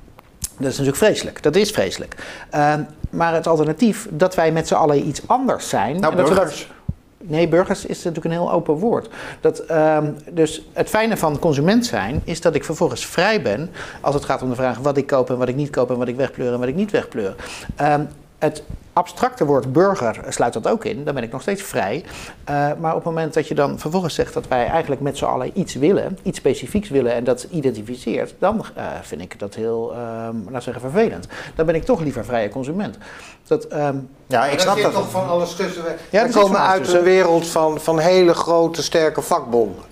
Dat 0.62 0.72
is 0.72 0.78
natuurlijk 0.78 1.06
vreselijk. 1.06 1.44
Dat 1.44 1.56
is 1.56 1.72
vreselijk. 1.72 2.16
Ehm, 2.50 2.84
maar 3.10 3.34
het 3.34 3.48
alternatief, 3.48 4.08
dat 4.12 4.36
wij 4.36 4.52
met 4.52 4.68
z'n 4.68 4.74
allen 4.74 5.08
iets 5.08 5.22
anders 5.26 5.70
zijn. 5.70 6.00
Nou, 6.00 6.12
en 6.12 6.18
dat. 6.18 6.30
We 6.30 6.36
dat, 6.36 6.68
Nee, 7.22 7.48
burgers 7.48 7.86
is 7.86 8.04
natuurlijk 8.04 8.26
een 8.26 8.42
heel 8.42 8.52
open 8.52 8.74
woord. 8.74 9.10
Dat, 9.42 9.72
um, 9.72 10.16
dus 10.32 10.68
het 10.74 10.90
fijne 10.90 11.18
van 11.18 11.40
consument 11.40 11.86
zijn 11.86 12.22
is 12.24 12.42
dat 12.42 12.56
ik 12.56 12.64
vervolgens 12.64 13.06
vrij 13.06 13.42
ben 13.42 13.70
als 14.02 14.16
het 14.16 14.26
gaat 14.26 14.42
om 14.42 14.50
de 14.50 14.56
vraag 14.56 14.78
wat 14.78 14.98
ik 14.98 15.08
koop 15.08 15.30
en 15.30 15.38
wat 15.38 15.48
ik 15.48 15.56
niet 15.56 15.70
koop 15.70 15.90
en 15.90 15.98
wat 15.98 16.08
ik 16.08 16.16
wegpleur 16.16 16.54
en 16.54 16.60
wat 16.60 16.68
ik 16.68 16.76
niet 16.76 16.92
wegpleur. 16.92 17.36
Um, 17.82 18.08
het 18.42 18.64
abstracte 18.94 19.46
woord 19.46 19.74
burger 19.74 20.20
sluit 20.30 20.54
dat 20.54 20.68
ook 20.68 20.86
in. 20.86 21.04
Dan 21.04 21.14
ben 21.14 21.24
ik 21.24 21.32
nog 21.32 21.42
steeds 21.42 21.62
vrij. 21.62 22.04
Uh, 22.50 22.72
maar 22.80 22.92
op 22.92 22.96
het 22.96 23.04
moment 23.04 23.34
dat 23.34 23.48
je 23.48 23.56
dan 23.56 23.80
vervolgens 23.80 24.16
zegt 24.16 24.34
dat 24.34 24.48
wij 24.48 24.68
eigenlijk 24.68 25.02
met 25.02 25.18
z'n 25.18 25.26
allen 25.26 25.60
iets 25.60 25.74
willen, 25.74 26.18
iets 26.22 26.38
specifieks 26.38 26.90
willen 26.90 27.14
en 27.14 27.24
dat 27.24 27.48
identificeert, 27.52 28.34
dan 28.40 28.66
uh, 28.78 28.84
vind 29.02 29.22
ik 29.22 29.40
dat 29.40 29.56
heel, 29.56 29.94
um, 30.28 30.44
laten 30.46 30.62
zeggen, 30.62 30.82
vervelend. 30.82 31.28
Dan 31.56 31.66
ben 31.66 31.76
ik 31.76 31.84
toch 31.84 32.00
liever 32.00 32.26
vrije 32.26 32.50
consument. 32.50 32.98
Dat, 33.48 33.74
um, 33.74 34.10
ja, 34.28 34.46
ik 34.46 34.60
snap 34.60 34.82
dat. 34.82 34.94
toch 34.94 35.10
van 35.10 35.28
alles 35.28 35.56
tussen. 35.56 35.84
Ja, 36.10 36.28
we 36.28 36.34
komen 36.34 36.60
uit 36.60 36.82
tussen. 36.82 37.00
een 37.00 37.06
wereld 37.06 37.48
van, 37.48 37.80
van 37.80 38.00
hele 38.00 38.34
grote, 38.34 38.84
sterke 38.84 39.22
vakbonden. 39.22 39.84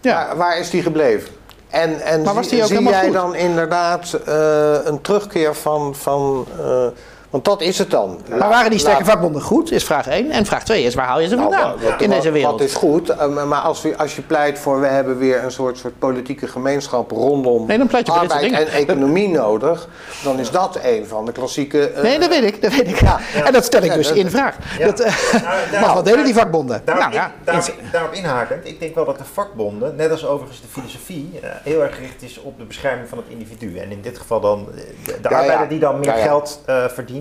Ja. 0.00 0.26
Waar, 0.26 0.36
waar 0.36 0.58
is 0.58 0.70
die 0.70 0.82
gebleven? 0.82 1.28
En, 1.68 2.00
en 2.00 2.22
maar 2.22 2.34
was 2.34 2.48
die 2.48 2.62
ook 2.62 2.68
zie 2.68 2.82
jij 2.82 3.04
goed? 3.04 3.12
dan 3.12 3.34
inderdaad 3.34 4.18
uh, 4.28 4.84
een 4.84 5.00
terugkeer 5.00 5.54
van. 5.54 5.94
van 5.94 6.46
uh, 6.60 6.86
want 7.30 7.44
dat 7.44 7.60
is 7.60 7.78
het 7.78 7.90
dan. 7.90 8.20
Maar 8.28 8.48
waren 8.48 8.70
die 8.70 8.78
sterke 8.78 9.04
vakbonden 9.04 9.42
goed, 9.42 9.72
is 9.72 9.84
vraag 9.84 10.06
1. 10.06 10.30
En 10.30 10.46
vraag 10.46 10.64
2 10.64 10.82
is, 10.82 10.94
waar 10.94 11.06
haal 11.06 11.20
je 11.20 11.28
ze 11.28 11.36
nou, 11.36 11.52
vandaan 11.52 11.74
wat, 11.80 12.00
in 12.00 12.10
deze 12.10 12.30
wereld? 12.30 12.58
Dat 12.58 12.68
is 12.68 12.74
goed, 12.74 13.08
eh, 13.08 13.44
maar 13.44 13.60
als, 13.60 13.82
we, 13.82 13.96
als 13.96 14.16
je 14.16 14.22
pleit 14.22 14.58
voor... 14.58 14.80
we 14.80 14.86
hebben 14.86 15.18
weer 15.18 15.44
een 15.44 15.50
soort, 15.50 15.78
soort 15.78 15.98
politieke 15.98 16.46
gemeenschap 16.46 17.10
rondom 17.10 17.66
nee, 17.66 17.78
dan 17.78 17.86
pleit 17.86 18.06
je 18.06 18.12
arbeid 18.12 18.52
en 18.52 18.68
economie 18.68 19.28
nodig... 19.28 19.88
dan 20.22 20.38
is 20.38 20.50
dat 20.50 20.78
een 20.82 21.06
van 21.06 21.26
de 21.26 21.32
klassieke... 21.32 21.92
Uh, 21.96 22.02
nee, 22.02 22.18
dat 22.18 22.28
weet 22.28 22.44
ik, 22.44 22.62
dat 22.62 22.74
weet 22.74 22.88
ik. 22.88 23.00
Ja. 23.00 23.18
En 23.44 23.52
dat 23.52 23.64
stel 23.64 23.82
ik 23.82 23.94
dus 23.94 24.10
in 24.10 24.30
vraag. 24.30 24.56
Ja. 24.78 24.86
Dat, 24.86 25.00
uh, 25.00 25.32
nou, 25.32 25.84
maar 25.84 25.94
wat 25.94 26.04
deden 26.04 26.24
die 26.24 26.34
vakbonden? 26.34 26.82
Daarop, 26.84 27.04
nou, 27.04 27.14
ja, 27.14 27.32
daarop, 27.44 27.74
daarop 27.92 28.12
inhakend, 28.12 28.66
ik 28.66 28.80
denk 28.80 28.94
wel 28.94 29.04
dat 29.04 29.18
de 29.18 29.24
vakbonden... 29.32 29.96
net 29.96 30.10
als 30.10 30.26
overigens 30.26 30.60
de 30.60 30.68
filosofie... 30.68 31.40
heel 31.42 31.82
erg 31.82 31.94
gericht 31.94 32.22
is 32.22 32.40
op 32.40 32.58
de 32.58 32.64
bescherming 32.64 33.08
van 33.08 33.18
het 33.18 33.26
individu. 33.28 33.78
En 33.78 33.90
in 33.90 34.00
dit 34.00 34.18
geval 34.18 34.40
dan 34.40 34.68
de, 35.04 35.18
de 35.22 35.28
arbeider 35.28 35.68
die 35.68 35.78
dan 35.78 36.00
meer 36.00 36.12
geld 36.12 36.60
verdient 36.66 37.17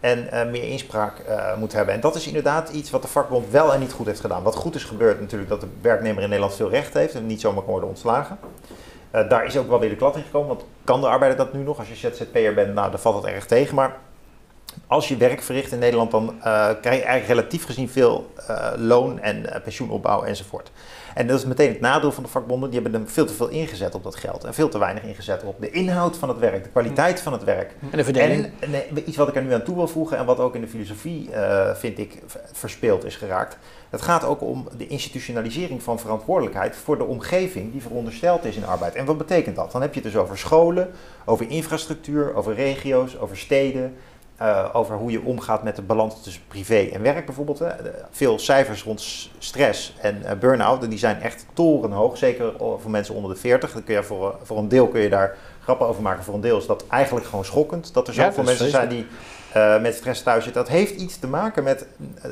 en 0.00 0.30
eh, 0.30 0.50
meer 0.50 0.62
inspraak 0.62 1.18
eh, 1.18 1.56
moet 1.56 1.72
hebben. 1.72 1.94
En 1.94 2.00
dat 2.00 2.14
is 2.14 2.26
inderdaad 2.26 2.68
iets 2.68 2.90
wat 2.90 3.02
de 3.02 3.08
vakbond 3.08 3.50
wel 3.50 3.72
en 3.72 3.80
niet 3.80 3.92
goed 3.92 4.06
heeft 4.06 4.20
gedaan. 4.20 4.42
Wat 4.42 4.54
goed 4.54 4.74
is 4.74 4.84
gebeurd 4.84 5.20
natuurlijk 5.20 5.50
dat 5.50 5.60
de 5.60 5.68
werknemer 5.80 6.22
in 6.22 6.28
Nederland 6.28 6.56
veel 6.56 6.70
recht 6.70 6.94
heeft 6.94 7.14
en 7.14 7.26
niet 7.26 7.40
zomaar 7.40 7.62
kan 7.62 7.70
worden 7.70 7.88
ontslagen. 7.88 8.38
Uh, 9.14 9.28
daar 9.28 9.46
is 9.46 9.56
ook 9.56 9.68
wel 9.68 9.80
weer 9.80 9.88
de 9.88 9.96
klad 9.96 10.16
in 10.16 10.22
gekomen, 10.22 10.48
want 10.48 10.64
kan 10.84 11.00
de 11.00 11.06
arbeider 11.06 11.38
dat 11.38 11.52
nu 11.52 11.62
nog? 11.62 11.78
Als 11.78 11.88
je 11.88 11.94
ZZP'er 11.94 12.54
bent, 12.54 12.74
nou 12.74 12.90
dan 12.90 13.00
valt 13.00 13.22
het 13.22 13.32
erg 13.32 13.46
tegen. 13.46 13.74
Maar 13.74 13.96
als 14.86 15.08
je 15.08 15.16
werk 15.16 15.42
verricht 15.42 15.72
in 15.72 15.78
Nederland, 15.78 16.10
dan 16.10 16.34
krijg 16.80 16.82
je 16.82 17.04
eigenlijk 17.04 17.26
relatief 17.26 17.64
gezien 17.64 17.88
veel 17.88 18.32
loon 18.76 19.20
en 19.20 19.62
pensioenopbouw 19.62 20.22
enzovoort. 20.22 20.70
En 21.14 21.26
dat 21.26 21.38
is 21.38 21.44
meteen 21.44 21.68
het 21.68 21.80
nadeel 21.80 22.12
van 22.12 22.22
de 22.22 22.28
vakbonden. 22.28 22.70
Die 22.70 22.80
hebben 22.80 23.00
er 23.00 23.08
veel 23.08 23.24
te 23.24 23.32
veel 23.32 23.48
ingezet 23.48 23.94
op 23.94 24.02
dat 24.02 24.16
geld. 24.16 24.44
En 24.44 24.54
veel 24.54 24.68
te 24.68 24.78
weinig 24.78 25.02
ingezet 25.02 25.42
op 25.42 25.60
de 25.60 25.70
inhoud 25.70 26.16
van 26.16 26.28
het 26.28 26.38
werk, 26.38 26.64
de 26.64 26.70
kwaliteit 26.70 27.20
van 27.20 27.32
het 27.32 27.44
werk. 27.44 27.74
En 27.90 27.98
de 27.98 28.04
verdeling. 28.04 28.50
En, 28.60 28.72
iets 29.08 29.16
wat 29.16 29.28
ik 29.28 29.36
er 29.36 29.42
nu 29.42 29.52
aan 29.52 29.62
toe 29.62 29.76
wil 29.76 29.88
voegen 29.88 30.18
en 30.18 30.24
wat 30.24 30.38
ook 30.38 30.54
in 30.54 30.60
de 30.60 30.68
filosofie, 30.68 31.30
vind 31.74 31.98
ik, 31.98 32.22
verspeeld 32.52 33.04
is 33.04 33.16
geraakt. 33.16 33.56
Het 33.90 34.02
gaat 34.02 34.24
ook 34.24 34.40
om 34.40 34.68
de 34.76 34.86
institutionalisering 34.86 35.82
van 35.82 35.98
verantwoordelijkheid 35.98 36.76
voor 36.76 36.98
de 36.98 37.04
omgeving 37.04 37.72
die 37.72 37.82
verondersteld 37.82 38.44
is 38.44 38.56
in 38.56 38.66
arbeid. 38.66 38.94
En 38.94 39.04
wat 39.04 39.18
betekent 39.18 39.56
dat? 39.56 39.72
Dan 39.72 39.80
heb 39.80 39.94
je 39.94 40.00
het 40.00 40.12
dus 40.12 40.20
over 40.22 40.38
scholen, 40.38 40.90
over 41.24 41.50
infrastructuur, 41.50 42.34
over 42.34 42.54
regio's, 42.54 43.16
over 43.16 43.36
steden, 43.36 43.96
uh, 44.42 44.68
over 44.72 44.96
hoe 44.96 45.10
je 45.10 45.22
omgaat 45.22 45.62
met 45.62 45.76
de 45.76 45.82
balans 45.82 46.22
tussen 46.22 46.42
privé 46.48 46.88
en 46.92 47.02
werk 47.02 47.26
bijvoorbeeld. 47.26 47.58
Hè. 47.58 47.68
Veel 48.10 48.38
cijfers 48.38 48.82
rond 48.82 49.30
stress 49.38 49.94
en 50.00 50.22
uh, 50.24 50.32
burn-out, 50.32 50.90
die 50.90 50.98
zijn 50.98 51.20
echt 51.20 51.46
torenhoog. 51.52 52.16
Zeker 52.16 52.52
voor 52.58 52.90
mensen 52.90 53.14
onder 53.14 53.34
de 53.34 53.40
40. 53.40 53.72
Dan 53.72 53.84
kun 53.84 53.94
je 53.94 54.02
voor, 54.02 54.38
voor 54.42 54.58
een 54.58 54.68
deel 54.68 54.88
kun 54.88 55.00
je 55.00 55.08
daar 55.08 55.36
grappen 55.62 55.86
over 55.86 56.02
maken. 56.02 56.24
Voor 56.24 56.34
een 56.34 56.40
deel 56.40 56.58
is 56.58 56.66
dat 56.66 56.84
eigenlijk 56.88 57.26
gewoon 57.26 57.44
schokkend. 57.44 57.94
Dat 57.94 58.08
er 58.08 58.14
zoveel 58.14 58.42
ja, 58.42 58.48
mensen 58.48 58.70
zijn 58.70 58.88
die 58.88 59.06
uh, 59.56 59.80
met 59.80 59.94
stress 59.94 60.22
thuis 60.22 60.44
zitten. 60.44 60.62
Dat 60.62 60.72
heeft 60.72 60.94
iets 60.94 61.18
te 61.18 61.26
maken 61.26 61.64
met 61.64 61.86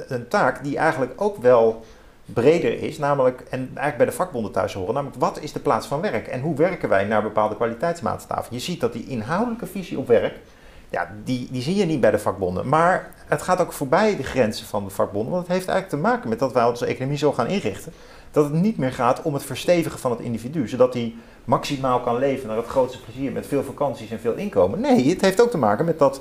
een 0.08 0.28
taak 0.28 0.64
die 0.64 0.76
eigenlijk 0.76 1.12
ook 1.16 1.36
wel 1.36 1.84
breder 2.24 2.82
is. 2.82 2.98
Namelijk, 2.98 3.40
en 3.40 3.58
eigenlijk 3.58 3.96
bij 3.96 4.06
de 4.06 4.12
vakbonden 4.12 4.52
thuis 4.52 4.74
horen. 4.74 4.94
Namelijk, 4.94 5.20
wat 5.20 5.38
is 5.40 5.52
de 5.52 5.60
plaats 5.60 5.86
van 5.86 6.00
werk? 6.00 6.26
En 6.26 6.40
hoe 6.40 6.56
werken 6.56 6.88
wij 6.88 7.04
naar 7.04 7.22
bepaalde 7.22 7.56
kwaliteitsmaatstaven? 7.56 8.54
Je 8.54 8.60
ziet 8.60 8.80
dat 8.80 8.92
die 8.92 9.06
inhoudelijke 9.06 9.66
visie 9.66 9.98
op 9.98 10.06
werk 10.06 10.34
ja, 10.90 11.10
die, 11.24 11.48
die 11.50 11.62
zie 11.62 11.74
je 11.74 11.84
niet 11.84 12.00
bij 12.00 12.10
de 12.10 12.18
vakbonden. 12.18 12.68
Maar 12.68 13.10
het 13.26 13.42
gaat 13.42 13.60
ook 13.60 13.72
voorbij 13.72 14.16
de 14.16 14.22
grenzen 14.22 14.66
van 14.66 14.84
de 14.84 14.90
vakbonden. 14.90 15.32
Want 15.32 15.46
het 15.46 15.56
heeft 15.56 15.68
eigenlijk 15.68 16.02
te 16.02 16.08
maken 16.08 16.28
met 16.28 16.38
dat 16.38 16.52
wij 16.52 16.64
onze 16.64 16.86
economie 16.86 17.18
zo 17.18 17.32
gaan 17.32 17.46
inrichten. 17.46 17.92
Dat 18.30 18.44
het 18.44 18.52
niet 18.52 18.78
meer 18.78 18.92
gaat 18.92 19.22
om 19.22 19.34
het 19.34 19.42
verstevigen 19.42 19.98
van 19.98 20.10
het 20.10 20.20
individu. 20.20 20.68
Zodat 20.68 20.94
hij 20.94 21.14
maximaal 21.44 22.00
kan 22.00 22.18
leven 22.18 22.48
naar 22.48 22.56
het 22.56 22.66
grootste 22.66 23.00
plezier 23.00 23.32
met 23.32 23.46
veel 23.46 23.62
vakanties 23.62 24.10
en 24.10 24.20
veel 24.20 24.34
inkomen. 24.34 24.80
Nee, 24.80 25.08
het 25.08 25.20
heeft 25.20 25.40
ook 25.40 25.50
te 25.50 25.58
maken 25.58 25.84
met 25.84 25.98
dat, 25.98 26.20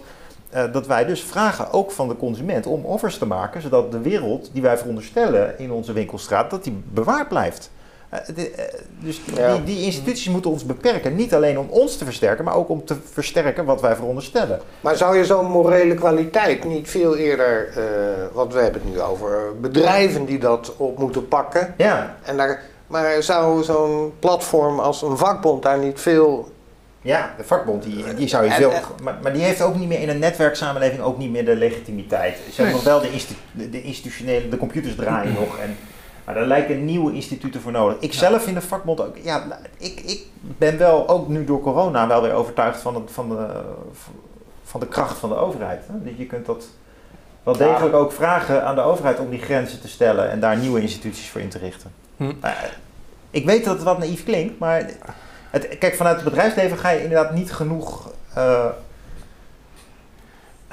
uh, 0.54 0.72
dat 0.72 0.88
wij 0.88 1.06
dus 1.06 1.22
vragen 1.22 1.72
ook 1.72 1.92
van 1.92 2.08
de 2.08 2.18
consument 2.18 2.66
om 2.66 2.86
offers 2.86 3.18
te 3.18 3.26
maken. 3.26 3.62
Zodat 3.62 3.92
de 3.92 4.02
wereld 4.02 4.50
die 4.54 4.62
wij 4.62 4.78
veronderstellen 4.78 5.60
in 5.60 5.72
onze 5.72 5.94
winkelstraat, 5.94 6.50
dat 6.50 6.64
die 6.64 6.84
bewaard 6.92 7.28
blijft. 7.28 7.72
Eh, 8.10 8.20
eh, 8.20 8.74
dus 9.00 9.22
die, 9.26 9.64
die, 9.64 9.86
instituties 9.86 10.30
moeten 10.30 10.52
ons 10.52 10.66
beperken. 10.66 11.16
Niet 11.16 11.34
alleen 11.34 11.60
om 11.60 11.68
ons 11.70 11.98
te 11.98 12.06
versterken, 12.06 12.46
maar 12.46 12.56
ook 12.56 12.70
om 12.70 12.86
te 12.86 12.96
versterken 13.12 13.66
wat 13.66 13.82
wij 13.82 13.96
veronderstellen. 13.96 14.60
Maar 14.82 14.96
zou 14.96 15.18
je 15.18 15.26
zo'n 15.26 15.46
morele 15.46 15.94
kwaliteit 15.94 16.64
niet 16.64 16.90
veel 16.90 17.16
eerder, 17.16 17.70
uh, 17.70 17.84
want 18.34 18.54
we 18.54 18.60
hebben 18.60 18.82
het 18.82 18.92
nu 18.92 19.02
over 19.02 19.60
bedrijven 19.62 20.26
die 20.26 20.40
dat 20.40 20.74
op 20.78 20.98
moeten 20.98 21.28
pakken. 21.28 21.74
Ja. 21.78 22.16
En 22.24 22.38
daar, 22.38 22.62
maar 22.88 23.24
zou 23.24 23.64
zo'n 23.64 24.14
platform 24.20 24.80
als 24.80 25.02
een 25.02 25.18
vakbond 25.18 25.64
daar 25.64 25.80
niet 25.80 26.00
veel 26.00 26.54
ja, 27.02 27.34
de 27.38 27.44
vakbond, 27.44 27.84
die, 27.84 28.14
die 28.14 28.28
zou 28.28 28.46
je 28.46 28.52
veel. 28.52 28.72
Maar, 29.04 29.18
maar, 29.22 29.34
die 29.34 29.42
heeft 29.42 29.62
ook 29.62 29.76
niet 29.76 29.88
meer 29.88 30.00
in 30.00 30.10
een 30.10 30.20
netwerksamenleving 30.20 31.02
ook 31.02 31.18
niet 31.18 31.32
meer 31.32 31.46
de 31.46 31.56
legitimiteit. 31.56 32.38
Ze 32.52 32.62
hebben 32.62 32.76
nog 32.76 32.84
wel 32.84 33.02
de, 33.02 33.70
de 33.70 33.82
institutionele, 33.82 34.50
de 34.50 34.58
computers 34.58 34.96
draaien 34.96 35.34
nog. 35.34 35.58
En 35.58 35.78
maar 36.26 36.36
daar 36.36 36.46
lijken 36.46 36.86
nieuwe 36.86 37.14
instituten 37.14 37.62
voor 37.62 37.72
nodig. 37.72 37.98
Ik 38.00 38.14
zelf 38.14 38.48
in 38.48 38.54
de 38.54 38.62
vakbond 38.62 39.02
ook. 39.02 39.18
Ja, 39.18 39.60
ik, 39.78 40.00
ik 40.00 40.26
ben 40.40 40.78
wel 40.78 41.08
ook 41.08 41.28
nu 41.28 41.46
door 41.46 41.62
corona 41.62 42.08
wel 42.08 42.22
weer 42.22 42.34
overtuigd 42.34 42.82
van, 42.82 42.96
het, 42.96 43.12
van, 43.12 43.30
de, 43.30 43.62
van 44.64 44.80
de 44.80 44.88
kracht 44.88 45.18
van 45.18 45.30
de 45.30 45.36
overheid. 45.36 45.84
Hè? 45.88 46.04
Dat 46.04 46.18
je 46.18 46.26
kunt 46.26 46.46
dat 46.46 46.66
wel 47.44 47.58
degelijk 47.58 47.96
ook 47.96 48.12
vragen 48.12 48.66
aan 48.66 48.76
de 48.76 48.82
overheid 48.82 49.20
om 49.20 49.30
die 49.30 49.42
grenzen 49.42 49.82
te 49.82 49.88
stellen 49.88 50.32
en 50.32 50.40
daar 50.40 50.58
nieuwe 50.58 50.82
instituties 50.82 51.30
voor 51.30 51.42
in 51.42 51.50
te 51.50 51.58
richten. 51.58 51.92
Hm. 52.18 52.24
Nou 52.42 52.56
ik 53.30 53.46
weet 53.46 53.66
dat 53.66 53.74
het 53.74 53.84
wat 53.84 53.98
naïef 53.98 54.24
klinkt, 54.24 54.60
maar 54.60 54.90
het, 55.50 55.78
kijk, 55.78 55.96
vanuit 55.96 56.16
het 56.16 56.26
bedrijfsleven 56.26 56.78
ga 56.78 56.90
je 56.90 57.04
inderdaad 57.04 57.34
niet 57.34 57.54
genoeg 57.54 58.12
uh, 58.38 58.66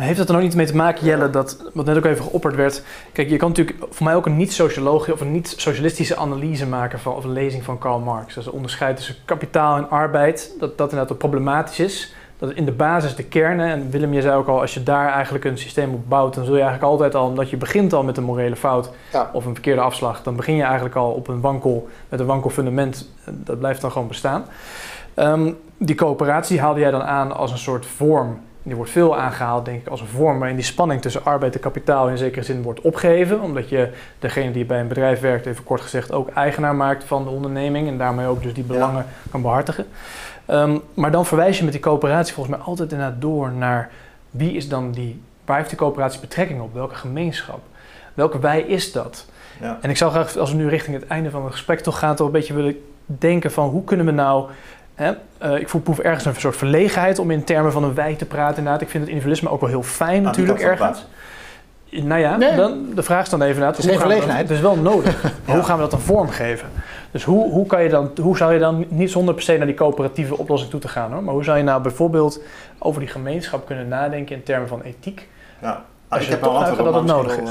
heeft 0.02 0.18
dat 0.18 0.28
er 0.28 0.34
ook 0.34 0.42
niet 0.42 0.54
mee 0.54 0.66
te 0.66 0.76
maken, 0.76 1.06
Jelle, 1.06 1.30
dat 1.30 1.70
wat 1.72 1.84
net 1.84 1.96
ook 1.96 2.04
even 2.04 2.24
geopperd 2.24 2.54
werd? 2.54 2.82
Kijk, 3.12 3.28
je 3.28 3.36
kan 3.36 3.48
natuurlijk 3.48 3.78
voor 3.90 4.06
mij 4.06 4.14
ook 4.14 4.26
een 4.26 4.36
niet-sociologische 4.36 5.12
of 5.12 5.20
een 5.20 5.32
niet-socialistische 5.32 6.16
analyse 6.16 6.66
maken 6.66 6.98
van 6.98 7.14
of 7.14 7.24
een 7.24 7.32
lezing 7.32 7.64
van 7.64 7.78
Karl 7.78 7.98
Marx. 7.98 8.34
Dus 8.34 8.46
een 8.46 8.52
onderscheid 8.52 8.96
tussen 8.96 9.14
kapitaal 9.24 9.76
en 9.76 9.90
arbeid, 9.90 10.54
dat 10.58 10.78
dat 10.78 10.90
inderdaad 10.90 11.18
problematisch 11.18 11.80
is. 11.80 12.14
Dat 12.38 12.52
in 12.52 12.64
de 12.64 12.72
basis 12.72 13.14
de 13.14 13.24
kernen, 13.24 13.70
en 13.70 13.90
Willem, 13.90 14.12
je 14.12 14.20
zei 14.20 14.36
ook 14.36 14.48
al, 14.48 14.60
als 14.60 14.74
je 14.74 14.82
daar 14.82 15.12
eigenlijk 15.12 15.44
een 15.44 15.58
systeem 15.58 15.94
op 15.94 16.08
bouwt, 16.08 16.34
dan 16.34 16.44
zul 16.44 16.56
je 16.56 16.60
eigenlijk 16.60 16.92
altijd 16.92 17.14
al, 17.14 17.26
omdat 17.26 17.50
je 17.50 17.56
begint 17.56 17.92
al 17.92 18.02
met 18.02 18.16
een 18.16 18.24
morele 18.24 18.56
fout 18.56 18.90
of 19.32 19.44
een 19.44 19.54
verkeerde 19.54 19.80
afslag, 19.80 20.22
dan 20.22 20.36
begin 20.36 20.56
je 20.56 20.62
eigenlijk 20.62 20.94
al 20.94 21.10
op 21.10 21.28
een 21.28 21.40
wankel, 21.40 21.88
met 22.08 22.20
een 22.20 22.26
wankel 22.26 22.50
fundament. 22.50 23.08
Dat 23.24 23.58
blijft 23.58 23.80
dan 23.80 23.92
gewoon 23.92 24.08
bestaan. 24.08 24.44
Um, 25.16 25.58
die 25.76 25.96
coöperatie 25.96 26.60
haalde 26.60 26.80
jij 26.80 26.90
dan 26.90 27.02
aan 27.02 27.36
als 27.36 27.50
een 27.52 27.58
soort 27.58 27.86
vorm 27.86 28.40
die 28.62 28.76
wordt 28.76 28.90
veel 28.90 29.18
aangehaald, 29.18 29.64
denk 29.64 29.80
ik, 29.80 29.88
als 29.88 30.00
een 30.00 30.06
vorm 30.06 30.38
waarin 30.38 30.56
die 30.56 30.64
spanning 30.64 31.00
tussen 31.00 31.24
arbeid 31.24 31.54
en 31.54 31.60
kapitaal 31.60 32.08
in 32.08 32.18
zekere 32.18 32.44
zin 32.44 32.62
wordt 32.62 32.80
opgeheven. 32.80 33.40
Omdat 33.40 33.68
je 33.68 33.90
degene 34.18 34.50
die 34.50 34.64
bij 34.64 34.80
een 34.80 34.88
bedrijf 34.88 35.20
werkt, 35.20 35.46
even 35.46 35.64
kort 35.64 35.80
gezegd, 35.80 36.12
ook 36.12 36.28
eigenaar 36.28 36.74
maakt 36.74 37.04
van 37.04 37.24
de 37.24 37.30
onderneming. 37.30 37.88
En 37.88 37.98
daarmee 37.98 38.26
ook 38.26 38.42
dus 38.42 38.54
die 38.54 38.64
belangen 38.64 39.06
kan 39.30 39.42
behartigen. 39.42 39.86
Um, 40.46 40.80
maar 40.94 41.10
dan 41.10 41.26
verwijs 41.26 41.58
je 41.58 41.64
met 41.64 41.72
die 41.72 41.82
coöperatie 41.82 42.34
volgens 42.34 42.56
mij 42.56 42.66
altijd 42.66 42.92
inderdaad 42.92 43.20
door 43.20 43.50
naar 43.50 43.90
wie 44.30 44.52
is 44.52 44.68
dan 44.68 44.92
die, 44.92 45.20
waar 45.44 45.56
heeft 45.56 45.68
die 45.68 45.78
coöperatie 45.78 46.20
betrekking 46.20 46.60
op? 46.60 46.74
Welke 46.74 46.94
gemeenschap? 46.94 47.60
Welke 48.14 48.38
wij 48.38 48.60
is 48.60 48.92
dat? 48.92 49.26
Ja. 49.60 49.78
En 49.80 49.90
ik 49.90 49.96
zou 49.96 50.10
graag, 50.10 50.36
als 50.36 50.50
we 50.50 50.56
nu 50.56 50.68
richting 50.68 51.00
het 51.00 51.06
einde 51.06 51.30
van 51.30 51.44
het 51.44 51.52
gesprek 51.52 51.80
toch 51.80 51.98
gaan, 51.98 52.16
toch 52.16 52.26
een 52.26 52.32
beetje 52.32 52.54
willen 52.54 52.82
denken 53.06 53.50
van 53.50 53.68
hoe 53.68 53.84
kunnen 53.84 54.06
we 54.06 54.12
nou 54.12 54.50
Hè? 54.94 55.12
Uh, 55.42 55.58
ik 55.58 55.68
voel 55.68 55.80
proef 55.80 55.98
ergens 55.98 56.24
een 56.24 56.34
soort 56.34 56.56
verlegenheid 56.56 57.18
om 57.18 57.30
in 57.30 57.44
termen 57.44 57.72
van 57.72 57.84
een 57.84 57.94
wij 57.94 58.14
te 58.14 58.24
praten. 58.24 58.56
Inderdaad. 58.56 58.82
Ik 58.82 58.88
vind 58.88 59.02
het 59.02 59.12
individualisme 59.12 59.50
ook 59.50 59.60
wel 59.60 59.68
heel 59.68 59.82
fijn 59.82 60.22
natuurlijk 60.22 60.60
ergens. 60.60 61.04
Nou 61.90 62.20
ja, 62.20 62.56
dan, 62.56 62.94
de 62.94 63.02
vraag 63.02 63.22
is 63.22 63.28
dan 63.28 63.42
even 63.42 63.62
Het 63.62 63.78
is 63.78 63.84
geen 63.84 63.98
verlegenheid. 63.98 64.48
Het 64.48 64.56
is 64.56 64.62
wel 64.62 64.76
nodig. 64.76 65.22
ja. 65.46 65.54
Hoe 65.54 65.62
gaan 65.62 65.76
we 65.76 65.82
dat 65.82 65.90
dan 65.90 66.00
vormgeven? 66.00 66.68
Dus 67.10 67.24
hoe, 67.24 67.50
hoe, 67.50 67.66
kan 67.66 67.82
je 67.82 67.88
dan, 67.88 68.10
hoe 68.20 68.36
zou 68.36 68.52
je 68.52 68.58
dan, 68.58 68.84
niet 68.88 69.10
zonder 69.10 69.34
per 69.34 69.42
se 69.42 69.56
naar 69.56 69.66
die 69.66 69.76
coöperatieve 69.76 70.38
oplossing 70.38 70.70
toe 70.70 70.80
te 70.80 70.88
gaan 70.88 71.12
hoor, 71.12 71.22
maar 71.22 71.34
hoe 71.34 71.44
zou 71.44 71.58
je 71.58 71.64
nou 71.64 71.82
bijvoorbeeld 71.82 72.40
over 72.78 73.00
die 73.00 73.10
gemeenschap 73.10 73.66
kunnen 73.66 73.88
nadenken 73.88 74.36
in 74.36 74.42
termen 74.42 74.68
van 74.68 74.82
ethiek? 74.82 75.28
Ja, 75.62 75.84
als 76.08 76.20
ik 76.20 76.26
je 76.26 76.32
heb 76.32 76.42
toch 76.42 76.76
dat 76.76 76.94
het 76.94 77.04
nodig 77.04 77.38
is. 77.38 77.50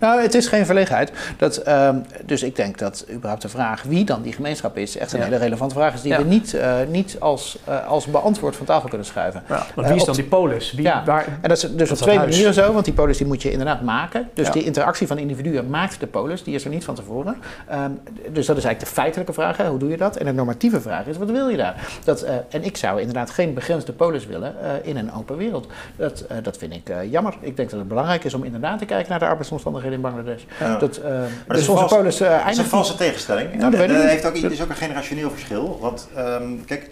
Nou, 0.00 0.20
het 0.22 0.34
is 0.34 0.46
geen 0.46 0.66
verlegenheid. 0.66 1.12
Dat, 1.36 1.68
uh, 1.68 1.88
dus 2.24 2.42
ik 2.42 2.56
denk 2.56 2.78
dat 2.78 3.06
überhaupt 3.10 3.42
de 3.42 3.48
vraag 3.48 3.82
wie 3.82 4.04
dan 4.04 4.22
die 4.22 4.32
gemeenschap 4.32 4.76
is, 4.76 4.96
echt 4.96 5.12
een 5.12 5.22
hele 5.22 5.36
relevante 5.36 5.74
vraag 5.74 5.94
is 5.94 6.02
die 6.02 6.16
we 6.16 6.22
niet, 6.22 6.54
uh, 6.54 6.74
niet 6.88 7.16
als, 7.18 7.58
uh, 7.68 7.86
als 7.86 8.06
beantwoord 8.06 8.56
van 8.56 8.66
tafel 8.66 8.88
kunnen 8.88 9.06
schuiven. 9.06 9.42
Ja, 9.48 9.66
wie 9.74 9.94
is 9.94 10.04
dan 10.04 10.14
die 10.14 10.24
polis? 10.24 10.72
Wie, 10.72 10.84
ja. 10.84 11.02
waar, 11.04 11.24
en 11.40 11.48
dat 11.48 11.62
is 11.62 11.70
dus 11.74 11.90
op 11.90 11.96
twee 11.96 12.18
manieren 12.18 12.54
zo, 12.54 12.72
want 12.72 12.84
die 12.84 12.94
polis 12.94 13.16
die 13.16 13.26
moet 13.26 13.42
je 13.42 13.50
inderdaad 13.50 13.82
maken. 13.82 14.28
Dus 14.34 14.50
die 14.50 14.64
interactie 14.64 15.06
van 15.06 15.18
individuen 15.18 15.70
maakt 15.70 16.00
de 16.00 16.06
polis, 16.06 16.42
die 16.42 16.54
is 16.54 16.64
er 16.64 16.70
niet 16.70 16.84
van 16.84 16.94
tevoren. 16.94 17.36
Um, 17.72 18.00
dus 18.32 18.46
dat 18.46 18.56
is 18.56 18.64
eigenlijk 18.64 18.80
de 18.80 18.86
feitelijke 18.86 19.32
vraag, 19.32 19.56
hè, 19.56 19.68
hoe 19.68 19.78
doe 19.78 19.90
je 19.90 19.96
dat? 19.96 20.16
En 20.16 20.24
de 20.24 20.32
normatieve 20.32 20.80
vraag 20.80 21.06
is, 21.06 21.16
wat 21.16 21.30
wil 21.30 21.48
je 21.48 21.56
daar? 21.56 21.88
Dat, 22.04 22.26
en 22.48 22.64
ik 22.64 22.76
zou 22.76 23.00
inderdaad 23.00 23.30
geen 23.30 23.54
begrensde 23.54 23.92
polis 23.92 24.26
willen 24.26 24.54
in 24.82 24.96
een 24.96 25.12
open 25.12 25.36
wereld. 25.36 25.66
Dat, 25.96 26.24
dat 26.42 26.56
vind 26.56 26.74
ik 26.74 26.92
jammer. 27.10 27.34
Ik 27.40 27.56
denk 27.56 27.70
dat 27.70 27.78
het 27.78 27.88
belangrijk 27.88 28.24
is 28.24 28.34
om 28.34 28.44
inderdaad 28.44 28.78
te 28.78 28.84
kijken 28.84 29.10
naar 29.10 29.18
de 29.18 29.26
arbeidsomstandigheden 29.26 29.89
in 29.92 30.00
Bangladesh. 30.00 30.42
Ja. 30.60 30.76
Dat, 30.76 30.98
uh, 30.98 31.04
maar 31.04 31.28
dat 31.46 31.56
is, 31.56 31.64
valse, 31.64 31.94
polis, 31.94 32.20
uh, 32.20 32.46
is 32.50 32.58
een 32.58 32.64
valse 32.64 32.94
tegenstelling. 32.94 33.48
Ja, 33.52 33.70
dat, 33.70 33.88
dat 33.88 34.02
heeft 34.02 34.26
ook, 34.26 34.34
is 34.34 34.62
ook 34.62 34.68
een 34.68 34.76
generationeel 34.76 35.30
verschil. 35.30 35.78
Want 35.80 36.08
um, 36.18 36.64
kijk, 36.64 36.90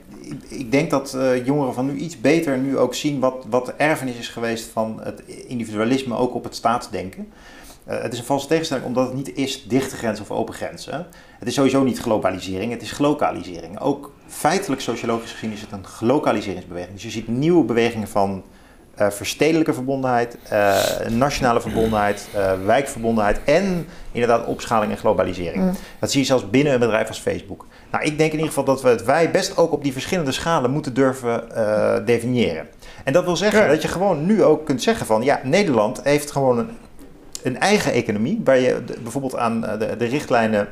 ik, 0.49 0.71
denk 0.71 0.91
dat 0.91 1.13
uh, 1.17 1.47
jongeren 1.47 1.75
van 1.75 1.87
nu 1.87 1.97
iets 1.97 2.21
beter 2.21 2.59
nu 2.59 2.79
ook 2.79 2.95
zien 2.95 3.21
wat, 3.21 3.47
wat 3.51 3.67
de 3.67 3.73
erfenis 3.73 4.17
is 4.17 4.29
geweest 4.29 4.71
van 4.73 5.01
het 5.03 5.23
individualisme 5.27 6.17
ook 6.17 6.35
op 6.35 6.45
het 6.45 6.55
staatsdenken. 6.55 7.29
Uh, 7.89 8.03
het 8.03 8.13
is 8.13 8.19
een 8.19 8.25
valse 8.25 8.47
tegenstelling 8.47 8.87
omdat 8.87 9.07
het 9.07 9.15
niet 9.15 9.37
is 9.37 9.69
dichte 9.69 9.97
grenzen 9.97 10.25
of 10.25 10.31
open 10.31 10.55
grenzen. 10.55 11.07
Het 11.39 11.49
is 11.49 11.55
sowieso 11.55 11.83
niet 11.83 11.99
globalisering, 11.99 12.73
het 12.73 12.83
is 12.83 12.93
glokalisering. 12.93 13.81
Ook 13.81 14.13
feitelijk 14.27 14.81
sociologisch 14.81 15.33
gezien 15.33 15.53
is 15.53 15.61
het 15.61 15.73
een 15.73 15.85
glokaliseringsbeweging. 15.85 16.93
Dus 16.93 17.03
je 17.03 17.11
ziet 17.11 17.29
nieuwe 17.29 17.65
bewegingen 17.65 18.09
van 18.09 18.43
uh, 19.01 19.11
verstedelijke 19.11 19.75
verbondenheid, 19.75 20.37
uh, 20.53 20.77
nationale 21.09 21.61
verbondenheid, 21.61 22.29
uh, 22.37 22.53
wijkverbondenheid 22.65 23.41
en 23.45 23.87
inderdaad 24.13 24.47
opschaling 24.47 24.93
en 24.93 24.99
globalisering. 24.99 25.65
Mm. 25.65 25.73
Dat 26.01 26.11
zie 26.11 26.21
je 26.21 26.27
zelfs 26.27 26.51
binnen 26.51 26.73
een 26.73 26.81
bedrijf 26.81 27.09
als 27.09 27.19
Facebook. 27.19 27.67
Nou, 27.91 28.05
ik 28.05 28.19
denk 28.19 28.33
in 28.33 28.39
ieder 28.39 28.49
geval 28.49 28.65
dat 28.65 28.83
we 28.83 28.89
het 28.89 29.05
wij 29.05 29.31
best 29.31 29.57
ook 29.57 29.73
op 29.73 29.83
die 29.83 29.93
verschillende 29.93 30.33
schalen 30.33 30.71
moeten 30.71 30.95
durven 30.95 31.45
definiëren. 32.05 32.67
En 33.09 33.13
dat 33.13 33.25
wil 33.25 33.37
zeggen 33.37 33.61
Ja. 33.63 33.69
dat 33.69 33.83
je 33.83 33.89
gewoon 33.89 34.27
nu 34.27 34.45
ook 34.45 34.65
kunt 34.65 34.83
zeggen 34.83 35.07
van 35.07 35.23
ja, 35.23 35.41
Nederland 35.43 36.01
heeft 36.03 36.31
gewoon 36.31 36.59
een, 36.59 36.71
een 37.43 37.61
eigen 37.61 37.93
economie, 37.93 38.41
waar 38.45 38.59
je 38.59 38.83
bijvoorbeeld 39.03 39.37
aan 39.37 39.67
eh, 39.67 39.79
de, 39.79 39.97
de 39.97 40.05
richtlijnen 40.05 40.69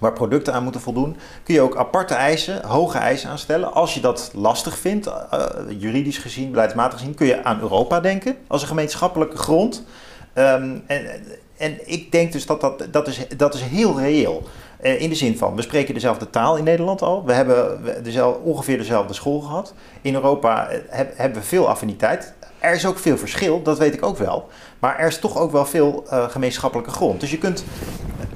waar 0.00 0.12
producten 0.12 0.52
aan 0.54 0.62
moeten 0.62 0.80
voldoen, 0.80 1.16
kun 1.44 1.54
je 1.54 1.60
ook 1.60 1.76
aparte 1.76 2.14
eisen, 2.14 2.66
hoge 2.66 2.98
eisen 2.98 3.30
aanstellen. 3.30 3.72
Als 3.72 3.94
je 3.94 4.00
dat 4.00 4.30
lastig 4.34 4.78
vindt, 4.78 5.06
eh, 5.06 5.40
juridisch 5.78 6.18
gezien, 6.18 6.50
beleidsmatig 6.50 6.98
gezien, 6.98 7.14
kun 7.14 7.26
je 7.26 7.44
aan 7.44 7.60
Europa 7.60 8.00
denken 8.00 8.36
als 8.46 8.62
een 8.62 8.68
gemeenschappelijke 8.68 9.36
grond. 9.36 9.84
Ehm, 10.32 10.76
en, 10.86 11.06
en 11.56 11.90
ik 11.90 12.12
denk 12.12 12.32
dus 12.32 12.46
dat 12.46 12.60
dat, 12.60 12.86
dat, 12.90 13.08
is, 13.08 13.26
dat 13.36 13.54
is 13.54 13.60
heel 13.62 14.00
reëel. 14.00 14.42
Eh, 14.80 15.00
in 15.00 15.08
de 15.08 15.14
zin 15.14 15.38
van, 15.38 15.54
we 15.56 15.62
spreken 15.62 15.94
dezelfde 15.94 16.30
taal 16.30 16.56
in 16.56 16.64
Nederland 16.64 17.02
al. 17.02 17.24
We 17.24 17.32
hebben 17.32 17.82
we- 17.82 18.00
dezel- 18.02 18.40
ongeveer 18.44 18.78
dezelfde 18.78 19.14
school 19.14 19.40
gehad. 19.40 19.74
In 20.00 20.14
Europa 20.14 20.68
eh, 20.68 20.78
heb- 20.88 21.12
hebben 21.16 21.40
we 21.40 21.46
veel 21.46 21.68
affiniteit. 21.68 22.32
Er 22.58 22.74
is 22.74 22.86
ook 22.86 22.98
veel 22.98 23.18
verschil, 23.18 23.62
dat 23.62 23.78
weet 23.78 23.94
ik 23.94 24.04
ook 24.04 24.16
wel. 24.18 24.48
Maar 24.78 24.98
er 24.98 25.06
is 25.06 25.18
toch 25.18 25.38
ook 25.38 25.52
wel 25.52 25.66
veel 25.66 26.04
gemeenschappelijke 26.08 26.90
grond. 26.90 27.20
Dus 27.20 27.30
je 27.30 27.38
kunt 27.38 27.64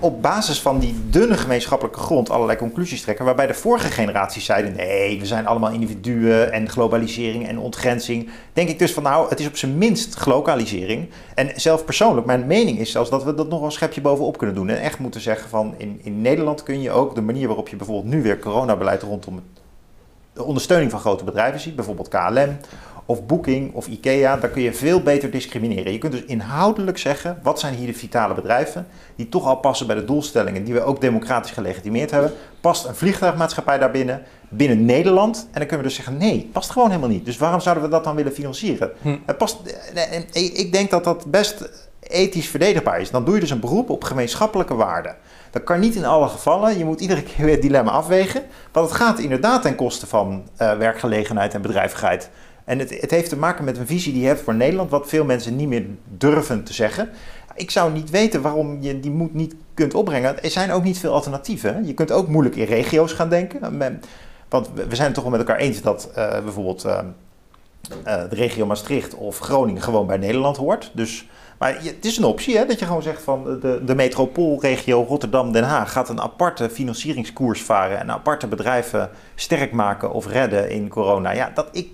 op 0.04 0.22
basis 0.22 0.60
van 0.60 0.78
die 0.78 0.94
dunne 1.10 1.36
gemeenschappelijke 1.36 1.98
grond 1.98 2.30
allerlei 2.30 2.58
conclusies 2.58 3.02
trekken. 3.02 3.24
Waarbij 3.24 3.46
de 3.46 3.54
vorige 3.54 3.90
generaties 3.90 4.44
zeiden: 4.44 4.76
nee, 4.76 5.18
we 5.18 5.26
zijn 5.26 5.46
allemaal 5.46 5.70
individuen 5.70 6.52
en 6.52 6.68
globalisering 6.68 7.48
en 7.48 7.58
ontgrenzing. 7.58 8.28
Denk 8.52 8.68
ik 8.68 8.78
dus 8.78 8.92
van 8.92 9.02
nou, 9.02 9.28
het 9.28 9.40
is 9.40 9.46
op 9.46 9.56
zijn 9.56 9.78
minst 9.78 10.14
globalisering. 10.14 11.10
En 11.34 11.50
zelf 11.56 11.84
persoonlijk, 11.84 12.26
mijn 12.26 12.46
mening 12.46 12.78
is 12.78 12.90
zelfs 12.90 13.10
dat 13.10 13.24
we 13.24 13.34
dat 13.34 13.48
nog 13.48 13.58
wel 13.58 13.68
een 13.68 13.72
schepje 13.72 14.00
bovenop 14.00 14.38
kunnen 14.38 14.56
doen. 14.56 14.68
En 14.68 14.80
echt 14.80 14.98
moeten 14.98 15.20
zeggen 15.20 15.48
van 15.48 15.74
in, 15.76 16.00
in 16.02 16.20
Nederland 16.20 16.62
kun 16.62 16.80
je 16.80 16.90
ook 16.90 17.14
de 17.14 17.22
manier 17.22 17.46
waarop 17.46 17.68
je 17.68 17.76
bijvoorbeeld 17.76 18.14
nu 18.14 18.22
weer 18.22 18.38
coronabeleid 18.38 19.02
rondom 19.02 19.42
de 20.34 20.44
ondersteuning 20.44 20.90
van 20.90 21.00
grote 21.00 21.24
bedrijven 21.24 21.60
ziet, 21.60 21.76
bijvoorbeeld 21.76 22.08
KLM 22.08 22.56
of 23.06 23.26
Booking 23.26 23.74
of 23.74 23.86
IKEA, 23.86 24.36
daar 24.36 24.50
kun 24.50 24.62
je 24.62 24.72
veel 24.72 25.02
beter 25.02 25.30
discrimineren. 25.30 25.92
Je 25.92 25.98
kunt 25.98 26.12
dus 26.12 26.24
inhoudelijk 26.24 26.98
zeggen, 26.98 27.38
wat 27.42 27.60
zijn 27.60 27.74
hier 27.74 27.86
de 27.86 27.94
vitale 27.94 28.34
bedrijven 28.34 28.86
die 29.16 29.28
toch 29.28 29.46
al 29.46 29.56
passen 29.56 29.86
bij 29.86 29.96
de 29.96 30.04
doelstellingen 30.04 30.64
die 30.64 30.74
we 30.74 30.82
ook 30.82 31.00
democratisch 31.00 31.50
gelegitimeerd 31.50 32.10
hebben. 32.10 32.32
Past 32.60 32.86
een 32.86 32.94
vliegtuigmaatschappij 32.94 33.78
daarbinnen, 33.78 34.22
binnen 34.48 34.84
Nederland? 34.84 35.36
En 35.36 35.58
dan 35.58 35.66
kunnen 35.66 35.78
we 35.78 35.82
dus 35.82 35.94
zeggen, 35.94 36.16
nee, 36.16 36.50
past 36.52 36.70
gewoon 36.70 36.88
helemaal 36.88 37.08
niet. 37.08 37.24
Dus 37.24 37.38
waarom 37.38 37.60
zouden 37.60 37.84
we 37.84 37.90
dat 37.90 38.04
dan 38.04 38.16
willen 38.16 38.32
financieren? 38.32 38.90
Hm. 39.02 39.16
Het 39.26 39.38
past, 39.38 39.56
en- 39.94 40.24
ik 40.32 40.72
denk 40.72 40.90
dat 40.90 41.04
dat 41.04 41.26
best 41.26 41.68
ethisch 42.00 42.48
verdedigbaar 42.48 43.00
is. 43.00 43.10
Dan 43.10 43.24
doe 43.24 43.34
je 43.34 43.40
dus 43.40 43.50
een 43.50 43.60
beroep 43.60 43.90
op 43.90 44.04
gemeenschappelijke 44.04 44.74
waarden. 44.74 45.16
Dat 45.50 45.64
kan 45.64 45.80
niet 45.80 45.94
in 45.94 46.04
alle 46.04 46.28
gevallen. 46.28 46.78
Je 46.78 46.84
moet 46.84 47.00
iedere 47.00 47.22
keer 47.22 47.44
weer 47.44 47.54
het 47.54 47.62
dilemma 47.62 47.90
afwegen. 47.90 48.42
Want 48.72 48.88
het 48.88 48.98
gaat 48.98 49.18
inderdaad 49.18 49.62
ten 49.62 49.74
koste 49.74 50.06
van 50.06 50.48
eh, 50.56 50.76
werkgelegenheid 50.76 51.54
en 51.54 51.62
bedrijvigheid. 51.62 52.30
En 52.64 52.78
het, 52.78 53.00
het 53.00 53.10
heeft 53.10 53.28
te 53.28 53.36
maken 53.36 53.64
met 53.64 53.78
een 53.78 53.86
visie 53.86 54.12
die 54.12 54.22
je 54.22 54.28
hebt 54.28 54.40
voor 54.40 54.54
Nederland, 54.54 54.90
wat 54.90 55.08
veel 55.08 55.24
mensen 55.24 55.56
niet 55.56 55.68
meer 55.68 55.86
durven 56.04 56.64
te 56.64 56.72
zeggen. 56.72 57.08
Ik 57.54 57.70
zou 57.70 57.92
niet 57.92 58.10
weten 58.10 58.42
waarom 58.42 58.82
je 58.82 59.00
die 59.00 59.10
moed 59.10 59.34
niet 59.34 59.54
kunt 59.74 59.94
opbrengen. 59.94 60.42
Er 60.42 60.50
zijn 60.50 60.70
ook 60.70 60.84
niet 60.84 60.98
veel 60.98 61.12
alternatieven. 61.12 61.86
Je 61.86 61.94
kunt 61.94 62.12
ook 62.12 62.28
moeilijk 62.28 62.56
in 62.56 62.64
regio's 62.64 63.12
gaan 63.12 63.28
denken. 63.28 63.78
Want 64.48 64.70
we 64.74 64.94
zijn 64.94 65.06
het 65.06 65.14
toch 65.14 65.24
wel 65.24 65.32
met 65.32 65.40
elkaar 65.40 65.58
eens 65.58 65.82
dat 65.82 66.10
eh, 66.14 66.30
bijvoorbeeld 66.42 66.84
eh, 66.84 66.98
eh, 68.04 68.30
de 68.30 68.36
regio 68.36 68.66
Maastricht 68.66 69.14
of 69.14 69.38
Groningen 69.38 69.82
gewoon 69.82 70.06
bij 70.06 70.16
Nederland 70.16 70.56
hoort. 70.56 70.90
Dus, 70.94 71.28
maar 71.58 71.76
het 71.82 72.04
is 72.04 72.16
een 72.16 72.24
optie 72.24 72.56
hè, 72.56 72.66
dat 72.66 72.78
je 72.78 72.86
gewoon 72.86 73.02
zegt 73.02 73.22
van 73.22 73.44
de, 73.60 73.82
de 73.84 73.94
metropoolregio 73.94 75.04
Rotterdam-Den 75.08 75.64
Haag 75.64 75.92
gaat 75.92 76.08
een 76.08 76.20
aparte 76.20 76.70
financieringskoers 76.70 77.62
varen 77.62 77.98
en 77.98 78.10
aparte 78.10 78.46
bedrijven 78.46 79.10
sterk 79.34 79.72
maken 79.72 80.12
of 80.12 80.26
redden 80.26 80.70
in 80.70 80.88
corona. 80.88 81.30
Ja, 81.30 81.50
dat 81.54 81.68
ik. 81.72 81.88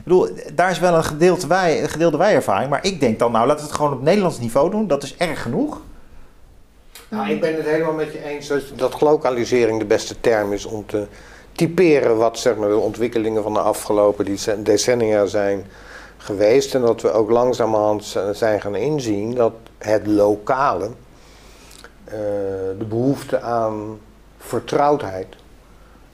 Ik 0.00 0.06
bedoel, 0.06 0.28
daar 0.54 0.70
is 0.70 0.78
wel 0.78 0.94
een 0.94 1.04
gedeelte, 1.04 1.46
wij, 1.46 1.82
een 1.82 1.88
gedeelde 1.88 2.16
wij-ervaring. 2.16 2.70
Maar 2.70 2.84
ik 2.84 3.00
denk 3.00 3.18
dan, 3.18 3.32
nou, 3.32 3.46
laten 3.46 3.62
we 3.62 3.68
het 3.68 3.76
gewoon 3.78 3.92
op 3.92 4.02
Nederlands 4.02 4.38
niveau 4.38 4.70
doen. 4.70 4.86
Dat 4.86 5.02
is 5.02 5.16
erg 5.16 5.42
genoeg. 5.42 5.80
Nou, 7.08 7.30
ik 7.30 7.40
ben 7.40 7.54
het 7.56 7.64
helemaal 7.64 7.92
met 7.92 8.12
je 8.12 8.24
eens 8.24 8.46
dat, 8.48 8.62
dat 8.76 9.00
lokalisering 9.00 9.78
de 9.78 9.84
beste 9.84 10.20
term 10.20 10.52
is 10.52 10.64
om 10.64 10.86
te 10.86 11.06
typeren 11.52 12.16
wat 12.16 12.38
zeg 12.38 12.56
maar, 12.56 12.68
de 12.68 12.76
ontwikkelingen 12.76 13.42
van 13.42 13.52
de 13.52 13.60
afgelopen 13.60 14.24
dece- 14.24 14.62
decennia 14.62 15.26
zijn 15.26 15.66
geweest. 16.16 16.74
En 16.74 16.80
dat 16.80 17.02
we 17.02 17.12
ook 17.12 17.30
langzamerhand 17.30 18.16
zijn 18.32 18.60
gaan 18.60 18.74
inzien 18.74 19.34
dat 19.34 19.52
het 19.78 20.06
lokale, 20.06 20.90
eh, 22.04 22.12
de 22.78 22.86
behoefte 22.88 23.40
aan 23.40 23.98
vertrouwdheid, 24.38 25.26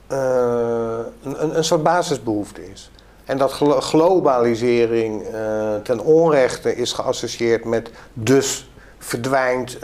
eh, 0.07 0.99
een, 1.23 1.57
een 1.57 1.65
soort 1.65 1.83
basisbehoefte 1.83 2.71
is. 2.71 2.91
En 3.27 3.39
dat 3.39 3.53
glo- 3.53 3.81
globalisering 3.81 5.23
eh, 5.23 5.75
ten 5.83 6.01
onrechte 6.01 6.77
is 6.77 6.93
geassocieerd 6.93 7.65
met 7.65 7.91
dus 8.13 8.71
verdwijnt 8.99 9.75
eh, 9.79 9.81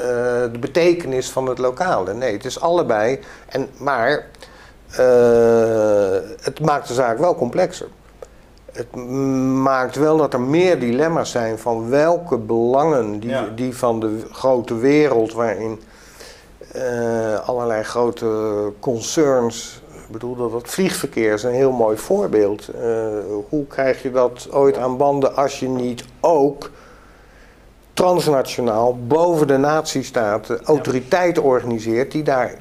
de 0.53 0.59
betekenis 0.61 1.31
van 1.31 1.47
het 1.47 1.59
lokale. 1.59 2.15
Nee, 2.15 2.33
het 2.33 2.45
is 2.45 2.61
allebei. 2.61 3.21
En, 3.49 3.69
maar 3.77 4.27
eh, 4.91 6.17
het 6.41 6.61
maakt 6.61 6.89
de 6.89 6.95
zaak 6.95 7.19
wel 7.19 7.35
complexer. 7.35 7.87
Het 8.73 8.95
maakt 9.63 9.97
wel 9.97 10.17
dat 10.17 10.33
er 10.33 10.41
meer 10.41 10.81
dilemma's 10.81 11.31
zijn 11.31 11.59
van 11.59 11.89
welke 11.89 12.39
belangen 12.39 13.21
die, 13.21 13.31
Ja. 13.31 13.49
die 13.55 13.77
van 13.77 14.01
de 14.01 14.21
grote 14.33 14.77
wereld, 14.77 15.33
waarin 15.33 15.81
allerlei 17.45 17.83
grote 17.83 18.27
concerns. 18.81 19.82
Ik 20.13 20.19
bedoel 20.19 20.37
dat 20.37 20.53
het 20.53 20.71
vliegverkeer 20.71 21.33
is 21.33 21.43
een 21.43 21.53
heel 21.53 21.73
mooi 21.73 21.97
voorbeeld. 21.97 22.69
Eh, 22.69 23.09
hoe 23.49 23.67
krijg 23.67 24.03
je 24.03 24.11
dat 24.11 24.49
ooit 24.51 24.77
aan 24.77 24.97
banden 24.97 25.37
als 25.37 25.61
je 25.61 25.69
niet 25.69 26.05
ook 26.21 26.71
transnationaal 27.93 28.99
boven 29.07 29.47
de 29.47 29.57
natiestaten 29.57 30.65
autoriteiten 30.65 31.43
organiseert 31.43 32.13
die 32.13 32.23
daar 32.23 32.55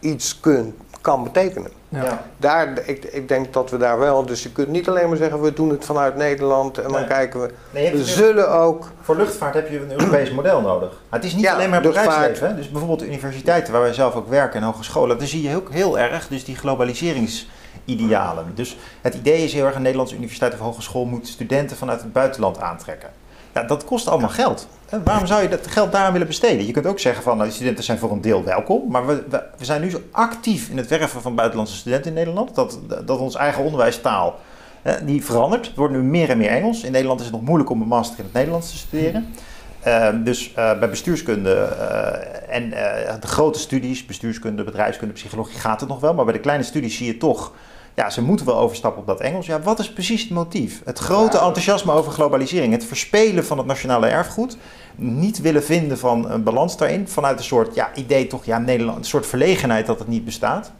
iets 0.00 0.40
kun, 0.40 0.74
kan 1.00 1.22
betekenen? 1.22 1.70
Ja. 2.02 2.24
Daar, 2.36 2.78
ik, 2.84 3.04
ik 3.04 3.28
denk 3.28 3.52
dat 3.52 3.70
we 3.70 3.76
daar 3.76 3.98
wel. 3.98 4.26
Dus 4.26 4.42
je 4.42 4.50
kunt 4.52 4.68
niet 4.68 4.88
alleen 4.88 5.08
maar 5.08 5.16
zeggen 5.16 5.40
we 5.40 5.52
doen 5.52 5.70
het 5.70 5.84
vanuit 5.84 6.16
Nederland 6.16 6.78
en 6.78 6.92
dan 6.92 7.06
kijken 7.06 7.40
we. 7.40 7.50
Nee, 7.70 7.92
We 7.92 8.04
zullen 8.04 8.50
ook. 8.50 8.90
Voor 9.00 9.16
luchtvaart 9.16 9.54
heb 9.54 9.70
je 9.70 9.80
een 9.80 9.90
Europees 9.92 10.30
model 10.40 10.60
nodig. 10.60 10.88
Maar 11.08 11.18
het 11.20 11.28
is 11.28 11.34
niet 11.34 11.44
Ja, 11.44 11.54
alleen 11.54 11.70
maar 11.70 11.80
bedrijfsleven. 11.82 12.48
hè. 12.48 12.54
Dus 12.54 12.70
bijvoorbeeld 12.70 13.02
universiteiten 13.02 13.72
waar 13.72 13.82
wij 13.82 13.92
zelf 13.92 14.14
ook 14.14 14.28
werken 14.28 14.60
en 14.60 14.66
hogescholen. 14.66 15.18
Daar 15.18 15.26
zie 15.26 15.48
je 15.48 15.56
ook 15.56 15.70
heel 15.70 15.98
erg 15.98 16.28
dus 16.28 16.44
die 16.44 16.56
globaliseringsidealen. 16.56 18.44
Dus 18.54 18.76
het 19.00 19.14
idee 19.14 19.44
is 19.44 19.52
heel 19.52 19.64
erg 19.66 19.74
een 19.74 19.82
Nederlandse 19.82 20.16
universiteit 20.16 20.52
of 20.52 20.58
hogeschool 20.58 21.04
moet 21.04 21.28
studenten 21.28 21.76
vanuit 21.76 22.00
het 22.02 22.12
buitenland 22.12 22.60
aantrekken. 22.60 23.08
Ja, 23.54 23.62
dat 23.62 23.84
kost 23.84 24.08
allemaal 24.08 24.28
geld. 24.28 24.68
En 24.88 25.04
waarom 25.04 25.26
zou 25.26 25.42
je 25.42 25.48
dat 25.48 25.66
geld 25.66 25.92
daaraan 25.92 26.12
willen 26.12 26.26
besteden? 26.26 26.66
Je 26.66 26.72
kunt 26.72 26.86
ook 26.86 26.98
zeggen 26.98 27.22
van 27.22 27.32
nou, 27.36 27.48
die 27.48 27.56
studenten 27.56 27.84
zijn 27.84 27.98
voor 27.98 28.12
een 28.12 28.20
deel 28.20 28.44
welkom. 28.44 28.90
Maar 28.90 29.06
we, 29.06 29.24
we, 29.28 29.42
we 29.58 29.64
zijn 29.64 29.80
nu 29.80 29.90
zo 29.90 30.00
actief 30.10 30.68
in 30.68 30.76
het 30.76 30.86
werven 30.86 31.20
van 31.20 31.34
buitenlandse 31.34 31.76
studenten 31.76 32.10
in 32.10 32.16
Nederland. 32.16 32.54
Dat, 32.54 32.78
dat 33.04 33.18
ons 33.18 33.34
eigen 33.34 33.64
onderwijstaal 33.64 34.38
hè, 34.82 35.04
die 35.04 35.24
verandert. 35.24 35.66
Het 35.66 35.76
wordt 35.76 35.92
nu 35.92 36.02
meer 36.02 36.30
en 36.30 36.38
meer 36.38 36.50
Engels. 36.50 36.82
In 36.82 36.92
Nederland 36.92 37.20
is 37.20 37.26
het 37.26 37.34
nog 37.34 37.44
moeilijk 37.44 37.70
om 37.70 37.80
een 37.80 37.88
master 37.88 38.18
in 38.18 38.24
het 38.24 38.32
Nederlands 38.32 38.70
te 38.70 38.76
studeren. 38.76 39.34
Ehm, 39.84 40.22
dus 40.22 40.54
eh, 40.54 40.78
bij 40.78 40.88
bestuurskunde 40.88 41.54
eh, 41.54 42.56
en 42.56 42.72
eh, 42.72 43.14
de 43.20 43.26
grote 43.26 43.58
studies, 43.58 44.06
bestuurskunde, 44.06 44.64
bedrijfskunde, 44.64 45.14
psychologie, 45.14 45.58
gaat 45.58 45.80
het 45.80 45.88
nog 45.88 46.00
wel. 46.00 46.14
Maar 46.14 46.24
bij 46.24 46.34
de 46.34 46.40
kleine 46.40 46.64
studies 46.64 46.96
zie 46.96 47.06
je 47.06 47.16
toch, 47.16 47.52
ja, 47.94 48.10
ze 48.10 48.22
moeten 48.22 48.46
wel 48.46 48.58
overstappen 48.58 49.00
op 49.00 49.06
dat 49.06 49.20
Engels. 49.20 49.46
Ja, 49.46 49.60
wat 49.60 49.78
is 49.78 49.92
precies 49.92 50.22
het 50.22 50.30
motief? 50.30 50.82
Het 50.84 50.98
grote 50.98 51.38
enthousiasme 51.38 51.92
over 51.92 52.12
globalisering, 52.12 52.72
het 52.72 52.84
verspelen 52.84 53.44
van 53.44 53.58
het 53.58 53.66
nationale 53.66 54.06
erfgoed, 54.06 54.56
niet 54.96 55.40
willen 55.40 55.64
vinden 55.64 55.98
van 55.98 56.30
een 56.30 56.42
balans 56.42 56.76
daarin, 56.76 57.08
vanuit 57.08 57.38
een 57.38 57.44
soort 57.44 57.74
ja, 57.74 57.94
idee 57.94 58.26
toch, 58.26 58.44
ja, 58.44 58.58
Nederland, 58.58 58.98
een 58.98 59.04
soort 59.04 59.26
verlegenheid 59.26 59.86
dat 59.86 59.98
het 59.98 60.08
niet 60.08 60.24
bestaat. 60.24 60.72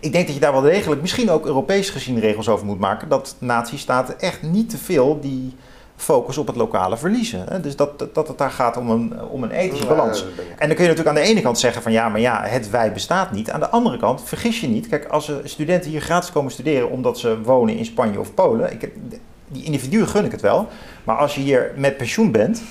Ik 0.00 0.12
denk 0.12 0.26
dat 0.26 0.34
je 0.34 0.40
daar 0.40 0.52
wel 0.52 0.60
degelijk, 0.60 1.00
misschien 1.00 1.30
ook 1.30 1.46
Europees 1.46 1.90
gezien, 1.90 2.20
regels 2.20 2.48
over 2.48 2.66
moet 2.66 2.78
maken. 2.78 3.08
Dat 3.08 3.36
natiestaten 3.38 4.20
echt 4.20 4.42
niet 4.42 4.70
te 4.70 4.78
veel 4.78 5.20
die 5.20 5.56
focus 6.00 6.38
op 6.38 6.46
het 6.46 6.56
lokale 6.56 6.96
verliezen. 6.96 7.44
Hè? 7.48 7.60
Dus 7.60 7.76
dat, 7.76 7.98
dat, 7.98 8.14
dat 8.14 8.28
het 8.28 8.38
daar 8.38 8.50
gaat 8.50 8.76
om 8.76 8.90
een, 8.90 9.22
om 9.22 9.42
een 9.42 9.50
ethische 9.50 9.86
balans. 9.86 10.24
En 10.58 10.66
dan 10.66 10.76
kun 10.76 10.84
je 10.84 10.90
natuurlijk 10.90 11.08
aan 11.08 11.22
de 11.22 11.28
ene 11.28 11.40
kant 11.40 11.58
zeggen 11.58 11.82
van 11.82 11.92
ja, 11.92 12.08
maar 12.08 12.20
ja, 12.20 12.42
het 12.44 12.70
wij 12.70 12.92
bestaat 12.92 13.32
niet. 13.32 13.50
Aan 13.50 13.60
de 13.60 13.68
andere 13.68 13.96
kant, 13.96 14.22
vergis 14.24 14.60
je 14.60 14.68
niet. 14.68 14.88
Kijk, 14.88 15.06
als 15.06 15.28
er 15.28 15.40
studenten 15.44 15.90
hier 15.90 16.00
gratis 16.00 16.32
komen 16.32 16.52
studeren 16.52 16.90
omdat 16.90 17.18
ze 17.18 17.42
wonen 17.42 17.76
in 17.76 17.84
Spanje 17.84 18.20
of 18.20 18.34
Polen. 18.34 18.72
Ik, 18.72 18.90
die 19.48 19.64
individuen 19.64 20.08
gun 20.08 20.24
ik 20.24 20.32
het 20.32 20.40
wel. 20.40 20.68
Maar 21.04 21.16
als 21.16 21.34
je 21.34 21.40
hier 21.40 21.72
met 21.76 21.96
pensioen 21.96 22.32
bent 22.32 22.62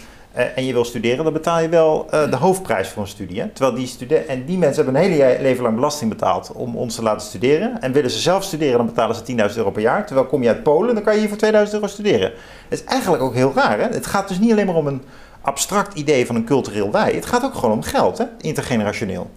en 0.44 0.66
je 0.66 0.74
wil 0.74 0.86
studeren, 0.86 1.24
dan 1.24 1.34
betaal 1.34 1.60
je 1.60 1.70
wel 1.70 2.08
eh, 2.10 2.30
de 2.30 2.36
hoofdprijs 2.36 2.88
voor 2.88 3.02
een 3.02 3.08
studie. 3.08 3.42
Hè? 3.42 3.48
Terwijl 3.48 3.76
die 3.76 3.88
studenten, 3.88 4.28
en 4.28 4.46
die 4.46 4.58
mensen 4.58 4.84
hebben 4.84 5.02
een 5.02 5.10
hele 5.10 5.38
leven 5.42 5.64
lang 5.64 5.76
belasting 5.76 6.10
betaald 6.10 6.52
om 6.54 6.76
ons 6.76 6.96
te 6.96 7.04
laten 7.04 7.28
studeren. 7.28 7.82
En 7.82 7.92
willen 7.92 8.12
ze 8.12 8.20
zelf 8.20 8.44
studeren, 8.44 8.78
dan 8.78 8.86
betalen 8.86 9.16
ze 9.16 9.50
10.000 9.50 9.58
euro 9.58 9.72
per 9.72 9.82
jaar. 9.82 10.06
Terwijl 10.06 10.28
kom 10.28 10.42
je 10.44 10.48
uit 10.48 10.64
Polen, 10.64 10.94
dan 10.94 11.04
kan 11.04 11.14
je 11.14 11.20
hier 11.20 11.30
voor 11.30 11.38
2000 11.38 11.76
euro 11.76 11.92
studeren. 11.92 12.32
Dat 12.70 12.80
is 12.80 12.84
eigenlijk 12.84 13.24
ook 13.24 13.34
heel 13.34 13.52
raar. 13.56 13.80
Hè? 13.80 13.88
Het 13.88 14.08
gaat 14.08 14.28
dus 14.28 14.40
niet 14.40 14.52
alleen 14.52 14.66
maar 14.66 14.76
om 14.76 14.88
een 14.88 15.02
abstract 15.42 15.98
idee 15.98 16.26
van 16.26 16.36
een 16.36 16.46
cultureel 16.46 16.92
wij. 16.92 17.12
Het 17.12 17.26
gaat 17.26 17.44
ook 17.44 17.54
gewoon 17.54 17.72
om 17.72 17.84
geld, 17.84 18.18
hè? 18.18 18.26
intergenerationeel. 18.38 19.30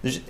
Dus 0.00 0.22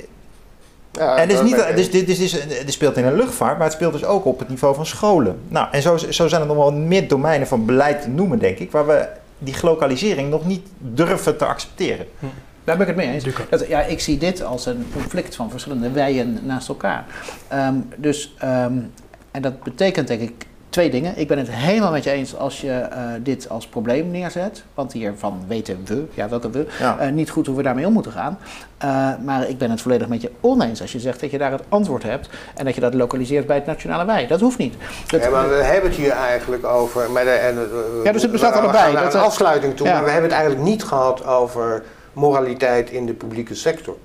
Ja, 0.92 1.16
en 1.16 1.44
niet, 1.44 1.66
dus 1.74 1.90
dit, 1.90 2.08
is, 2.08 2.30
dit 2.48 2.72
speelt 2.72 2.96
in 2.96 3.04
de 3.04 3.12
luchtvaart, 3.12 3.56
maar 3.56 3.66
het 3.66 3.76
speelt 3.76 3.92
dus 3.92 4.04
ook 4.04 4.24
op 4.24 4.38
het 4.38 4.48
niveau 4.48 4.74
van 4.74 4.86
scholen. 4.86 5.40
Nou, 5.48 5.68
en 5.70 5.82
zo, 5.82 5.96
zo 5.96 6.28
zijn 6.28 6.40
er 6.40 6.46
nog 6.46 6.56
wel 6.56 6.72
meer 6.72 7.08
domeinen 7.08 7.46
van 7.46 7.64
beleid 7.66 8.02
te 8.02 8.08
noemen, 8.08 8.38
denk 8.38 8.58
ik, 8.58 8.70
waar 8.70 8.86
we 8.86 9.08
die 9.40 9.54
globalisering 9.54 10.30
nog 10.30 10.46
niet 10.46 10.66
durven 10.78 11.36
te 11.36 11.44
accepteren. 11.44 12.06
Daar 12.64 12.76
ben 12.76 12.88
ik 12.88 12.96
het 12.96 12.96
mee 12.96 13.14
eens. 13.14 13.24
Dat, 13.50 13.66
ja, 13.66 13.80
ik 13.80 14.00
zie 14.00 14.18
dit 14.18 14.42
als 14.42 14.66
een 14.66 14.86
conflict 14.92 15.36
van 15.36 15.50
verschillende 15.50 15.90
wijen 15.90 16.38
naast 16.42 16.68
elkaar. 16.68 17.06
Ehm, 17.48 17.74
dus, 17.96 18.34
ehm, 18.38 18.78
en 19.30 19.42
dat 19.42 19.62
betekent 19.62 20.08
denk 20.08 20.20
ik 20.20 20.46
twee 20.70 20.90
dingen. 20.90 21.18
Ik 21.18 21.28
ben 21.28 21.38
het 21.38 21.50
helemaal 21.50 21.90
met 21.92 22.04
je 22.04 22.10
eens 22.10 22.36
als 22.36 22.60
je 22.60 22.72
eh, 22.72 23.02
dit 23.22 23.48
als 23.48 23.66
probleem 23.66 24.10
neerzet. 24.10 24.62
Want 24.74 24.92
hiervan 24.92 25.42
weten 25.46 25.78
we, 25.84 26.04
ja 26.14 26.28
welke 26.28 26.50
we, 26.50 26.66
Ja. 26.78 26.98
eh, 26.98 27.12
niet 27.12 27.30
goed 27.30 27.46
hoe 27.46 27.56
we 27.56 27.62
daarmee 27.62 27.86
om 27.86 27.92
moeten 27.92 28.12
gaan. 28.12 28.38
Eh, 28.78 29.08
maar 29.24 29.48
ik 29.48 29.58
ben 29.58 29.70
het 29.70 29.80
volledig 29.80 30.08
met 30.08 30.22
je 30.22 30.30
oneens 30.40 30.80
als 30.80 30.92
je 30.92 31.00
zegt 31.00 31.20
dat 31.20 31.30
je 31.30 31.38
daar 31.38 31.52
het 31.52 31.62
antwoord 31.68 32.02
hebt. 32.02 32.28
En 32.56 32.64
dat 32.64 32.74
je 32.74 32.80
dat 32.80 32.94
lokaliseert 32.94 33.46
bij 33.46 33.56
het 33.56 33.66
nationale 33.66 34.04
wij. 34.04 34.26
Dat 34.26 34.40
hoeft 34.40 34.58
niet. 34.58 34.74
Dat, 35.06 35.22
Ja, 35.22 35.30
maar 35.30 35.48
we 35.48 35.54
hebben 35.54 35.90
het 35.90 35.98
hier 35.98 36.10
eigenlijk 36.12 36.64
over. 36.66 37.10
Maar 37.10 37.24
de, 37.24 37.30
en, 37.30 37.58
Ja, 38.04 38.12
dus 38.12 38.22
het 38.22 38.30
bestaat 38.32 38.54
allebei. 38.54 38.92
naar 38.92 39.02
Dat- 39.02 39.14
een 39.14 39.20
afsluiting 39.20 39.76
toe, 39.76 39.86
ja. 39.86 39.92
maar 39.94 40.04
we 40.04 40.10
hebben 40.10 40.30
het 40.30 40.38
eigenlijk 40.38 40.68
niet 40.70 40.84
gehad 40.84 41.26
over 41.26 41.82
moraliteit 42.12 42.90
in 42.90 43.06
de 43.06 43.12
publieke 43.12 43.54
sector. 43.54 43.96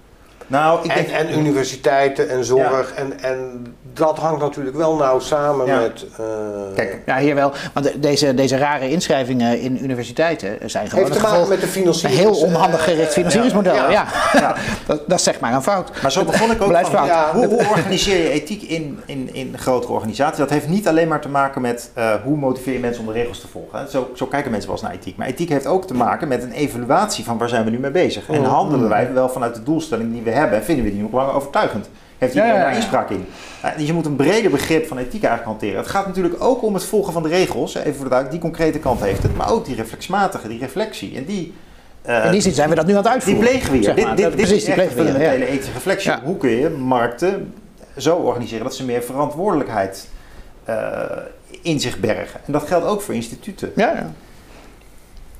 Nou, 0.47 0.79
ik 0.83 0.91
En, 0.91 1.05
denk, 1.05 1.09
en 1.29 1.39
universiteiten 1.39 2.29
en 2.29 2.45
zorg. 2.45 2.93
En, 2.93 3.19
en 3.21 3.65
dat 3.93 4.17
hangt 4.17 4.41
natuurlijk 4.41 4.75
wel 4.75 4.95
nauw 4.95 5.19
samen 5.19 5.65
Ja. 5.65 5.79
met. 5.79 6.05
eh, 6.17 6.25
Kijk, 6.75 7.01
ja, 7.05 7.17
hier 7.17 7.35
wel. 7.35 7.51
Want 7.73 7.85
de- 7.85 7.99
deze, 7.99 8.33
deze 8.33 8.57
rare 8.57 8.89
inschrijvingen 8.89 9.59
in 9.59 9.83
universiteiten 9.83 10.57
zijn 10.69 10.87
gewoon 10.89 11.03
heeft 11.05 11.17
te 11.17 11.23
maken 11.23 11.49
met 11.49 11.59
de 11.59 11.65
Een 11.65 11.71
financiering. 11.71 12.19
heel 12.21 12.35
onhandig 12.39 12.83
gericht 12.83 13.13
financieringsmodel, 13.13 13.73
ja. 13.73 13.89
ja. 13.89 14.05
ja. 14.33 14.55
dat, 14.87 15.01
dat 15.07 15.17
is 15.17 15.23
zeg 15.23 15.39
maar 15.39 15.53
een 15.53 15.61
fout. 15.63 15.89
Maar 16.01 16.11
zo 16.11 16.23
begon 16.23 16.51
ik 16.51 16.61
ook 16.61 16.77
van, 16.85 17.05
ja, 17.05 17.31
hoe, 17.33 17.45
hoe 17.47 17.65
organiseer 17.69 18.17
je 18.23 18.29
ethiek 18.29 18.61
in, 18.61 18.99
in, 19.05 19.29
in 19.33 19.53
grotere 19.57 19.93
organisaties? 19.93 20.37
Dat 20.37 20.49
heeft 20.49 20.67
niet 20.67 20.87
alleen 20.87 21.07
maar 21.07 21.21
te 21.21 21.29
maken 21.29 21.61
met 21.61 21.91
eh, 21.93 22.13
hoe 22.23 22.37
motiveer 22.37 22.73
je 22.73 22.79
mensen 22.79 23.01
om 23.01 23.07
de 23.13 23.13
regels 23.19 23.39
te 23.39 23.47
volgen. 23.47 23.79
hè. 23.79 23.87
Zo, 23.89 24.09
zo 24.15 24.25
kijken 24.25 24.51
mensen 24.51 24.69
wel 24.69 24.79
eens 24.79 24.87
naar 24.87 24.97
ethiek. 24.99 25.17
Maar 25.17 25.27
ethiek 25.27 25.49
heeft 25.49 25.67
ook 25.67 25.87
te 25.87 25.93
maken 25.93 26.27
met 26.27 26.43
een 26.43 26.51
evaluatie 26.51 27.23
van 27.23 27.37
waar 27.37 27.49
zijn 27.49 27.63
we 27.63 27.69
nu 27.69 27.79
mee 27.79 27.91
bezig. 27.91 28.27
En 28.29 28.39
Mm. 28.39 28.45
handelen 28.45 28.89
wij 28.89 29.13
wel 29.13 29.29
vanuit 29.29 29.55
de 29.55 29.63
doelstelling 29.63 30.11
die 30.11 30.21
we 30.21 30.31
hebben, 30.35 30.63
vinden 30.63 30.85
we 30.85 30.91
die 30.91 31.01
nog 31.01 31.11
langer 31.11 31.33
overtuigend? 31.33 31.89
Heeft 32.17 32.33
ja, 32.33 32.53
daar 32.53 32.75
inspraak 32.75 33.09
in? 33.09 33.25
Dus 33.77 33.87
je 33.87 33.93
moet 33.93 34.05
een 34.05 34.15
breder 34.15 34.51
begrip 34.51 34.87
van 34.87 34.97
ethiek 34.97 35.23
eigenlijk 35.23 35.45
hanteren. 35.45 35.77
Het 35.77 35.87
gaat 35.87 36.07
natuurlijk 36.07 36.43
ook 36.43 36.63
om 36.63 36.73
het 36.73 36.83
volgen 36.83 37.13
van 37.13 37.23
de 37.23 37.29
regels. 37.29 37.75
Even 37.75 37.95
voor 37.95 38.09
de 38.09 38.27
die 38.29 38.39
concrete 38.39 38.79
kant 38.79 38.99
heeft 38.99 39.23
het. 39.23 39.37
Maar 39.37 39.51
ook 39.51 39.65
die 39.65 39.75
reflexmatige, 39.75 40.47
die 40.47 40.59
reflectie. 40.59 41.15
En 41.15 41.25
die... 41.25 41.53
In 42.23 42.31
die 42.31 42.41
zin 42.41 42.53
zijn 42.53 42.69
we 42.69 42.75
dat 42.75 42.85
nu 42.85 42.91
aan 42.91 42.97
het 42.97 43.05
die 43.05 43.13
uitvoeren. 43.13 43.43
plegen 43.43 43.71
we 43.71 43.75
hier. 43.75 43.83
zeg 43.85 43.95
Dit, 43.95 44.05
maar. 44.05 44.15
dit, 44.15 44.29
precies, 44.29 44.51
is 44.51 44.63
die 44.63 44.73
echt 44.73 44.93
plegen 44.93 44.97
een 44.97 45.05
ja. 45.05 45.11
fundamentele 45.11 45.51
ethische 45.51 45.73
reflectie. 45.73 46.11
Ja. 46.11 46.21
Hoe 46.23 46.37
kun 46.37 46.49
je 46.49 46.69
markten 46.69 47.53
zo 47.97 48.15
organiseren 48.15 48.63
dat 48.63 48.75
ze 48.75 48.85
meer 48.85 49.03
verantwoordelijkheid 49.03 50.07
eh, 50.63 50.99
in 51.61 51.79
zich 51.79 51.99
bergen? 51.99 52.39
En 52.45 52.53
dat 52.53 52.63
geldt 52.63 52.85
ook 52.85 53.01
voor 53.01 53.13
instituten. 53.13 53.71
Ja, 53.75 54.13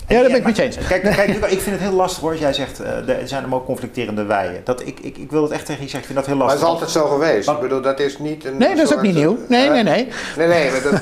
ja. 0.08 0.20
Daar 0.22 0.28
ben 0.28 0.36
ik 0.38 0.44
met 0.44 0.56
je 0.56 0.64
eens. 0.64 0.78
Kijk, 0.88 1.02
kijk 1.02 1.30
ik 1.30 1.60
vind 1.62 1.66
het 1.80 1.80
heel 1.90 1.92
lastig 1.98 2.22
hoor, 2.22 2.32
als 2.32 2.40
jij 2.40 2.54
zegt, 2.54 2.80
eh, 2.80 3.10
er 3.10 3.28
zijn 3.28 3.44
er 3.44 3.54
ook 3.56 3.66
conflicterende 3.66 4.24
wijen. 4.24 4.62
Dat, 4.64 4.82
ik, 4.82 5.00
ik, 5.00 5.18
ik 5.18 5.32
wil 5.32 5.42
het 5.44 5.52
echt 5.52 5.66
tegen 5.66 5.84
je 5.84 5.90
zeggen, 5.90 6.00
ik 6.00 6.06
vind 6.06 6.18
dat 6.18 6.28
heel 6.28 6.36
Maar 6.36 6.50
het 6.50 6.62
lastig. 6.62 6.88
is 6.88 6.96
altijd 6.96 7.06
zo 7.10 7.16
geweest. 7.16 7.46
Wat- 7.46 7.56
Ik 7.56 7.62
bedoel, 7.62 7.82
dat 7.82 8.00
is 8.00 8.18
niet 8.18 8.46
een. 8.46 8.58
Nee, 8.58 8.76
dat 8.76 8.86
is 8.90 8.94
ook 8.96 9.02
niet 9.02 9.16
nieuw. 9.16 9.38
Nee, 9.50 9.66
eh, 9.66 9.72
nee, 9.72 9.84
nee. 9.84 10.08
Nee, 10.38 10.48
nee, 10.48 10.72
maar 10.72 10.82
dat 10.92 11.02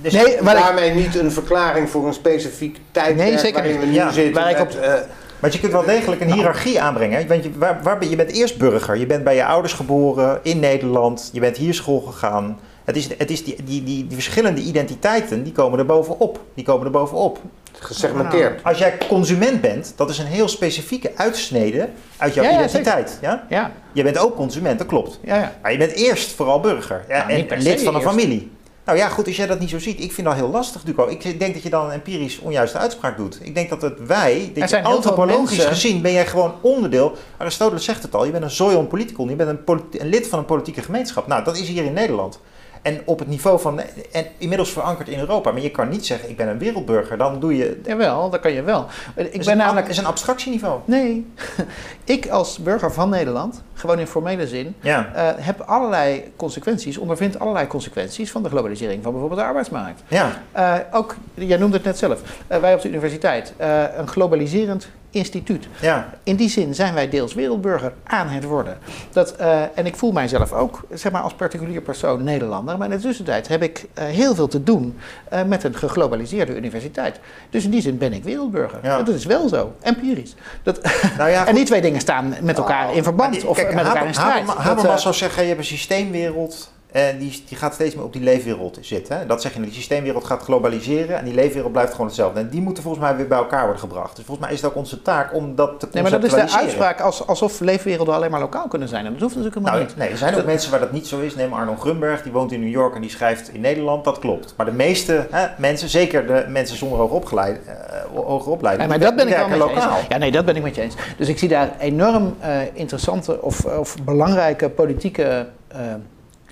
Dus- 0.00 0.12
Nee, 0.12 0.34
ik, 0.36 0.44
daarmee 0.44 0.90
niet 0.90 1.14
een 1.16 1.32
verklaring 1.32 1.90
voor 1.90 2.06
een 2.06 2.14
specifiek 2.14 2.78
tijdperk 2.90 3.28
Nee, 3.28 3.38
zeker 3.38 3.62
waarin 3.62 3.80
we 3.80 3.86
nu. 3.86 3.92
Ja, 3.92 4.10
zitten. 4.12 4.42
waar 4.42 4.50
ik 4.50 4.58
met, 4.58 4.74
op- 4.74 4.80
eh, 4.80 4.92
Maar 5.40 5.52
je 5.52 5.60
kunt 5.60 5.72
wel 5.72 5.84
degelijk 5.84 6.20
een 6.20 6.32
hiërarchie 6.32 6.80
aanbrengen. 6.80 7.28
Want 7.28 7.44
je, 7.44 7.50
waar, 7.56 7.80
waar 7.82 7.98
ben, 7.98 8.10
je 8.10 8.16
bent 8.16 8.30
eerst 8.32 8.58
burger. 8.58 8.96
Je 8.96 9.06
bent 9.06 9.24
bij 9.24 9.34
je 9.34 9.44
ouders 9.44 9.72
geboren 9.72 10.40
in 10.42 10.58
Nederland. 10.60 11.30
Je 11.32 11.40
bent 11.40 11.56
hier 11.56 11.74
school 11.74 12.00
gegaan. 12.00 12.58
Het 12.84 12.96
is, 12.96 13.08
het 13.18 13.30
is 13.30 13.44
die, 13.44 13.56
die, 13.64 13.82
die, 13.84 14.06
die 14.06 14.14
verschillende 14.14 14.60
identiteiten, 14.60 15.42
die 15.42 15.52
komen 15.52 15.78
er 15.78 15.86
bovenop. 15.86 16.40
Die 16.54 16.64
komen 16.64 16.84
er 16.86 16.92
bovenop. 16.92 17.38
Gesegmenteerd. 17.84 18.64
Als 18.64 18.78
jij 18.78 18.98
consument 19.08 19.60
bent, 19.60 19.92
dat 19.96 20.10
is 20.10 20.18
een 20.18 20.26
heel 20.26 20.48
specifieke 20.48 21.12
uitsnede 21.16 21.88
uit 22.16 22.34
jouw 22.34 22.44
Ja, 22.44 22.52
identiteit. 22.52 23.18
Ja? 23.20 23.46
ja, 23.48 23.72
Je 23.92 24.02
bent 24.02 24.18
ook 24.18 24.36
consument, 24.36 24.78
dat 24.78 24.86
klopt. 24.86 25.18
ja, 25.22 25.34
ja. 25.36 25.52
Maar 25.62 25.72
je 25.72 25.78
bent 25.78 25.92
eerst 25.92 26.30
vooral 26.32 26.60
burger. 26.60 27.04
Ja, 27.08 27.26
Nou, 27.26 27.46
en 27.48 27.62
lid 27.62 27.82
van 27.82 27.94
een 27.94 28.02
familie. 28.02 28.52
Nou 28.84 28.98
ja, 28.98 29.08
goed, 29.08 29.26
als 29.26 29.36
jij 29.36 29.46
dat 29.46 29.58
niet 29.60 29.70
zo 29.70 29.78
ziet, 29.78 30.00
ik 30.02 30.12
vind 30.12 30.26
dat 30.26 30.36
heel 30.36 30.48
lastig, 30.48 30.82
Duco. 30.82 31.08
Ik 31.08 31.38
denk 31.40 31.54
dat 31.54 31.62
je 31.62 31.70
dan 31.70 31.84
een 31.84 31.90
empirisch 31.90 32.38
onjuiste 32.38 32.78
uitspraak 32.78 33.16
doet. 33.16 33.38
Ik 33.42 33.54
denk 33.54 33.68
dat 33.70 33.82
het 33.82 34.06
wij, 34.06 34.50
dat 34.54 34.70
je 34.70 34.82
antropologisch 34.82 35.56
mensen- 35.56 35.74
gezien, 35.74 36.02
ben 36.02 36.12
jij 36.12 36.26
gewoon 36.26 36.54
onderdeel. 36.60 37.12
Aristoteles 37.36 37.84
zegt 37.84 38.02
het 38.02 38.14
al, 38.14 38.24
je 38.24 38.30
bent 38.30 38.44
een 38.44 38.50
zoion 38.50 38.86
politicon, 38.86 39.28
je 39.28 39.36
bent 39.36 39.48
een, 39.48 39.64
politi- 39.64 39.98
een 40.00 40.06
lid 40.08 40.26
van 40.28 40.38
een 40.38 40.44
politieke 40.44 40.82
gemeenschap. 40.82 41.26
Nou, 41.26 41.44
dat 41.44 41.56
is 41.58 41.68
hier 41.68 41.84
in 41.84 41.92
Nederland. 41.92 42.40
En 42.84 43.00
op 43.04 43.18
het 43.18 43.28
niveau 43.28 43.60
van, 43.60 43.80
en 44.12 44.26
inmiddels 44.38 44.72
verankerd 44.72 45.08
in 45.08 45.18
Europa. 45.18 45.50
Maar 45.50 45.62
je 45.62 45.70
kan 45.70 45.88
niet 45.88 46.06
zeggen, 46.06 46.28
ik 46.28 46.36
ben 46.36 46.48
een 46.48 46.58
wereldburger, 46.58 47.16
dan 47.16 47.40
doe 47.40 47.56
je... 47.56 47.80
Jawel, 47.84 48.30
dat 48.30 48.40
kan 48.40 48.52
je 48.52 48.62
wel. 48.62 48.86
Ik 49.14 49.32
is 49.32 49.44
ben 49.44 49.52
een, 49.52 49.58
namelijk... 49.58 49.88
is 49.88 49.98
een 49.98 50.06
abstractieniveau. 50.06 50.80
Nee, 50.84 51.32
ik 52.04 52.28
als 52.28 52.58
burger 52.58 52.92
van 52.92 53.08
Nederland, 53.08 53.62
gewoon 53.74 53.98
in 53.98 54.06
formele 54.06 54.46
zin, 54.46 54.74
Ja, 54.80 55.10
eh, 55.14 55.44
heb 55.44 55.60
allerlei 55.60 56.32
consequenties, 56.36 56.98
ondervind 56.98 57.38
allerlei 57.38 57.66
consequenties 57.66 58.30
van 58.30 58.42
de 58.42 58.48
globalisering 58.48 59.02
van 59.02 59.12
bijvoorbeeld 59.12 59.40
de 59.40 59.46
arbeidsmarkt. 59.46 60.02
ja. 60.08 60.42
Eh, 60.52 60.74
ook, 60.92 61.16
jij 61.34 61.58
noemde 61.58 61.76
het 61.76 61.84
net 61.84 61.98
zelf, 61.98 62.20
eh, 62.46 62.58
wij 62.58 62.74
op 62.74 62.80
de 62.80 62.88
universiteit, 62.88 63.52
een 63.96 64.08
globaliserend 64.08 64.88
instituut. 65.14 65.68
ja. 65.80 66.10
In 66.22 66.36
die 66.36 66.48
zin 66.48 66.74
zijn 66.74 66.94
wij 66.94 67.08
deels 67.08 67.34
wereldburger 67.34 67.92
aan 68.04 68.28
het 68.28 68.44
worden. 68.44 68.78
Dat, 69.12 69.32
eh, 69.36 69.60
en 69.74 69.86
ik 69.86 69.96
voel 69.96 70.12
mijzelf 70.12 70.52
ook, 70.52 70.82
zeg 70.94 71.12
maar 71.12 71.22
als 71.22 71.34
particulier 71.34 71.80
persoon 71.80 72.24
Nederlander, 72.24 72.78
maar 72.78 72.90
in 72.90 72.96
de 72.96 73.02
tussentijd 73.02 73.48
heb 73.48 73.62
ik 73.62 73.86
eh, 73.94 74.04
heel 74.04 74.34
veel 74.34 74.48
te 74.48 74.62
doen 74.62 74.98
eh, 75.28 75.42
met 75.42 75.64
een 75.64 75.74
geglobaliseerde 75.74 76.56
universiteit. 76.56 77.20
Dus 77.50 77.64
in 77.64 77.70
die 77.70 77.80
zin 77.80 77.98
ben 77.98 78.12
ik 78.12 78.24
wereldburger. 78.24 78.78
Ja. 78.82 79.02
Dat 79.02 79.14
is 79.14 79.24
wel 79.24 79.48
zo, 79.48 79.72
empirisch. 79.80 80.34
Dat, 80.62 80.80
Nou 81.18 81.30
ja, 81.30 81.46
en 81.48 81.54
die 81.54 81.64
twee 81.64 81.80
dingen 81.80 82.00
staan 82.00 82.34
met 82.42 82.56
elkaar 82.58 82.94
in 82.94 83.02
verband 83.02 83.32
die- 83.32 83.48
of 83.48 83.56
kijk, 83.56 83.68
met 83.68 83.76
elkaar 83.76 83.92
Haber- 83.92 84.06
in 84.08 84.14
strijd. 84.14 84.46
Habermas, 84.48 85.02
zou 85.02 85.14
zeggen, 85.14 85.42
je 85.42 85.48
hebt 85.48 85.60
een 85.60 85.66
systeemwereld 85.66 86.72
die, 87.18 87.42
die 87.48 87.56
gaat 87.58 87.74
steeds 87.74 87.94
meer 87.94 88.04
op 88.04 88.12
die 88.12 88.22
leefwereld 88.22 88.78
zitten. 88.80 89.18
Hè? 89.18 89.26
Dat 89.26 89.42
zeg 89.42 89.54
je, 89.54 89.60
die 89.60 89.72
systeemwereld 89.72 90.24
gaat 90.24 90.42
globaliseren 90.42 91.16
en 91.18 91.24
die 91.24 91.34
leefwereld 91.34 91.72
blijft 91.72 91.90
gewoon 91.90 92.06
hetzelfde. 92.06 92.40
En 92.40 92.48
die 92.48 92.60
moeten 92.60 92.82
volgens 92.82 93.04
mij 93.04 93.16
weer 93.16 93.26
bij 93.28 93.38
elkaar 93.38 93.62
worden 93.62 93.80
gebracht. 93.80 94.16
Dus 94.16 94.24
volgens 94.24 94.46
mij 94.46 94.54
is 94.56 94.62
het 94.62 94.70
ook 94.70 94.76
onze 94.76 95.02
taak 95.02 95.34
om 95.34 95.54
dat 95.54 95.80
te 95.80 95.88
nee, 95.92 96.02
maar 96.02 96.10
dat 96.12 96.24
is 96.24 96.30
de 96.30 96.50
uitspraak 96.56 97.00
als, 97.00 97.26
alsof 97.26 97.60
leefwerelden 97.60 98.14
alleen 98.14 98.30
maar 98.30 98.40
lokaal 98.40 98.68
kunnen 98.68 98.88
zijn. 98.88 99.06
En 99.06 99.12
dat 99.12 99.20
hoeft 99.20 99.34
natuurlijk 99.36 99.60
helemaal 99.66 99.78
Nou, 99.80 99.92
niet. 99.94 100.02
nee, 100.02 100.10
er 100.10 100.18
zijn 100.18 100.30
ook 100.30 100.36
Dat- 100.36 100.46
mensen 100.46 100.70
waar 100.70 100.80
dat 100.80 100.92
niet 100.92 101.06
zo 101.06 101.20
is. 101.20 101.34
Neem 101.34 101.52
Arno 101.52 101.76
Grunberg, 101.76 102.22
die 102.22 102.32
woont 102.32 102.52
in 102.52 102.60
New 102.60 102.70
York 102.72 102.94
en 102.94 103.00
die 103.00 103.10
schrijft 103.10 103.48
in 103.52 103.60
Nederland. 103.60 104.04
Dat 104.04 104.18
klopt. 104.18 104.54
Maar 104.56 104.66
de 104.66 104.72
meeste 104.72 105.26
hè, 105.30 105.46
mensen, 105.58 105.88
zeker 105.88 106.26
de 106.26 106.44
mensen 106.48 106.76
zonder 106.76 106.98
hoge, 106.98 107.14
opgeleid, 107.14 107.60
eh, 107.66 107.74
hoge 108.14 108.50
opleiding, 108.50 108.88
Nee, 108.88 108.98
maar 108.98 109.06
dat 109.08 109.16
ben 109.16 109.26
die 109.26 109.34
ik 109.34 109.40
wel 109.40 109.48
werken 109.48 109.66
met 109.66 109.74
je 109.76 109.82
lokaal. 109.84 109.98
eens. 109.98 110.06
Ja, 110.08 110.16
nee, 110.16 110.30
dat 110.30 110.44
ben 110.44 110.56
ik 110.56 110.62
met 110.62 110.74
je 110.74 110.82
eens. 110.82 110.94
Dus 111.16 111.28
ik 111.28 111.38
zie 111.38 111.48
daar 111.48 111.70
enorm 111.78 112.34
eh, 112.40 112.56
interessante 112.72 113.42
of, 113.42 113.64
of 113.64 113.96
belangrijke 114.04 114.70
politieke 114.70 115.46
eh, 115.68 115.78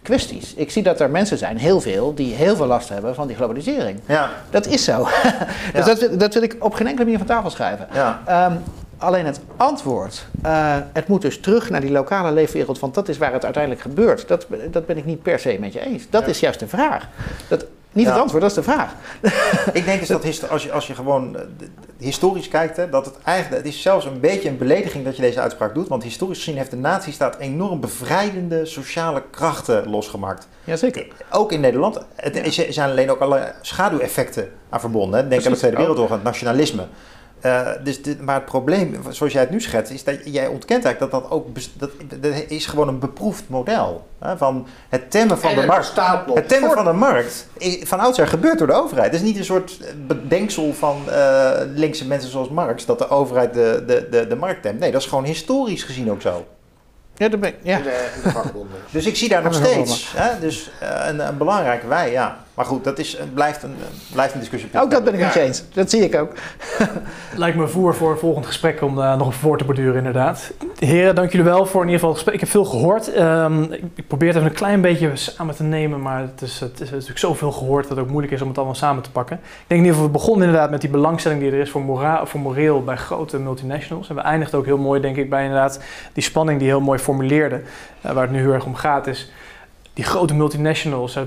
kwesties. 0.03 0.55
Ik 0.55 0.70
zie 0.70 0.82
dat 0.82 1.00
er 1.00 1.11
mensen 1.11 1.38
zijn, 1.38 1.57
heel 1.59 1.80
veel, 1.80 2.14
die 2.14 2.34
heel 2.34 2.57
veel 2.57 2.66
last 2.66 2.88
hebben 2.88 3.14
van 3.14 3.26
die 3.26 3.36
globalisering. 3.36 3.98
Ja, 4.07 4.30
Dat 4.50 4.66
is 4.66 4.84
zo. 4.84 5.03
dus 5.05 5.11
Ja. 5.72 5.84
dat, 5.84 5.98
wil- 6.00 6.16
dat 6.18 6.34
wil 6.34 6.42
ik 6.42 6.57
op 6.59 6.74
geen 6.74 6.86
enkele 6.86 7.05
manier 7.05 7.18
van 7.18 7.26
tafel 7.26 7.50
schrijven. 7.50 7.86
ja. 7.92 8.20
Ehm, 8.26 8.53
alleen 8.98 9.26
het 9.26 9.40
antwoord, 9.57 10.26
eh, 10.42 10.76
het 10.92 11.09
moet 11.09 11.22
dus 11.22 11.40
terug 11.40 11.70
naar 11.70 11.80
die 11.80 11.90
lokale 11.90 12.32
leefwereld, 12.32 12.78
want 12.78 12.94
dat 12.94 13.09
is 13.09 13.18
waar 13.18 13.32
het 13.32 13.44
uiteindelijk 13.44 13.82
gebeurt. 13.82 14.28
Dat, 14.28 14.46
dat 14.70 14.86
ben 14.86 14.96
ik 14.96 15.05
niet 15.05 15.22
per 15.22 15.38
se 15.38 15.57
met 15.61 15.72
je 15.72 15.80
eens. 15.80 16.07
Dat 16.11 16.22
Ja. 16.22 16.28
is 16.28 16.40
juist 16.40 16.61
de 16.61 16.68
vraag. 16.68 17.09
Dat, 17.48 17.64
niet 17.93 18.07
Ja. 18.07 18.12
het 18.12 18.20
antwoord, 18.20 18.43
dat 18.43 18.51
is 18.51 18.57
de 18.57 18.62
vraag. 18.62 18.95
Ik 19.78 19.84
denk 19.84 19.99
dus 19.99 20.09
dat 20.09 20.51
als 20.51 20.62
je, 20.62 20.72
als 20.72 20.86
je 20.86 20.95
gewoon 20.95 21.36
eh, 21.36 21.43
historisch 21.99 22.49
kijkt, 22.49 22.76
hè, 22.76 22.88
dat 22.88 23.05
het 23.05 23.14
eigenlijk, 23.24 23.64
het 23.64 23.72
is 23.74 23.82
zelfs 23.82 24.05
een 24.05 24.20
beetje 24.20 24.49
een 24.49 24.59
belediging 24.59 25.05
dat 25.05 25.16
je 25.16 25.22
deze 25.22 25.40
uitspraak 25.40 25.74
doet. 25.74 25.88
Want 25.88 26.03
historisch 26.03 26.38
gezien 26.38 26.57
heeft 26.57 26.70
de 26.70 26.76
nazistaat 26.76 27.36
enorm 27.38 27.80
bevrijdende 27.80 28.66
sociale 28.66 29.22
krachten 29.30 29.90
losgemaakt. 29.90 30.49
Jazeker. 30.64 31.07
Ook 31.30 31.53
in 31.53 31.61
Nederland. 31.61 31.99
Er 32.16 32.53
zijn 32.53 32.90
alleen 32.90 33.11
ook 33.11 33.20
alle 33.20 33.53
schaduweffecten 33.61 34.51
aan 34.68 34.80
verbonden. 34.80 35.20
Hè. 35.20 35.28
Denk 35.28 35.47
aan 35.47 35.53
de 35.53 35.59
Tweede 35.59 35.76
ook. 35.76 35.82
Wereldoorlog, 35.82 36.14
het 36.16 36.24
nationalisme. 36.24 36.86
Eh, 37.43 37.68
dus 37.84 38.03
dit, 38.03 38.20
maar 38.20 38.34
het 38.34 38.45
probleem, 38.45 38.97
zoals 39.09 39.32
jij 39.32 39.43
het 39.43 39.51
nu 39.51 39.61
schetst, 39.61 39.93
is 39.93 40.05
dat 40.05 40.16
jij 40.24 40.47
ontkent 40.47 40.84
eigenlijk 40.84 41.12
dat 41.12 41.22
dat 41.22 41.30
ook 41.30 41.47
dat, 41.76 41.90
dat 42.20 42.32
is 42.49 42.66
gewoon 42.66 42.88
een 42.88 42.99
beproefd 42.99 43.43
model. 43.47 44.07
Hè, 44.18 44.36
van 44.36 44.66
het 44.88 45.11
temmen 45.11 45.38
van 45.38 45.51
En 45.51 45.55
de 45.55 45.61
het 45.61 45.70
markt. 45.70 45.93
Het 46.34 46.49
temmen 46.49 46.70
van 46.70 46.84
de 46.84 46.93
markt 46.93 47.47
van 47.82 48.01
oudsher 48.01 48.26
gebeurt 48.26 48.59
door 48.59 48.66
de 48.66 48.72
overheid. 48.72 49.12
Het 49.12 49.20
is 49.20 49.26
niet 49.26 49.38
een 49.38 49.45
soort 49.45 49.78
bedenksel 50.07 50.74
van 50.74 51.11
eh, 51.11 51.51
linkse 51.74 52.07
mensen 52.07 52.30
zoals 52.30 52.49
Marx 52.49 52.86
dat 52.86 52.99
de 52.99 53.09
overheid 53.09 53.55
de, 53.55 53.82
de, 53.86 54.09
de, 54.11 54.26
de 54.26 54.36
markt 54.36 54.62
temt. 54.62 54.78
Nee, 54.78 54.93
dat 54.93 55.01
is 55.01 55.07
gewoon 55.07 55.24
historisch 55.24 55.82
gezien 55.82 56.11
ook 56.11 56.20
zo. 56.20 56.47
Ja, 57.16 57.28
dat 57.28 57.40
ben 57.40 57.49
ik, 57.49 57.57
ja. 57.62 57.76
In 57.76 57.82
de, 57.82 58.11
in 58.16 58.22
de 58.22 58.30
vakbonden. 58.30 58.78
Dus 58.90 59.07
ik 59.07 59.16
zie 59.16 59.28
daar 59.28 59.43
nog 59.43 59.55
steeds 59.55 60.12
hè, 60.16 60.38
dus, 60.40 60.70
eh, 60.80 61.07
een, 61.07 61.26
een 61.26 61.36
belangrijke 61.36 61.86
wij, 61.86 62.11
ja. 62.11 62.45
Maar 62.55 62.64
goed, 62.64 62.84
dat 62.84 62.98
is, 62.98 63.18
het 63.18 63.34
blijft, 63.34 63.62
een, 63.62 63.74
eh, 63.80 64.12
blijft 64.12 64.34
een 64.34 64.40
discussie. 64.40 64.70
Ook 64.74 64.90
dat 64.90 65.05
ben 65.05 65.14
ik 65.14 65.20
met 65.20 65.34
je 65.34 65.40
eens. 65.40 65.64
Dat 65.72 65.90
zie 65.90 66.03
ik 66.03 66.14
ook. 66.14 66.32
Lijkt 67.36 67.57
me 67.57 67.68
voer 67.68 67.94
voor 67.94 68.11
een 68.11 68.18
volgend 68.18 68.46
gesprek 68.46 68.82
om 68.82 68.98
uh, 68.98 69.16
nog 69.16 69.34
voor 69.34 69.59
te 69.59 69.64
borduren, 69.64 69.96
inderdaad. 69.96 70.53
Heren, 70.78 71.14
dank 71.14 71.30
jullie 71.30 71.46
wel 71.46 71.66
voor 71.66 71.80
in 71.80 71.88
ieder 71.88 71.94
geval 71.94 72.09
het 72.09 72.18
gesprek. 72.18 72.34
Ik 72.34 72.40
heb 72.40 72.48
veel 72.48 72.64
gehoord. 72.64 73.16
Um, 73.18 73.72
ik 73.72 74.07
probeer 74.07 74.28
het 74.28 74.36
even 74.36 74.48
een 74.48 74.57
klein 74.57 74.80
beetje 74.80 75.16
samen 75.16 75.55
te 75.55 75.62
nemen, 75.62 76.03
maar 76.03 76.20
het 76.20 76.42
is, 76.42 76.61
het 76.61 76.80
is 76.80 76.90
natuurlijk 76.90 77.18
zoveel 77.18 77.53
gehoord 77.53 77.88
dat 77.88 77.96
het 77.96 78.07
ook 78.07 78.11
moeilijk 78.11 78.32
is 78.32 78.42
om 78.42 78.48
het 78.48 78.57
allemaal 78.57 78.74
samen 78.74 79.03
te 79.03 79.11
pakken. 79.11 79.36
Ik 79.36 79.42
denk 79.66 79.80
in 79.80 79.86
ieder 79.86 79.92
geval, 79.92 80.07
we 80.07 80.18
begonnen 80.18 80.46
inderdaad 80.46 80.70
met 80.70 80.80
die 80.80 80.90
belangstelling 80.90 81.40
die 81.40 81.50
er 81.50 81.59
is 81.59 81.70
voor, 81.70 81.82
mora 81.82 82.26
voor 82.26 82.40
moreel 82.40 82.84
bij 82.84 82.96
grote 82.96 83.38
multinationals. 83.38 84.09
En 84.09 84.14
we 84.14 84.20
eindigden 84.20 84.59
ook 84.59 84.66
heel 84.66 84.78
mooi, 84.78 85.00
denk 85.00 85.16
ik, 85.16 85.30
bij 85.30 85.42
inderdaad 85.42 85.80
die 86.12 86.22
spanning 86.22 86.59
die 86.59 86.68
heel 86.68 86.80
mooi 86.80 86.98
formuleerde. 86.98 87.61
Uh, 88.07 88.12
waar 88.12 88.22
het 88.22 88.32
nu 88.32 88.38
heel 88.38 88.53
erg 88.53 88.64
om 88.64 88.74
gaat 88.74 89.07
is 89.07 89.30
die 89.95 90.05
grote 90.05 90.34
multinationals, 90.34 91.16
er 91.16 91.26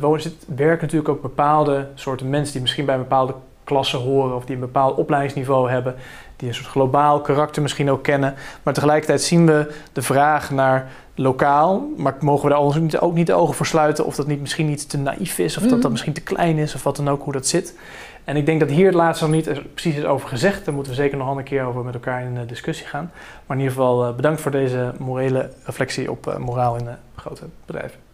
werken 0.56 0.82
natuurlijk 0.82 1.10
ook 1.10 1.22
bepaalde 1.22 1.88
soorten 1.94 2.30
mensen 2.30 2.54
die 2.54 2.62
misschien 2.62 2.86
bij 2.86 2.96
een 2.96 3.02
bepaalde 3.02 3.34
klasse 3.64 3.98
horen 3.98 4.36
of 4.36 4.46
die 4.46 4.56
een 4.56 4.62
bepaald 4.62 4.98
opleidingsniveau 4.98 5.70
hebben, 5.70 5.96
die 6.36 6.48
een 6.48 6.54
soort 6.54 6.68
globaal 6.68 7.22
karakter 7.22 7.62
misschien 7.62 7.92
ook 7.92 8.04
kennen. 8.04 8.34
Maar 8.64 8.74
tegelijkertijd 8.74 9.22
zien 9.22 9.46
we 9.46 9.72
de 9.94 10.02
vraag 10.02 10.52
naar 10.52 10.92
lokaal, 11.16 11.90
maar 11.98 12.16
mogen 12.20 12.44
we 12.44 12.50
daar 12.50 12.60
ook 12.60 12.76
niet, 12.76 13.00
ook 13.00 13.14
niet 13.14 13.28
de 13.28 13.34
ogen 13.34 13.56
voor 13.56 13.66
sluiten 13.66 14.06
of 14.06 14.16
dat 14.16 14.28
niet 14.28 14.42
misschien 14.42 14.68
niet 14.68 14.90
te 14.90 14.98
naïef 14.98 15.40
is 15.40 15.58
of 15.58 15.62
dat 15.62 15.72
dat 15.72 15.82
mhm. 15.82 15.92
misschien 15.92 16.14
te 16.14 16.22
klein 16.22 16.58
is 16.58 16.76
of 16.76 16.84
wat 16.84 16.96
dan 16.96 17.10
ook, 17.10 17.24
hoe 17.24 17.34
dat 17.34 17.48
zit. 17.48 17.76
En 18.24 18.36
ik 18.36 18.46
denk 18.46 18.60
dat 18.60 18.70
hier 18.70 18.86
het 18.86 18.96
laatste 18.96 19.26
nog 19.26 19.34
niet 19.34 19.74
precies 19.74 19.96
is 19.96 20.06
over 20.06 20.28
gezegd. 20.28 20.66
Daar 20.66 20.74
moeten 20.74 20.94
we 20.94 21.00
zeker 21.00 21.18
nog 21.18 21.38
een 21.38 21.44
keer 21.44 21.64
over 21.64 21.84
met 21.84 21.94
elkaar 21.94 22.22
in 22.22 22.46
discussie 22.48 22.88
gaan. 22.88 23.12
Maar 23.46 23.58
in 23.58 23.64
ieder 23.64 23.78
geval 23.78 24.08
uh, 24.08 24.16
bedankt 24.16 24.42
voor 24.42 24.52
deze 24.52 24.94
morele 25.00 25.50
reflectie 25.64 26.12
op 26.12 26.28
uh, 26.28 26.38
moraal 26.38 26.76
in 26.76 26.88
grote 27.16 27.46
bedrijven. 27.66 28.05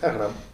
Graag 0.00 0.12
gedaan. 0.12 0.49